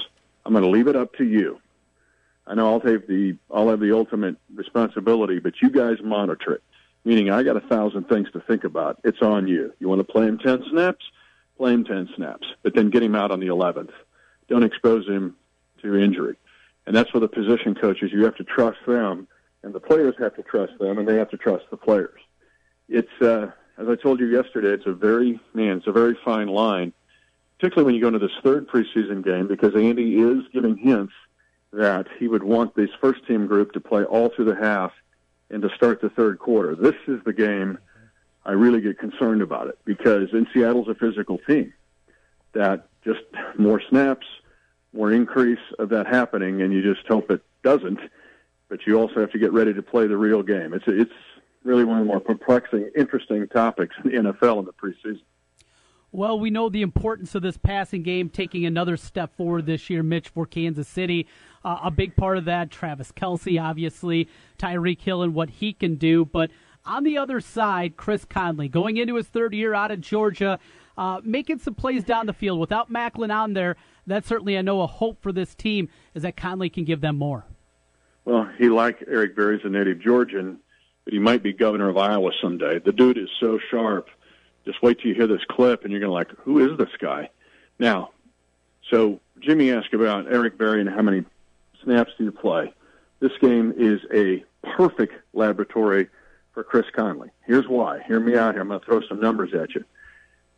I'm 0.44 0.52
going 0.52 0.64
to 0.64 0.70
leave 0.70 0.88
it 0.88 0.96
up 0.96 1.14
to 1.14 1.24
you. 1.24 1.60
I 2.46 2.54
know 2.54 2.72
I'll 2.72 2.80
take 2.80 3.06
the, 3.06 3.36
I'll 3.52 3.68
have 3.68 3.80
the 3.80 3.94
ultimate 3.94 4.36
responsibility, 4.54 5.40
but 5.40 5.54
you 5.60 5.70
guys 5.70 5.96
monitor 6.02 6.52
it. 6.52 6.62
Meaning 7.04 7.30
I 7.30 7.42
got 7.42 7.56
a 7.56 7.60
thousand 7.60 8.08
things 8.08 8.28
to 8.32 8.40
think 8.40 8.64
about. 8.64 8.98
It's 9.04 9.20
on 9.20 9.46
you. 9.46 9.72
You 9.78 9.88
want 9.88 10.00
to 10.00 10.04
play 10.04 10.26
him 10.26 10.38
10 10.38 10.64
snaps? 10.70 11.04
Play 11.56 11.72
him 11.72 11.84
10 11.84 12.10
snaps, 12.16 12.46
but 12.62 12.74
then 12.74 12.90
get 12.90 13.02
him 13.02 13.14
out 13.14 13.30
on 13.30 13.40
the 13.40 13.46
11th. 13.46 13.92
Don't 14.48 14.62
expose 14.62 15.06
him 15.06 15.36
to 15.82 15.96
injury. 15.96 16.36
And 16.86 16.94
that's 16.94 17.10
for 17.10 17.20
the 17.20 17.28
position 17.28 17.74
coaches. 17.74 18.10
You 18.12 18.24
have 18.24 18.36
to 18.36 18.44
trust 18.44 18.78
them, 18.86 19.26
and 19.62 19.74
the 19.74 19.80
players 19.80 20.14
have 20.18 20.36
to 20.36 20.42
trust 20.42 20.78
them, 20.78 20.98
and 20.98 21.08
they 21.08 21.16
have 21.16 21.30
to 21.30 21.36
trust 21.36 21.64
the 21.70 21.76
players. 21.76 22.20
It's, 22.88 23.10
uh, 23.20 23.50
as 23.78 23.88
I 23.88 23.96
told 23.96 24.20
you 24.20 24.26
yesterday, 24.26 24.68
it's 24.68 24.86
a 24.86 24.92
very, 24.92 25.40
man, 25.54 25.78
it's 25.78 25.86
a 25.86 25.92
very 25.92 26.16
fine 26.24 26.48
line, 26.48 26.92
particularly 27.58 27.86
when 27.86 27.94
you 27.94 28.00
go 28.00 28.08
into 28.08 28.20
this 28.20 28.36
third 28.42 28.68
preseason 28.68 29.24
game, 29.24 29.48
because 29.48 29.74
Andy 29.74 30.16
is 30.16 30.44
giving 30.52 30.76
hints 30.76 31.12
that 31.72 32.06
he 32.18 32.28
would 32.28 32.42
want 32.42 32.74
this 32.76 32.90
first 33.00 33.26
team 33.26 33.46
group 33.46 33.72
to 33.72 33.80
play 33.80 34.04
all 34.04 34.28
through 34.28 34.44
the 34.44 34.54
half 34.54 34.92
and 35.50 35.62
to 35.62 35.68
start 35.70 36.00
the 36.00 36.10
third 36.10 36.38
quarter. 36.38 36.74
This 36.74 36.94
is 37.06 37.20
the 37.24 37.32
game 37.32 37.78
I 38.46 38.52
really 38.52 38.80
get 38.80 38.98
concerned 38.98 39.42
about 39.42 39.66
it 39.66 39.78
because 39.84 40.28
in 40.32 40.46
Seattle's 40.54 40.88
a 40.88 40.94
physical 40.94 41.38
team 41.38 41.74
that 42.52 42.88
just 43.04 43.20
more 43.58 43.82
snaps, 43.90 44.26
more 44.92 45.12
increase 45.12 45.58
of 45.80 45.88
that 45.88 46.06
happening, 46.06 46.62
and 46.62 46.72
you 46.72 46.80
just 46.80 47.06
hope 47.08 47.30
it 47.30 47.42
doesn't. 47.64 47.98
But 48.68 48.86
you 48.86 48.98
also 48.98 49.20
have 49.20 49.32
to 49.32 49.38
get 49.38 49.52
ready 49.52 49.74
to 49.74 49.82
play 49.82 50.06
the 50.06 50.16
real 50.16 50.42
game. 50.42 50.72
It's 50.72 50.84
it's 50.86 51.12
really 51.64 51.84
one 51.84 51.98
of 51.98 52.06
the 52.06 52.12
more 52.12 52.20
perplexing, 52.20 52.90
interesting 52.96 53.46
topics 53.48 53.96
in 54.04 54.10
the 54.10 54.32
NFL 54.32 54.60
in 54.60 54.64
the 54.64 54.72
preseason. 54.72 55.20
Well, 56.12 56.38
we 56.38 56.50
know 56.50 56.68
the 56.68 56.82
importance 56.82 57.34
of 57.34 57.42
this 57.42 57.56
passing 57.56 58.02
game 58.02 58.30
taking 58.30 58.64
another 58.64 58.96
step 58.96 59.36
forward 59.36 59.66
this 59.66 59.90
year, 59.90 60.02
Mitch, 60.02 60.28
for 60.28 60.46
Kansas 60.46 60.88
City. 60.88 61.26
Uh, 61.64 61.80
a 61.82 61.90
big 61.90 62.14
part 62.16 62.38
of 62.38 62.44
that, 62.44 62.70
Travis 62.70 63.12
Kelce, 63.12 63.60
obviously, 63.60 64.28
Tyreek 64.56 65.00
Hill 65.00 65.22
and 65.22 65.34
what 65.34 65.50
he 65.50 65.72
can 65.72 65.96
do. 65.96 66.24
But 66.24 66.50
on 66.86 67.04
the 67.04 67.18
other 67.18 67.40
side, 67.40 67.96
Chris 67.96 68.24
Conley, 68.24 68.68
going 68.68 68.96
into 68.96 69.16
his 69.16 69.26
third 69.26 69.52
year 69.54 69.74
out 69.74 69.90
of 69.90 70.00
Georgia, 70.00 70.58
uh, 70.96 71.20
making 71.22 71.58
some 71.58 71.74
plays 71.74 72.04
down 72.04 72.26
the 72.26 72.32
field 72.32 72.58
without 72.58 72.90
Maclin 72.90 73.34
on 73.34 73.52
there. 73.52 73.76
That's 74.06 74.26
certainly, 74.26 74.56
I 74.56 74.62
know, 74.62 74.80
a 74.82 74.86
hope 74.86 75.20
for 75.20 75.32
this 75.32 75.54
team 75.54 75.88
is 76.14 76.22
that 76.22 76.36
Conley 76.36 76.70
can 76.70 76.84
give 76.84 77.00
them 77.00 77.16
more. 77.16 77.44
Well, 78.24 78.48
he 78.58 78.68
like 78.68 79.04
Eric 79.06 79.36
Berry's 79.36 79.62
a 79.64 79.68
native 79.68 80.00
Georgian, 80.00 80.58
but 81.04 81.12
he 81.12 81.18
might 81.18 81.42
be 81.42 81.52
governor 81.52 81.88
of 81.88 81.96
Iowa 81.96 82.30
someday. 82.40 82.78
The 82.78 82.92
dude 82.92 83.18
is 83.18 83.28
so 83.40 83.58
sharp. 83.70 84.08
Just 84.64 84.82
wait 84.82 84.98
till 84.98 85.10
you 85.10 85.14
hear 85.14 85.28
this 85.28 85.44
clip, 85.48 85.84
and 85.84 85.92
you're 85.92 86.00
going 86.00 86.10
to 86.10 86.14
like, 86.14 86.30
who 86.38 86.58
is 86.58 86.76
this 86.78 86.90
guy? 87.00 87.30
Now, 87.78 88.10
so 88.90 89.20
Jimmy 89.40 89.72
asked 89.72 89.94
about 89.94 90.32
Eric 90.32 90.58
Berry 90.58 90.80
and 90.80 90.90
how 90.90 91.02
many 91.02 91.24
snaps 91.84 92.12
do 92.18 92.24
you 92.24 92.32
play. 92.32 92.72
This 93.20 93.32
game 93.40 93.74
is 93.76 94.00
a 94.12 94.44
perfect 94.76 95.14
laboratory 95.32 96.08
for 96.56 96.64
Chris 96.64 96.86
Conley. 96.90 97.28
Here's 97.44 97.68
why. 97.68 98.02
Hear 98.08 98.18
me 98.18 98.34
out 98.34 98.54
here. 98.54 98.62
I'm 98.62 98.68
going 98.68 98.80
to 98.80 98.86
throw 98.86 99.02
some 99.02 99.20
numbers 99.20 99.52
at 99.52 99.74
you. 99.74 99.84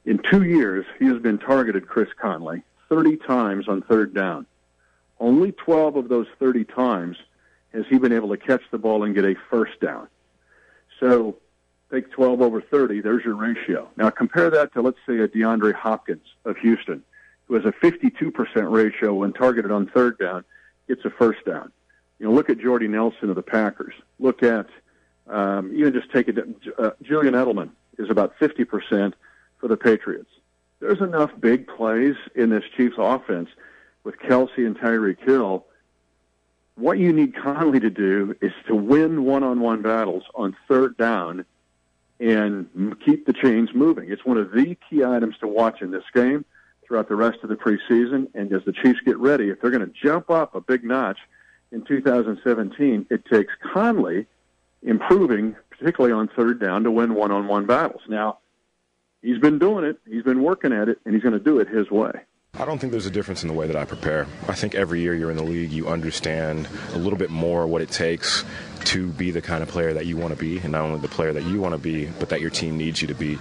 In 0.05 0.18
two 0.18 0.44
years, 0.44 0.86
he 1.01 1.07
has 1.07 1.20
been 1.20 1.38
targeted, 1.38 1.88
Chris 1.88 2.09
Conley, 2.22 2.62
30 2.88 3.16
times 3.16 3.66
on 3.66 3.82
third 3.82 4.14
down. 4.14 4.46
Only 5.18 5.51
12 5.51 5.96
of 5.96 6.09
those 6.09 6.28
30 6.38 6.66
times 6.66 7.16
has 7.74 7.84
he 7.88 7.99
been 7.99 8.12
able 8.12 8.28
to 8.28 8.36
catch 8.36 8.62
the 8.70 8.78
ball 8.78 9.03
and 9.03 9.12
get 9.12 9.24
a 9.24 9.34
first 9.51 9.80
down. 9.80 10.07
So 11.01 11.38
take 11.90 12.12
12 12.12 12.42
over 12.42 12.62
30, 12.62 13.01
there's 13.01 13.24
your 13.24 13.34
ratio. 13.34 13.88
Now 13.96 14.11
compare 14.11 14.51
that 14.51 14.72
to, 14.74 14.82
let's 14.82 14.99
say, 15.05 15.18
a 15.18 15.26
DeAndre 15.26 15.74
Hopkins 15.74 16.26
of 16.44 16.57
Houston, 16.59 17.03
who 17.49 17.55
has 17.55 17.64
a 17.64 17.72
52% 17.72 18.70
ratio 18.70 19.14
when 19.14 19.32
targeted 19.32 19.72
on 19.72 19.88
third 19.88 20.16
down, 20.16 20.44
gets 20.86 21.05
a 21.05 21.11
first 21.11 21.44
down. 21.44 21.72
You 22.20 22.26
know, 22.26 22.32
look 22.32 22.51
at 22.51 22.61
Jordy 22.61 22.86
Nelson 22.86 23.30
of 23.30 23.34
the 23.34 23.42
Packers. 23.42 23.94
Look 24.20 24.44
at 24.44 24.68
um, 25.29 25.72
even 25.74 25.93
just 25.93 26.11
take 26.11 26.29
it, 26.29 26.39
uh, 26.79 26.91
Julian 27.03 27.35
Edelman 27.35 27.70
is 27.99 28.11
about 28.11 28.39
50% 28.39 29.12
for 29.59 29.68
the 29.68 29.76
Patriots. 29.76 30.31
There's 30.81 31.01
enough 31.01 31.31
big 31.39 31.66
plays 31.66 32.14
in 32.35 32.51
this 32.51 32.64
Chiefs 32.76 32.97
offense 32.99 33.49
with 34.05 34.16
Kelce 34.18 34.59
and 34.59 34.79
Tyreek 34.79 35.18
Hill. 35.20 35.66
What 36.76 36.99
you 36.99 37.12
need 37.12 37.35
Conley 37.35 37.81
to 37.81 37.91
do 37.91 38.37
is 38.41 38.53
to 38.68 38.74
win 38.74 39.24
one-on-one 39.24 39.83
battles 39.83 40.22
on 40.35 40.57
third 40.68 40.97
down 40.97 41.45
and 42.20 42.97
keep 43.05 43.26
the 43.26 43.33
chains 43.33 43.70
moving. 43.74 44.11
It's 44.11 44.24
one 44.24 44.39
of 44.39 44.53
the 44.53 44.76
key 44.89 45.05
items 45.05 45.37
to 45.41 45.49
watch 45.49 45.83
in 45.83 45.91
this 45.91 46.05
game 46.14 46.45
throughout 46.87 47.09
the 47.09 47.16
rest 47.16 47.39
of 47.43 47.49
the 47.49 47.57
preseason. 47.57 48.29
And 48.35 48.53
as 48.53 48.64
the 48.64 48.72
Chiefs 48.72 49.01
get 49.05 49.18
ready, 49.18 49.51
if 49.51 49.61
they're 49.61 49.70
going 49.70 49.87
to 49.87 49.93
jump 49.93 50.31
up 50.31 50.55
a 50.55 50.61
big 50.61 50.85
notch 50.85 51.18
in 51.72 51.83
2017, 51.83 53.07
it 53.11 53.24
takes 53.26 53.53
Conley– 53.72 54.26
improving, 54.83 55.57
particularly 55.70 56.12
on 56.12 56.29
third 56.29 56.61
down, 56.61 56.85
to 56.85 56.91
win 56.91 57.14
one 57.14 57.31
on 57.31 57.49
one 57.49 57.66
battles. 57.66 58.03
Now, 58.09 58.39
he's 59.22 59.39
been 59.39 59.59
doing 59.59 59.85
it, 59.85 59.99
he's 60.07 60.22
been 60.22 60.43
working 60.43 60.72
at 60.72 60.89
it, 60.89 60.99
and 61.05 61.14
he's 61.14 61.22
going 61.22 61.39
to 61.39 61.45
do 61.45 61.59
it 61.59 61.68
his 61.68 61.91
way. 61.91 62.12
I 62.59 62.64
don't 62.64 62.78
think 62.80 62.90
there's 62.90 63.07
a 63.07 63.11
difference 63.11 63.42
in 63.42 63.49
the 63.49 63.55
way 63.55 63.68
that 63.68 63.76
I 63.76 63.84
prepare. 63.84 64.26
I 64.49 64.55
think 64.55 64.74
every 64.74 65.01
year 65.01 65.14
you're 65.14 65.30
in 65.30 65.36
the 65.36 65.44
league, 65.44 65.70
you 65.70 65.86
understand 65.86 66.66
a 66.92 66.99
little 66.99 67.18
bit 67.18 67.30
more 67.30 67.68
what 67.68 67.82
it 67.82 67.90
takes 67.90 68.44
to 68.86 69.09
be 69.11 69.30
the 69.30 69.40
kind 69.40 69.62
of 69.62 69.68
player 69.68 69.92
that 69.92 70.07
you 70.07 70.16
want 70.16 70.32
to 70.32 70.38
be, 70.38 70.59
and 70.59 70.72
not 70.72 70.82
only 70.82 70.99
the 70.99 71.07
player 71.09 71.32
that 71.32 71.44
you 71.44 71.61
want 71.61 71.74
to 71.74 71.78
be, 71.78 72.07
but 72.18 72.30
that 72.30 72.40
your 72.40 72.51
team 72.51 72.76
needs 72.76 73.01
you 73.01 73.07
to 73.09 73.14
be. 73.14 73.38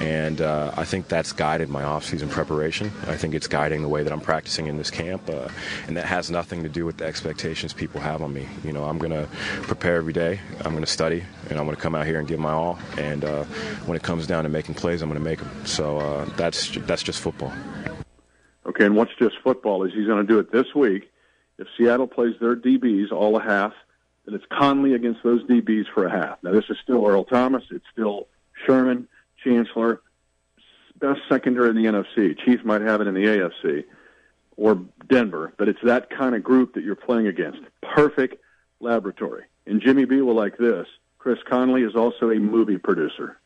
And 0.00 0.40
uh, 0.40 0.72
I 0.76 0.84
think 0.84 1.08
that's 1.08 1.32
guided 1.32 1.70
my 1.70 1.82
offseason 1.82 2.30
preparation. 2.30 2.92
I 3.08 3.16
think 3.16 3.34
it's 3.34 3.48
guiding 3.48 3.82
the 3.82 3.88
way 3.88 4.04
that 4.04 4.12
I'm 4.12 4.20
practicing 4.20 4.68
in 4.68 4.76
this 4.76 4.90
camp, 4.90 5.28
uh, 5.28 5.48
and 5.88 5.96
that 5.96 6.04
has 6.04 6.30
nothing 6.30 6.62
to 6.62 6.68
do 6.68 6.84
with 6.84 6.98
the 6.98 7.04
expectations 7.04 7.72
people 7.72 8.00
have 8.00 8.22
on 8.22 8.32
me. 8.32 8.46
You 8.62 8.72
know, 8.72 8.84
I'm 8.84 8.98
going 8.98 9.12
to 9.12 9.26
prepare 9.62 9.96
every 9.96 10.12
day. 10.12 10.38
I'm 10.60 10.72
going 10.72 10.84
to 10.84 10.90
study, 10.90 11.24
and 11.50 11.58
I'm 11.58 11.64
going 11.64 11.76
to 11.76 11.82
come 11.82 11.96
out 11.96 12.06
here 12.06 12.20
and 12.20 12.28
give 12.28 12.38
my 12.38 12.52
all. 12.52 12.78
And 12.96 13.24
uh, 13.24 13.42
when 13.86 13.96
it 13.96 14.04
comes 14.04 14.28
down 14.28 14.44
to 14.44 14.50
making 14.50 14.76
plays, 14.76 15.02
I'm 15.02 15.08
going 15.08 15.20
to 15.20 15.24
make 15.24 15.40
them. 15.40 15.66
So 15.66 15.98
uh, 15.98 16.24
that's 16.36 16.70
that's 16.86 17.02
just 17.02 17.20
football. 17.20 17.52
Okay, 18.66 18.84
and 18.84 18.96
what's 18.96 19.14
just 19.18 19.36
football 19.42 19.84
is 19.84 19.92
he's 19.92 20.06
going 20.06 20.24
to 20.24 20.32
do 20.32 20.38
it 20.38 20.52
this 20.52 20.74
week. 20.74 21.10
If 21.58 21.66
Seattle 21.76 22.06
plays 22.06 22.34
their 22.40 22.56
DBs 22.56 23.12
all 23.12 23.36
a 23.36 23.42
half, 23.42 23.72
then 24.24 24.34
it's 24.34 24.44
Conley 24.50 24.94
against 24.94 25.22
those 25.22 25.42
DBs 25.44 25.86
for 25.92 26.06
a 26.06 26.10
half. 26.10 26.38
Now 26.42 26.52
this 26.52 26.64
is 26.68 26.76
still 26.82 27.06
Earl 27.06 27.24
Thomas. 27.24 27.64
It's 27.70 27.84
still 27.92 28.28
Sherman, 28.64 29.08
Chancellor, 29.42 30.00
best 31.02 31.20
secondary 31.28 31.70
in 31.70 31.76
the 31.76 31.84
NFC. 31.84 32.38
Chiefs 32.38 32.64
might 32.64 32.80
have 32.80 33.00
it 33.00 33.06
in 33.06 33.14
the 33.14 33.24
AFC 33.24 33.84
or 34.56 34.80
Denver, 35.08 35.52
but 35.56 35.68
it's 35.68 35.80
that 35.82 36.10
kind 36.10 36.34
of 36.34 36.42
group 36.42 36.74
that 36.74 36.84
you're 36.84 36.94
playing 36.94 37.26
against. 37.26 37.60
Perfect 37.82 38.36
laboratory. 38.80 39.44
And 39.66 39.80
Jimmy 39.80 40.04
B 40.04 40.20
will 40.20 40.34
like 40.34 40.56
this. 40.58 40.86
Chris 41.18 41.38
Conley 41.48 41.82
is 41.82 41.94
also 41.94 42.30
a 42.30 42.36
movie 42.36 42.78
producer. 42.78 43.38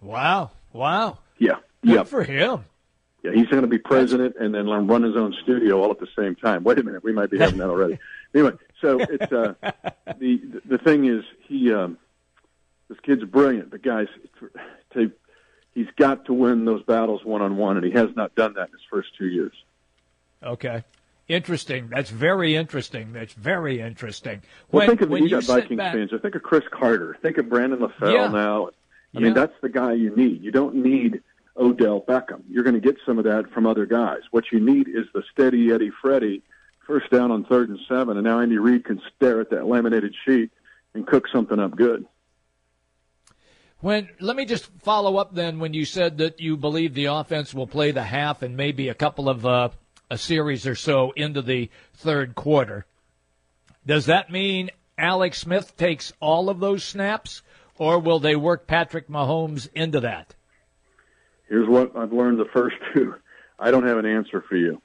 Wow. 0.00 0.50
Wow. 0.72 1.18
Yeah. 1.38 1.56
Good 1.82 1.94
yep. 1.94 2.06
for 2.06 2.22
him. 2.22 2.64
Yeah, 3.24 3.32
he's 3.32 3.46
going 3.46 3.62
to 3.62 3.68
be 3.68 3.78
president 3.78 4.36
and 4.38 4.54
then 4.54 4.68
run 4.68 5.02
his 5.02 5.16
own 5.16 5.34
studio 5.42 5.82
all 5.82 5.90
at 5.90 5.98
the 5.98 6.06
same 6.16 6.36
time. 6.36 6.62
Wait 6.62 6.78
a 6.78 6.82
minute, 6.82 7.02
we 7.02 7.10
might 7.12 7.30
be 7.30 7.38
having 7.38 7.58
that 7.58 7.70
already. 7.70 7.98
anyway, 8.34 8.52
so 8.82 9.00
it's 9.00 9.32
uh, 9.32 9.54
the 10.18 10.40
the 10.66 10.76
thing 10.76 11.06
is 11.06 11.24
he 11.48 11.72
um, 11.72 11.96
this 12.88 13.00
kid's 13.00 13.24
brilliant, 13.24 13.70
but 13.70 13.82
guys, 13.82 14.08
to, 14.92 15.10
he's 15.74 15.88
got 15.96 16.26
to 16.26 16.34
win 16.34 16.66
those 16.66 16.82
battles 16.82 17.24
one 17.24 17.40
on 17.40 17.56
one, 17.56 17.78
and 17.78 17.86
he 17.86 17.92
has 17.92 18.14
not 18.14 18.34
done 18.34 18.52
that 18.54 18.66
in 18.68 18.72
his 18.72 18.82
first 18.90 19.08
two 19.16 19.26
years. 19.26 19.54
Okay. 20.42 20.84
Interesting. 21.26 21.88
That's 21.88 22.10
very 22.10 22.54
interesting. 22.54 23.14
That's 23.14 23.32
very 23.32 23.80
interesting. 23.80 24.42
Well, 24.70 24.80
When, 24.80 24.88
think 24.88 25.00
of 25.00 25.08
when 25.08 25.22
you 25.22 25.30
you 25.30 25.36
got 25.36 25.44
Vikings 25.44 25.78
back, 25.78 25.94
fans. 25.94 26.12
Or 26.12 26.18
think 26.18 26.34
of 26.34 26.42
Cris 26.42 26.64
Carter. 26.70 27.16
Think 27.22 27.38
of 27.38 27.48
Brandon 27.48 27.78
LaFell 27.78 28.12
Yeah. 28.12 28.28
now. 28.28 28.66
I 28.66 28.70
Yeah. 29.12 29.20
mean, 29.20 29.32
that's 29.32 29.54
the 29.62 29.70
guy 29.70 29.92
you 29.94 30.14
need. 30.14 30.42
You 30.42 30.50
don't 30.50 30.74
need 30.74 31.22
Odell 31.56 32.00
Beckham. 32.00 32.42
You're 32.48 32.64
going 32.64 32.74
to 32.74 32.80
get 32.80 32.96
some 33.06 33.18
of 33.18 33.24
that 33.24 33.50
from 33.50 33.66
other 33.66 33.86
guys. 33.86 34.20
What 34.30 34.44
you 34.52 34.60
need 34.60 34.88
is 34.88 35.04
the 35.12 35.22
steady 35.32 35.72
Eddie 35.72 35.92
Freddy, 36.02 36.42
first 36.86 37.10
down 37.10 37.30
on 37.30 37.44
third 37.44 37.68
and 37.68 37.78
seven, 37.88 38.16
and 38.16 38.24
now 38.24 38.40
Andy 38.40 38.58
Reid 38.58 38.84
can 38.84 39.00
stare 39.16 39.40
at 39.40 39.50
that 39.50 39.66
laminated 39.66 40.14
sheet 40.26 40.50
and 40.94 41.06
cook 41.06 41.26
something 41.32 41.58
up 41.58 41.76
good. 41.76 42.06
When 43.80 44.08
let 44.18 44.36
me 44.36 44.46
just 44.46 44.70
follow 44.82 45.18
up 45.18 45.34
then. 45.34 45.58
When 45.58 45.74
you 45.74 45.84
said 45.84 46.18
that 46.18 46.40
you 46.40 46.56
believe 46.56 46.94
the 46.94 47.06
offense 47.06 47.52
will 47.52 47.66
play 47.66 47.90
the 47.90 48.02
half 48.02 48.42
and 48.42 48.56
maybe 48.56 48.88
a 48.88 48.94
couple 48.94 49.28
of 49.28 49.44
uh, 49.44 49.68
a 50.10 50.16
series 50.16 50.66
or 50.66 50.74
so 50.74 51.12
into 51.16 51.42
the 51.42 51.70
third 51.92 52.34
quarter, 52.34 52.86
does 53.84 54.06
that 54.06 54.30
mean 54.30 54.70
Alex 54.96 55.38
Smith 55.38 55.76
takes 55.76 56.12
all 56.20 56.48
of 56.48 56.60
those 56.60 56.82
snaps, 56.82 57.42
or 57.76 57.98
will 57.98 58.20
they 58.20 58.36
work 58.36 58.66
Patrick 58.66 59.08
Mahomes 59.08 59.68
into 59.74 60.00
that? 60.00 60.34
Here's 61.48 61.68
what 61.68 61.96
I've 61.96 62.12
learned 62.12 62.38
the 62.38 62.46
first 62.46 62.76
two. 62.92 63.14
I 63.58 63.70
don't 63.70 63.86
have 63.86 63.98
an 63.98 64.06
answer 64.06 64.42
for 64.48 64.56
you 64.56 64.80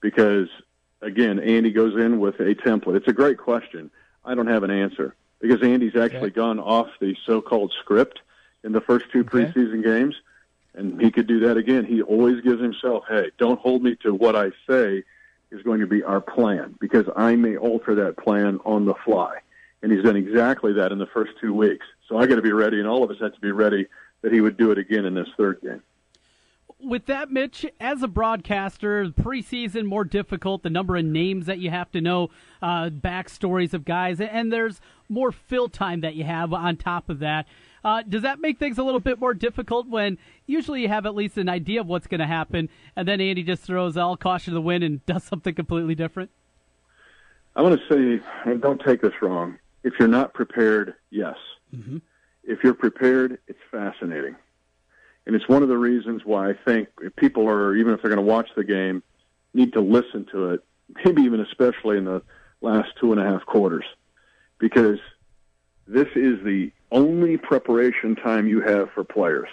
because, 0.00 0.48
again, 1.02 1.38
Andy 1.38 1.70
goes 1.70 1.94
in 1.96 2.20
with 2.20 2.40
a 2.40 2.54
template. 2.54 2.96
It's 2.96 3.08
a 3.08 3.12
great 3.12 3.38
question. 3.38 3.90
I 4.24 4.34
don't 4.34 4.46
have 4.46 4.62
an 4.62 4.70
answer 4.70 5.14
because 5.40 5.62
Andy's 5.62 5.96
actually 5.96 6.30
okay. 6.30 6.30
gone 6.30 6.58
off 6.58 6.88
the 7.00 7.16
so-called 7.26 7.72
script 7.80 8.20
in 8.64 8.72
the 8.72 8.80
first 8.80 9.06
two 9.12 9.20
okay. 9.20 9.30
preseason 9.30 9.84
games, 9.84 10.16
and 10.74 11.00
he 11.00 11.10
could 11.10 11.26
do 11.26 11.40
that 11.40 11.56
again. 11.56 11.84
He 11.84 12.02
always 12.02 12.40
gives 12.42 12.60
himself, 12.60 13.04
"Hey, 13.08 13.30
don't 13.38 13.60
hold 13.60 13.82
me 13.82 13.96
to 14.02 14.14
what 14.14 14.34
I 14.36 14.50
say 14.68 15.04
is 15.50 15.62
going 15.62 15.80
to 15.80 15.86
be 15.86 16.02
our 16.02 16.20
plan 16.20 16.74
because 16.80 17.06
I 17.16 17.36
may 17.36 17.56
alter 17.56 17.94
that 17.96 18.16
plan 18.16 18.58
on 18.64 18.84
the 18.84 18.94
fly." 18.94 19.38
And 19.80 19.92
he's 19.92 20.02
done 20.02 20.16
exactly 20.16 20.72
that 20.72 20.90
in 20.90 20.98
the 20.98 21.06
first 21.06 21.32
two 21.40 21.54
weeks. 21.54 21.86
So 22.08 22.18
I 22.18 22.26
got 22.26 22.36
to 22.36 22.42
be 22.42 22.52
ready, 22.52 22.80
and 22.80 22.88
all 22.88 23.04
of 23.04 23.10
us 23.10 23.18
had 23.20 23.34
to 23.34 23.40
be 23.40 23.52
ready 23.52 23.86
that 24.22 24.32
he 24.32 24.40
would 24.40 24.56
do 24.56 24.72
it 24.72 24.78
again 24.78 25.04
in 25.04 25.14
this 25.14 25.28
third 25.36 25.60
game 25.62 25.82
with 26.80 27.06
that, 27.06 27.30
Mitch, 27.30 27.66
as 27.80 28.02
a 28.02 28.08
broadcaster, 28.08 29.06
preseason 29.06 29.84
more 29.84 30.04
difficult. 30.04 30.62
The 30.62 30.70
number 30.70 30.96
of 30.96 31.04
names 31.04 31.46
that 31.46 31.58
you 31.58 31.70
have 31.70 31.90
to 31.92 32.00
know, 32.00 32.30
uh, 32.62 32.90
backstories 32.90 33.74
of 33.74 33.84
guys, 33.84 34.20
and 34.20 34.52
there's 34.52 34.80
more 35.08 35.32
fill 35.32 35.68
time 35.68 36.00
that 36.02 36.14
you 36.14 36.24
have 36.24 36.52
on 36.52 36.76
top 36.76 37.08
of 37.08 37.18
that. 37.20 37.46
Uh, 37.84 38.02
does 38.02 38.22
that 38.22 38.40
make 38.40 38.58
things 38.58 38.78
a 38.78 38.82
little 38.82 39.00
bit 39.00 39.20
more 39.20 39.34
difficult 39.34 39.88
when 39.88 40.18
usually 40.46 40.82
you 40.82 40.88
have 40.88 41.06
at 41.06 41.14
least 41.14 41.38
an 41.38 41.48
idea 41.48 41.80
of 41.80 41.86
what's 41.86 42.06
going 42.06 42.20
to 42.20 42.26
happen, 42.26 42.68
and 42.96 43.06
then 43.06 43.20
Andy 43.20 43.42
just 43.42 43.62
throws 43.62 43.96
all 43.96 44.16
caution 44.16 44.52
to 44.52 44.54
the 44.54 44.60
wind 44.60 44.84
and 44.84 45.04
does 45.06 45.24
something 45.24 45.54
completely 45.54 45.94
different? 45.94 46.30
I 47.56 47.62
want 47.62 47.80
to 47.80 47.88
say, 47.88 48.24
and 48.44 48.60
don't 48.60 48.80
take 48.80 49.00
this 49.00 49.14
wrong. 49.20 49.58
If 49.82 49.94
you're 49.98 50.08
not 50.08 50.34
prepared, 50.34 50.94
yes. 51.10 51.36
Mm-hmm. 51.74 51.98
If 52.44 52.62
you're 52.62 52.74
prepared, 52.74 53.38
it's 53.48 53.58
fascinating. 53.70 54.36
And 55.28 55.36
it's 55.36 55.46
one 55.46 55.62
of 55.62 55.68
the 55.68 55.76
reasons 55.76 56.22
why 56.24 56.48
I 56.48 56.54
think 56.54 56.88
people 57.16 57.46
are, 57.50 57.76
even 57.76 57.92
if 57.92 58.00
they're 58.00 58.10
going 58.10 58.16
to 58.16 58.32
watch 58.32 58.48
the 58.56 58.64
game, 58.64 59.02
need 59.52 59.74
to 59.74 59.80
listen 59.82 60.24
to 60.32 60.52
it, 60.52 60.64
maybe 61.04 61.20
even 61.20 61.40
especially 61.40 61.98
in 61.98 62.06
the 62.06 62.22
last 62.62 62.88
two 62.98 63.12
and 63.12 63.20
a 63.20 63.24
half 63.24 63.44
quarters, 63.44 63.84
because 64.58 64.98
this 65.86 66.08
is 66.16 66.42
the 66.44 66.72
only 66.90 67.36
preparation 67.36 68.16
time 68.16 68.48
you 68.48 68.62
have 68.62 68.90
for 68.92 69.04
players. 69.04 69.50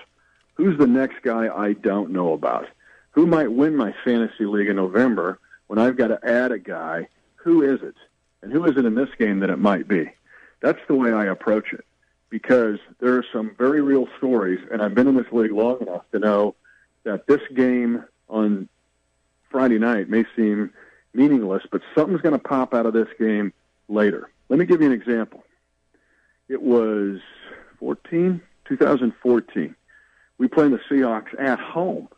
Who's 0.54 0.78
the 0.78 0.88
next 0.88 1.22
guy 1.24 1.54
I 1.54 1.74
don't 1.74 2.12
know 2.12 2.32
about? 2.32 2.68
Who 3.12 3.28
might 3.28 3.52
win 3.52 3.76
my 3.76 3.94
fantasy 4.06 4.46
league 4.46 4.70
in 4.70 4.78
November 4.78 5.40
when 5.68 5.78
I've 5.78 5.98
got 5.98 6.08
to 6.08 6.20
add 6.26 6.54
a 6.54 6.58
guy? 6.58 7.10
Who 7.36 7.64
is 7.64 7.82
it? 7.82 7.96
And 8.42 8.50
who 8.50 8.64
is 8.64 8.78
it 8.78 8.86
in 8.86 8.96
this 8.96 9.10
game 9.20 9.42
that 9.42 9.50
it 9.50 9.60
might 9.60 9.90
be? 9.90 10.10
That's 10.62 10.80
the 10.88 10.96
way 10.96 11.12
I 11.12 11.26
approach 11.26 11.74
it 11.74 11.84
because 12.36 12.80
there 13.00 13.16
are 13.16 13.24
some 13.32 13.56
very 13.58 13.80
real 13.80 14.10
stories, 14.18 14.60
and 14.70 14.82
I've 14.82 14.94
been 14.94 15.08
in 15.08 15.16
this 15.16 15.32
league 15.32 15.54
long 15.54 15.80
enough 15.80 16.04
to 16.12 16.20
know 16.20 16.54
that 17.06 17.28
this 17.28 17.40
game 17.56 18.04
on 18.28 18.68
Friday 19.50 19.80
night 19.80 20.10
may 20.10 20.26
seem 20.36 20.70
meaningless, 21.14 21.64
but 21.72 21.80
something's 21.98 22.20
going 22.20 22.38
to 22.38 22.46
pop 22.46 22.74
out 22.74 22.86
of 22.86 22.92
this 22.92 23.08
game 23.18 23.54
later. 23.88 24.30
Let 24.50 24.60
me 24.60 24.66
give 24.66 24.82
you 24.82 24.88
an 24.88 24.92
example. 24.92 25.46
It 26.50 26.62
was 26.62 27.22
14, 27.80 28.42
2014. 28.66 29.76
We 30.38 30.50
played 30.50 30.74
the 30.74 30.82
Seahawks 30.90 31.40
at 31.40 31.62
home. 31.62 32.10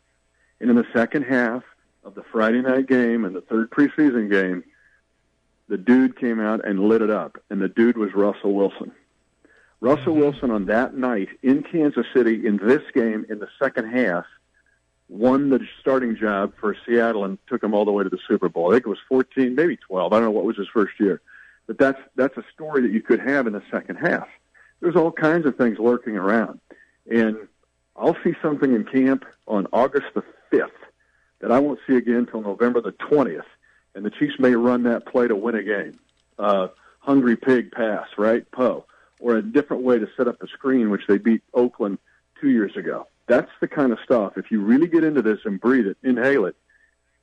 And 0.60 0.72
in 0.72 0.76
the 0.76 0.88
second 0.94 1.26
half 1.26 1.62
of 2.04 2.16
the 2.16 2.24
Friday 2.24 2.64
night 2.64 2.88
game 2.88 3.24
and 3.24 3.36
the 3.36 3.42
third 3.42 3.70
preseason 3.70 4.32
game, 4.32 4.64
the 5.70 5.78
dude 5.78 6.20
came 6.20 6.40
out 6.40 6.68
and 6.68 6.90
lit 6.90 7.04
it 7.04 7.12
up. 7.12 7.38
And 7.52 7.62
the 7.62 7.70
dude 7.70 7.98
was 7.98 8.16
Russell 8.16 8.56
Wilson. 8.56 8.92
Russell 9.80 10.14
mm-hmm. 10.14 10.22
Wilson 10.22 10.52
on 10.52 10.66
that 10.66 10.96
night 10.96 11.30
in 11.44 11.64
Kansas 11.64 12.06
City 12.16 12.46
in 12.46 12.58
this 12.58 12.82
game 12.94 13.26
in 13.30 13.40
the 13.40 13.50
second 13.62 13.90
half 13.90 14.26
won 15.10 15.50
the 15.50 15.66
starting 15.80 16.18
job 16.18 16.54
for 16.60 16.76
Seattle 16.86 17.24
and 17.24 17.38
took 17.48 17.62
them 17.62 17.74
all 17.74 17.86
the 17.86 17.92
way 17.92 18.04
to 18.04 18.10
the 18.10 18.20
Super 18.28 18.50
Bowl. 18.50 18.70
I 18.70 18.76
think 18.76 18.88
it 18.88 18.90
was 18.90 19.00
14, 19.08 19.56
maybe 19.56 19.78
12. 19.78 20.12
I 20.12 20.16
don't 20.18 20.26
know 20.26 20.32
what 20.32 20.44
was 20.44 20.58
his 20.58 20.68
first 20.68 21.00
year. 21.00 21.22
But 21.66 21.78
that's 21.78 22.00
that's 22.16 22.38
a 22.38 22.44
story 22.54 22.82
that 22.82 22.92
you 22.92 23.02
could 23.02 23.20
have 23.20 23.46
in 23.46 23.54
the 23.54 23.64
second 23.70 23.98
half. 23.98 24.28
There's 24.80 24.96
all 24.96 25.12
kinds 25.12 25.46
of 25.46 25.58
things 25.58 25.80
lurking 25.80 26.16
around. 26.16 26.60
And 27.10 27.38
I'll 27.96 28.18
see 28.24 28.34
something 28.42 28.74
in 28.74 28.86
camp 28.86 29.26
on 29.48 29.68
August 29.74 30.08
the 30.14 30.24
5th 30.52 30.70
that 31.40 31.52
I 31.52 31.60
won't 31.60 31.80
see 31.88 31.96
again 31.96 32.16
until 32.16 32.42
November 32.42 32.82
the 32.82 32.94
20th. 32.94 33.42
And 33.96 34.06
the 34.06 34.12
Chiefs 34.12 34.36
may 34.40 34.56
run 34.56 34.84
that 34.84 35.06
play 35.06 35.28
to 35.28 35.36
win 35.36 35.56
a 35.56 35.64
game. 35.64 36.00
Uh, 36.40 36.68
hungry 37.00 37.36
pig 37.36 37.72
pass, 37.72 38.08
right? 38.18 38.50
Poe 38.52 38.86
or 39.20 39.36
a 39.36 39.42
different 39.42 39.84
way 39.84 40.00
to 40.00 40.08
set 40.16 40.28
up 40.28 40.42
a 40.42 40.48
screen, 40.48 40.90
which 40.90 41.08
they 41.08 41.18
beat 41.18 41.42
Oakland 41.54 41.98
two 42.40 42.50
years 42.50 42.76
ago. 42.76 43.08
That's 43.28 43.52
the 43.60 43.68
kind 43.68 43.92
of 43.92 44.00
stuff. 44.04 44.38
If 44.38 44.52
you 44.52 44.62
really 44.62 44.88
get 44.88 45.04
into 45.04 45.22
this 45.22 45.40
and 45.46 45.60
breathe 45.60 45.88
it, 45.88 45.98
inhale 46.04 46.46
it, 46.46 46.56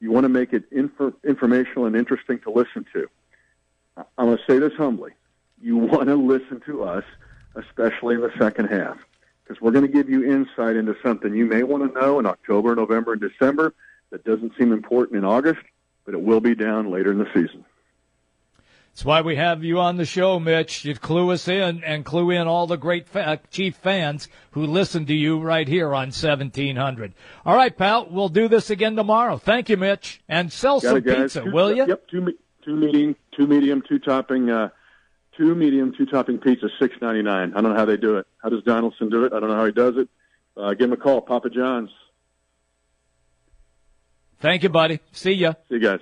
you 0.01 0.11
want 0.11 0.25
to 0.25 0.29
make 0.29 0.53
it 0.53 0.65
inf- 0.71 1.15
informational 1.25 1.87
and 1.87 1.97
interesting 1.97 2.39
to 2.41 2.51
listen 2.51 2.85
to. 2.93 3.09
I'm 3.97 4.27
going 4.27 4.39
to 4.39 4.45
say 4.47 4.59
this 4.59 4.73
humbly. 4.77 5.13
You 5.63 5.77
want 5.77 6.07
to 6.09 6.17
listen 6.17 6.61
to 6.67 6.83
us, 6.85 7.05
especially 7.55 8.17
in 8.17 8.21
the 8.21 8.33
second 8.39 8.67
half, 8.67 8.99
because 9.43 9.63
we're 9.63 9.71
going 9.71 9.87
to 9.87 9.93
give 9.93 10.11
you 10.11 10.25
insight 10.25 10.77
into 10.77 10.97
something 11.03 11.35
you 11.35 11.47
may 11.47 11.63
want 11.63 11.91
to 11.91 12.01
know 12.01 12.19
in 12.19 12.27
October, 12.27 12.75
November, 12.75 13.13
and 13.13 13.21
December 13.21 13.73
that 14.11 14.25
doesn't 14.25 14.53
seem 14.59 14.73
important 14.73 15.17
in 15.17 15.25
August, 15.25 15.63
but 16.05 16.15
it 16.15 16.21
will 16.21 16.41
be 16.41 16.55
down 16.55 16.91
later 16.91 17.13
in 17.13 17.19
the 17.19 17.29
season. 17.33 17.65
That's 18.95 19.05
why 19.05 19.23
we 19.23 19.35
have 19.35 19.65
you 19.65 19.81
on 19.81 19.97
the 19.97 20.05
show, 20.05 20.39
Mitch. 20.39 20.85
You 20.85 20.95
clue 20.95 21.33
us 21.33 21.49
in 21.49 21.83
and 21.83 22.05
clue 22.05 22.31
in 22.31 22.47
all 22.47 22.69
the 22.69 22.77
great 22.77 23.09
fa- 23.09 23.41
Chief 23.51 23.75
fans 23.75 24.29
who 24.53 24.65
listen 24.65 25.05
to 25.07 25.15
you 25.15 25.41
right 25.41 25.67
here 25.67 25.89
on 25.89 26.13
1700. 26.13 27.13
All 27.45 27.57
right, 27.57 27.77
pal. 27.77 28.07
We'll 28.09 28.29
do 28.29 28.47
this 28.47 28.71
again 28.71 28.95
tomorrow. 28.95 29.37
Thank 29.37 29.69
you, 29.69 29.77
Mitch. 29.77 30.23
And 30.29 30.53
sell 30.53 30.79
Got 30.79 30.89
some 30.91 30.97
it, 30.99 31.05
pizza, 31.07 31.43
two, 31.43 31.51
will 31.51 31.75
you? 31.75 31.87
Yep, 31.89 32.09
two, 32.09 32.39
two 32.65 32.77
medium, 32.77 33.17
two 33.37 33.49
medium, 33.49 33.83
two 33.83 33.99
topping, 33.99 34.49
uh, 34.49 34.69
two 35.37 35.57
medium, 35.57 35.93
two 35.99 36.07
topping 36.07 36.39
pizza, 36.39 36.69
six 36.79 36.95
ninety 37.03 37.23
nine. 37.23 37.53
I 37.57 37.63
don't 37.63 37.73
know 37.73 37.77
how 37.77 37.87
they 37.87 37.97
do 37.97 38.19
it. 38.19 38.29
How 38.45 38.49
does 38.49 38.63
Donaldson 38.63 39.11
do 39.11 39.25
it? 39.25 39.33
I 39.33 39.41
don't 39.41 39.49
know 39.49 39.57
how 39.57 39.67
he 39.67 39.73
does 39.73 39.97
it. 39.97 40.09
Uh, 40.57 40.73
give 40.75 40.85
him 40.85 40.93
a 40.93 40.97
call, 40.97 41.21
Papa 41.21 41.51
John's. 41.51 41.91
Thank 44.39 44.63
you, 44.63 44.69
buddy. 44.69 45.01
See 45.11 45.33
ya. 45.33 45.55
See 45.69 45.75
you 45.75 45.81
guys. 45.81 45.99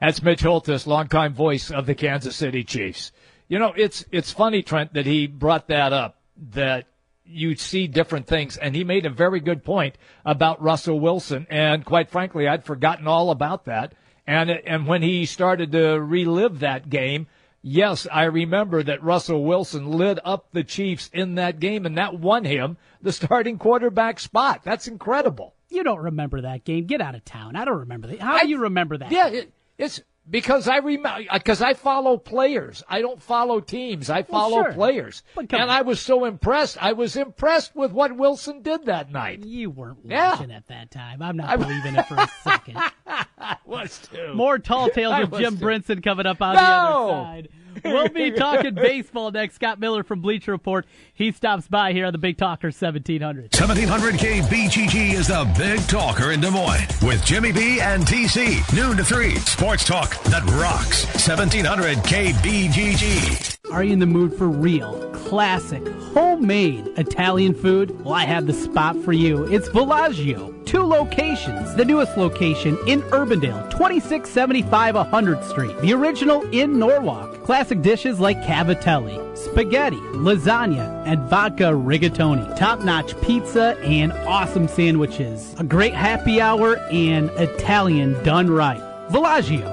That's 0.00 0.22
Mitch 0.22 0.42
Holthus, 0.42 0.86
longtime 0.86 1.34
voice 1.34 1.70
of 1.70 1.86
the 1.86 1.94
Kansas 1.94 2.36
City 2.36 2.62
Chiefs. 2.62 3.12
You 3.48 3.58
know, 3.58 3.72
it's 3.76 4.04
it's 4.12 4.30
funny, 4.30 4.62
Trent, 4.62 4.94
that 4.94 5.06
he 5.06 5.26
brought 5.26 5.68
that 5.68 5.92
up. 5.92 6.20
That 6.50 6.86
you 7.24 7.56
see 7.56 7.88
different 7.88 8.26
things, 8.26 8.56
and 8.56 8.74
he 8.76 8.84
made 8.84 9.06
a 9.06 9.10
very 9.10 9.40
good 9.40 9.64
point 9.64 9.96
about 10.24 10.62
Russell 10.62 11.00
Wilson. 11.00 11.46
And 11.50 11.84
quite 11.84 12.10
frankly, 12.10 12.46
I'd 12.46 12.64
forgotten 12.64 13.06
all 13.06 13.30
about 13.30 13.64
that. 13.64 13.94
And 14.26 14.50
and 14.50 14.86
when 14.86 15.02
he 15.02 15.26
started 15.26 15.72
to 15.72 16.00
relive 16.00 16.60
that 16.60 16.90
game, 16.90 17.26
yes, 17.62 18.06
I 18.12 18.24
remember 18.24 18.82
that 18.82 19.02
Russell 19.02 19.44
Wilson 19.44 19.90
lit 19.90 20.18
up 20.24 20.48
the 20.52 20.62
Chiefs 20.64 21.10
in 21.12 21.34
that 21.36 21.58
game, 21.58 21.86
and 21.86 21.98
that 21.98 22.18
won 22.20 22.44
him 22.44 22.76
the 23.02 23.12
starting 23.12 23.58
quarterback 23.58 24.20
spot. 24.20 24.62
That's 24.62 24.86
incredible. 24.86 25.54
You 25.70 25.82
don't 25.82 26.00
remember 26.00 26.42
that 26.42 26.64
game? 26.64 26.86
Get 26.86 27.00
out 27.00 27.14
of 27.14 27.24
town. 27.24 27.56
I 27.56 27.64
don't 27.64 27.80
remember 27.80 28.08
that. 28.08 28.20
How 28.20 28.36
I, 28.36 28.42
do 28.44 28.48
you 28.48 28.58
remember 28.58 28.96
that? 28.98 29.10
Yeah. 29.10 29.28
It, 29.28 29.52
it's 29.78 30.02
because 30.28 30.68
I 30.68 30.78
remember 30.78 31.24
because 31.32 31.62
I 31.62 31.74
follow 31.74 32.16
players. 32.16 32.82
I 32.88 33.00
don't 33.00 33.22
follow 33.22 33.60
teams. 33.60 34.10
I 34.10 34.22
follow 34.22 34.56
well, 34.56 34.64
sure. 34.64 34.72
players. 34.74 35.22
And 35.36 35.54
on. 35.54 35.70
I 35.70 35.82
was 35.82 36.00
so 36.00 36.24
impressed. 36.24 36.82
I 36.82 36.92
was 36.92 37.16
impressed 37.16 37.74
with 37.74 37.92
what 37.92 38.16
Wilson 38.16 38.62
did 38.62 38.86
that 38.86 39.10
night. 39.10 39.44
You 39.44 39.70
weren't 39.70 40.04
watching 40.04 40.50
yeah. 40.50 40.56
at 40.56 40.66
that 40.68 40.90
time. 40.90 41.22
I'm 41.22 41.36
not 41.36 41.48
I, 41.48 41.56
believing 41.56 41.96
it 41.96 42.06
for 42.06 42.16
a 42.16 42.28
second. 42.42 42.76
I 43.38 43.56
was 43.64 43.98
too. 44.12 44.34
More 44.34 44.58
tall 44.58 44.90
tales 44.90 45.30
with 45.30 45.40
Jim 45.40 45.54
too. 45.54 45.60
Brunson 45.60 46.02
coming 46.02 46.26
up 46.26 46.42
on 46.42 46.56
no! 46.56 46.60
the 46.60 46.66
other 46.66 47.12
side. 47.12 47.48
We'll 47.84 48.08
be 48.08 48.30
talking 48.36 48.74
baseball 48.74 49.30
next. 49.30 49.56
Scott 49.56 49.78
Miller 49.80 50.02
from 50.02 50.20
Bleacher 50.20 50.52
Report. 50.52 50.86
He 51.14 51.32
stops 51.32 51.68
by 51.68 51.92
here 51.92 52.06
on 52.06 52.12
the 52.12 52.18
Big 52.18 52.38
Talker 52.38 52.68
1700. 52.68 53.52
1700 53.54 54.14
KBGG 54.14 55.14
is 55.14 55.28
the 55.28 55.52
Big 55.56 55.80
Talker 55.88 56.32
in 56.32 56.40
Des 56.40 56.50
Moines 56.50 56.86
with 57.02 57.24
Jimmy 57.24 57.52
B 57.52 57.80
and 57.80 58.04
TC. 58.04 58.60
Noon 58.74 58.96
to 58.96 59.04
3. 59.04 59.34
Sports 59.36 59.84
talk 59.84 60.22
that 60.24 60.44
rocks. 60.60 61.04
1700 61.26 61.98
KBGG. 61.98 63.56
Are 63.72 63.84
you 63.84 63.92
in 63.92 63.98
the 63.98 64.06
mood 64.06 64.32
for 64.32 64.48
real, 64.48 65.10
classic, 65.12 65.86
homemade 66.14 66.86
Italian 66.96 67.54
food? 67.54 68.02
Well, 68.02 68.14
I 68.14 68.24
have 68.24 68.46
the 68.46 68.54
spot 68.54 68.96
for 69.04 69.12
you. 69.12 69.44
It's 69.52 69.68
Villaggio. 69.68 70.64
Two 70.64 70.82
locations. 70.82 71.74
The 71.74 71.84
newest 71.84 72.16
location 72.16 72.78
in 72.86 73.02
Urbandale, 73.02 73.70
2675 73.70 74.94
100th 74.94 75.44
Street. 75.50 75.78
The 75.80 75.92
original 75.92 76.42
in 76.50 76.78
Norwalk. 76.78 77.37
Classic 77.48 77.80
dishes 77.80 78.20
like 78.20 78.42
cavatelli, 78.42 79.34
spaghetti, 79.34 79.96
lasagna, 79.96 81.02
and 81.06 81.18
vodka 81.30 81.72
rigatoni. 81.72 82.54
Top-notch 82.58 83.18
pizza 83.22 83.74
and 83.78 84.12
awesome 84.12 84.68
sandwiches. 84.68 85.54
A 85.58 85.64
great 85.64 85.94
happy 85.94 86.42
hour 86.42 86.76
and 86.92 87.30
Italian 87.38 88.22
done 88.22 88.50
right. 88.50 88.82
Villaggio. 89.08 89.64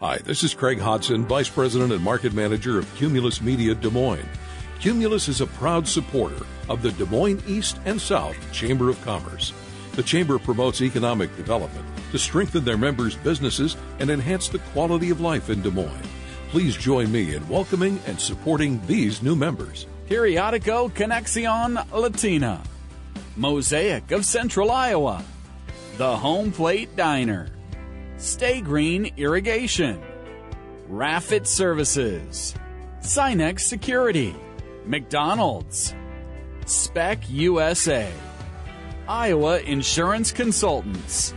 Hi, 0.00 0.18
this 0.18 0.42
is 0.44 0.52
Craig 0.52 0.78
Hodson, 0.78 1.24
Vice 1.24 1.48
President 1.48 1.90
and 1.90 2.04
Market 2.04 2.34
Manager 2.34 2.78
of 2.78 2.94
Cumulus 2.96 3.40
Media 3.40 3.74
Des 3.74 3.88
Moines. 3.88 4.28
Cumulus 4.78 5.28
is 5.28 5.40
a 5.40 5.46
proud 5.46 5.88
supporter 5.88 6.44
of 6.68 6.82
the 6.82 6.92
Des 6.92 7.06
Moines 7.06 7.42
East 7.48 7.78
and 7.86 7.98
South 7.98 8.36
Chamber 8.52 8.90
of 8.90 9.02
Commerce. 9.06 9.54
The 9.98 10.04
Chamber 10.04 10.38
promotes 10.38 10.80
economic 10.80 11.36
development 11.36 11.84
to 12.12 12.20
strengthen 12.20 12.64
their 12.64 12.78
members' 12.78 13.16
businesses 13.16 13.76
and 13.98 14.10
enhance 14.10 14.48
the 14.48 14.60
quality 14.70 15.10
of 15.10 15.20
life 15.20 15.50
in 15.50 15.60
Des 15.60 15.72
Moines. 15.72 16.06
Please 16.50 16.76
join 16.76 17.10
me 17.10 17.34
in 17.34 17.48
welcoming 17.48 17.98
and 18.06 18.20
supporting 18.20 18.80
these 18.86 19.24
new 19.24 19.34
members. 19.34 19.88
Periodico 20.08 20.88
Conexion 20.88 21.84
Latina, 21.90 22.62
Mosaic 23.34 24.12
of 24.12 24.24
Central 24.24 24.70
Iowa, 24.70 25.24
The 25.96 26.16
Home 26.16 26.52
Plate 26.52 26.94
Diner, 26.94 27.48
Stay 28.18 28.60
Green 28.60 29.12
Irrigation, 29.16 30.00
Raffit 30.88 31.44
Services, 31.44 32.54
Sinex 33.00 33.62
Security, 33.62 34.36
McDonald's, 34.86 35.92
Spec 36.66 37.28
USA, 37.28 38.12
Iowa 39.08 39.60
Insurance 39.60 40.30
Consultants, 40.30 41.32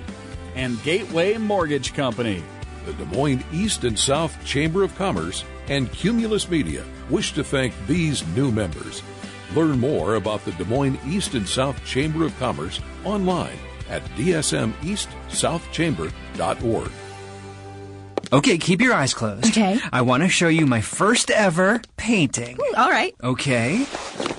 and 0.56 0.84
Gateway 0.84 1.38
Mortgage 1.38 1.94
Company. 1.94 2.44
The 2.86 2.92
Des 2.94 3.06
Moines 3.06 3.44
East 3.54 3.86
and 3.86 3.98
South 3.98 4.44
Chamber 4.46 4.84
of 4.84 4.94
Commerce 4.96 5.46
and 5.70 5.90
Cumulus 5.94 6.50
Media 6.50 6.84
wish 7.10 7.32
to 7.34 7.44
thank 7.44 7.74
these 7.88 8.28
new 8.36 8.52
members. 8.52 9.02
Learn 9.56 9.80
more 9.80 10.16
about 10.16 10.44
the 10.44 10.52
Des 10.54 10.66
Moines 10.66 11.00
East 11.06 11.34
and 11.34 11.48
South 11.48 11.82
Chamber 11.86 12.26
of 12.26 12.38
Commerce 12.40 12.82
online 13.06 13.58
at 13.90 14.04
dsmeastsouthchamber.org. 14.16 16.92
Okay, 18.34 18.58
keep 18.58 18.80
your 18.82 18.94
eyes 18.94 19.14
closed. 19.14 19.48
Okay. 19.48 19.78
I 19.92 20.04
want 20.04 20.24
to 20.24 20.30
show 20.30 20.48
you 20.48 20.66
my 20.66 20.80
first 20.80 21.30
ever 21.30 21.82
painting. 21.98 22.58
Ooh, 22.62 22.74
all 22.78 22.90
right. 22.90 23.14
Okay. 23.22 23.86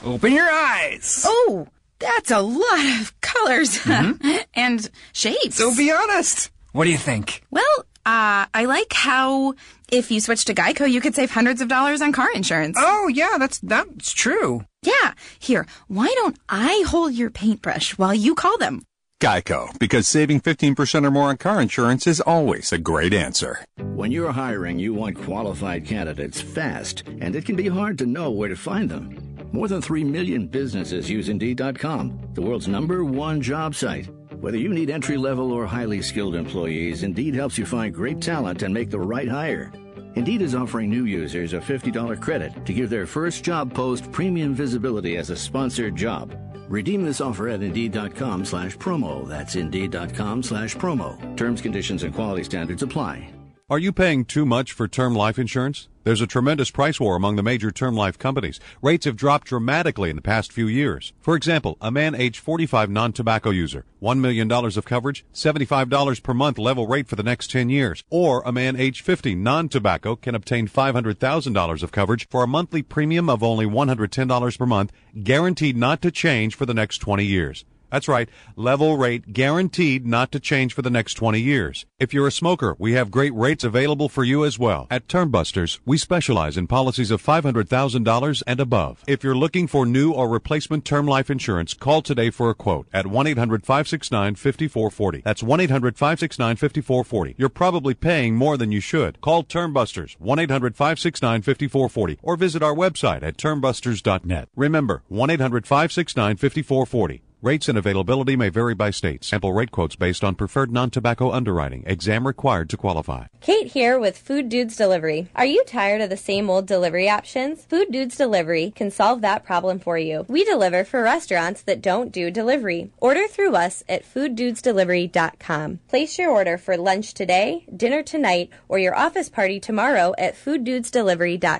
Open 0.02 0.32
your 0.32 0.50
eyes. 0.50 1.24
Oh, 1.26 1.66
that's 2.02 2.30
a 2.30 2.40
lot 2.40 3.00
of 3.00 3.18
colors 3.20 3.78
Mm-hmm. 3.78 4.36
and 4.54 4.90
shapes. 5.12 5.56
So 5.56 5.74
be 5.74 5.90
honest. 5.90 6.50
What 6.72 6.84
do 6.84 6.90
you 6.90 6.98
think? 6.98 7.42
Well, 7.50 7.64
uh, 8.06 8.46
I 8.52 8.64
like 8.66 8.92
how 8.92 9.54
if 9.90 10.10
you 10.10 10.20
switch 10.20 10.44
to 10.46 10.54
Geico, 10.54 10.90
you 10.90 11.00
could 11.00 11.14
save 11.14 11.30
hundreds 11.30 11.60
of 11.60 11.68
dollars 11.68 12.00
on 12.02 12.12
car 12.12 12.30
insurance. 12.32 12.76
Oh, 12.80 13.08
yeah, 13.08 13.36
that's 13.38 13.58
that's 13.60 14.12
true. 14.12 14.64
Yeah. 14.82 15.12
Here, 15.38 15.66
why 15.88 16.12
don't 16.16 16.36
I 16.48 16.84
hold 16.86 17.14
your 17.14 17.30
paintbrush 17.30 17.96
while 17.98 18.14
you 18.14 18.34
call 18.34 18.56
them? 18.58 18.82
Geico, 19.20 19.78
because 19.78 20.08
saving 20.08 20.40
15% 20.40 21.06
or 21.06 21.10
more 21.12 21.28
on 21.28 21.36
car 21.36 21.62
insurance 21.62 22.08
is 22.08 22.20
always 22.20 22.72
a 22.72 22.78
great 22.78 23.14
answer. 23.14 23.64
When 23.78 24.10
you're 24.10 24.32
hiring, 24.32 24.80
you 24.80 24.94
want 24.94 25.16
qualified 25.22 25.86
candidates 25.86 26.40
fast, 26.40 27.04
and 27.20 27.36
it 27.36 27.44
can 27.46 27.54
be 27.54 27.68
hard 27.68 27.98
to 27.98 28.06
know 28.06 28.32
where 28.32 28.48
to 28.48 28.56
find 28.56 28.90
them. 28.90 29.31
More 29.52 29.68
than 29.68 29.82
3 29.82 30.04
million 30.04 30.46
businesses 30.46 31.10
use 31.10 31.28
Indeed.com, 31.28 32.30
the 32.32 32.40
world's 32.40 32.68
number 32.68 33.04
one 33.04 33.42
job 33.42 33.74
site. 33.74 34.08
Whether 34.40 34.56
you 34.56 34.72
need 34.72 34.88
entry 34.88 35.18
level 35.18 35.52
or 35.52 35.66
highly 35.66 36.00
skilled 36.00 36.34
employees, 36.34 37.02
Indeed 37.02 37.34
helps 37.34 37.58
you 37.58 37.66
find 37.66 37.94
great 37.94 38.20
talent 38.20 38.62
and 38.62 38.72
make 38.72 38.88
the 38.88 38.98
right 38.98 39.28
hire. 39.28 39.70
Indeed 40.14 40.40
is 40.40 40.54
offering 40.54 40.88
new 40.88 41.04
users 41.04 41.52
a 41.52 41.58
$50 41.60 42.20
credit 42.20 42.64
to 42.64 42.72
give 42.72 42.88
their 42.88 43.06
first 43.06 43.44
job 43.44 43.74
post 43.74 44.10
premium 44.10 44.54
visibility 44.54 45.18
as 45.18 45.28
a 45.28 45.36
sponsored 45.36 45.96
job. 45.96 46.34
Redeem 46.70 47.04
this 47.04 47.20
offer 47.20 47.48
at 47.48 47.62
Indeed.com 47.62 48.46
slash 48.46 48.78
promo. 48.78 49.28
That's 49.28 49.56
Indeed.com 49.56 50.42
slash 50.44 50.76
promo. 50.76 51.36
Terms, 51.36 51.60
conditions, 51.60 52.04
and 52.04 52.14
quality 52.14 52.44
standards 52.44 52.82
apply. 52.82 53.28
Are 53.70 53.78
you 53.78 53.92
paying 53.92 54.24
too 54.24 54.44
much 54.44 54.72
for 54.72 54.88
term 54.88 55.14
life 55.14 55.38
insurance? 55.38 55.88
There's 56.02 56.20
a 56.20 56.26
tremendous 56.26 56.72
price 56.72 56.98
war 56.98 57.14
among 57.14 57.36
the 57.36 57.44
major 57.44 57.70
term 57.70 57.94
life 57.94 58.18
companies. 58.18 58.58
Rates 58.82 59.04
have 59.04 59.16
dropped 59.16 59.46
dramatically 59.46 60.10
in 60.10 60.16
the 60.16 60.20
past 60.20 60.52
few 60.52 60.66
years. 60.66 61.12
For 61.20 61.36
example, 61.36 61.78
a 61.80 61.92
man 61.92 62.16
age 62.16 62.40
45 62.40 62.90
non-tobacco 62.90 63.50
user, 63.50 63.84
$1 64.02 64.18
million 64.18 64.50
of 64.50 64.84
coverage, 64.84 65.24
$75 65.32 66.22
per 66.24 66.34
month 66.34 66.58
level 66.58 66.88
rate 66.88 67.06
for 67.06 67.14
the 67.14 67.22
next 67.22 67.52
10 67.52 67.70
years. 67.70 68.02
Or 68.10 68.42
a 68.44 68.52
man 68.52 68.74
age 68.74 69.00
50 69.00 69.36
non-tobacco 69.36 70.16
can 70.16 70.34
obtain 70.34 70.66
$500,000 70.66 71.82
of 71.84 71.92
coverage 71.92 72.28
for 72.28 72.42
a 72.42 72.48
monthly 72.48 72.82
premium 72.82 73.30
of 73.30 73.44
only 73.44 73.64
$110 73.64 74.58
per 74.58 74.66
month, 74.66 74.92
guaranteed 75.22 75.76
not 75.76 76.02
to 76.02 76.10
change 76.10 76.56
for 76.56 76.66
the 76.66 76.74
next 76.74 76.98
20 76.98 77.24
years. 77.24 77.64
That's 77.92 78.08
right, 78.08 78.28
level 78.56 78.96
rate 78.96 79.34
guaranteed 79.34 80.06
not 80.06 80.32
to 80.32 80.40
change 80.40 80.72
for 80.72 80.80
the 80.80 80.88
next 80.88 81.12
20 81.14 81.38
years. 81.38 81.84
If 81.98 82.14
you're 82.14 82.26
a 82.26 82.32
smoker, 82.32 82.74
we 82.78 82.94
have 82.94 83.10
great 83.10 83.34
rates 83.34 83.64
available 83.64 84.08
for 84.08 84.24
you 84.24 84.46
as 84.46 84.58
well. 84.58 84.86
At 84.90 85.08
Termbusters, 85.08 85.78
we 85.84 85.98
specialize 85.98 86.56
in 86.56 86.66
policies 86.66 87.10
of 87.10 87.22
$500,000 87.22 88.42
and 88.46 88.60
above. 88.60 89.04
If 89.06 89.22
you're 89.22 89.36
looking 89.36 89.66
for 89.66 89.84
new 89.84 90.10
or 90.10 90.26
replacement 90.26 90.86
term 90.86 91.06
life 91.06 91.28
insurance, 91.28 91.74
call 91.74 92.00
today 92.00 92.30
for 92.30 92.48
a 92.48 92.54
quote 92.54 92.88
at 92.94 93.04
1-800-569-5440. 93.04 95.22
That's 95.22 95.42
1-800-569-5440. 95.42 97.34
You're 97.36 97.50
probably 97.50 97.92
paying 97.92 98.36
more 98.36 98.56
than 98.56 98.72
you 98.72 98.80
should. 98.80 99.20
Call 99.20 99.44
Termbusters, 99.44 100.16
1-800-569-5440 100.16 102.20
or 102.22 102.36
visit 102.36 102.62
our 102.62 102.74
website 102.74 103.22
at 103.22 103.36
termbusters.net. 103.36 104.48
Remember, 104.56 105.02
1-800-569-5440. 105.10 107.20
Rates 107.42 107.68
and 107.68 107.76
availability 107.76 108.36
may 108.36 108.50
vary 108.50 108.72
by 108.72 108.92
state. 108.92 109.24
Sample 109.24 109.52
rate 109.52 109.72
quotes 109.72 109.96
based 109.96 110.22
on 110.22 110.36
preferred 110.36 110.70
non-tobacco 110.70 111.32
underwriting. 111.32 111.82
Exam 111.88 112.24
required 112.24 112.70
to 112.70 112.76
qualify. 112.76 113.24
Kate 113.40 113.66
here 113.66 113.98
with 113.98 114.16
Food 114.16 114.48
Dudes 114.48 114.76
Delivery. 114.76 115.26
Are 115.34 115.44
you 115.44 115.64
tired 115.64 116.00
of 116.02 116.08
the 116.08 116.16
same 116.16 116.48
old 116.48 116.66
delivery 116.68 117.10
options? 117.10 117.64
Food 117.64 117.90
Dudes 117.90 118.16
Delivery 118.16 118.72
can 118.76 118.92
solve 118.92 119.22
that 119.22 119.44
problem 119.44 119.80
for 119.80 119.98
you. 119.98 120.24
We 120.28 120.44
deliver 120.44 120.84
for 120.84 121.02
restaurants 121.02 121.62
that 121.62 121.82
don't 121.82 122.12
do 122.12 122.30
delivery. 122.30 122.92
Order 123.00 123.26
through 123.26 123.56
us 123.56 123.82
at 123.88 124.04
fooddudesdelivery.com. 124.04 125.80
Place 125.88 126.18
your 126.20 126.30
order 126.30 126.56
for 126.56 126.76
lunch 126.76 127.12
today, 127.12 127.66
dinner 127.76 128.04
tonight, 128.04 128.50
or 128.68 128.78
your 128.78 128.96
office 128.96 129.28
party 129.28 129.58
tomorrow 129.58 130.14
at 130.16 130.36
fooddudesdelivery.com. 130.36 131.58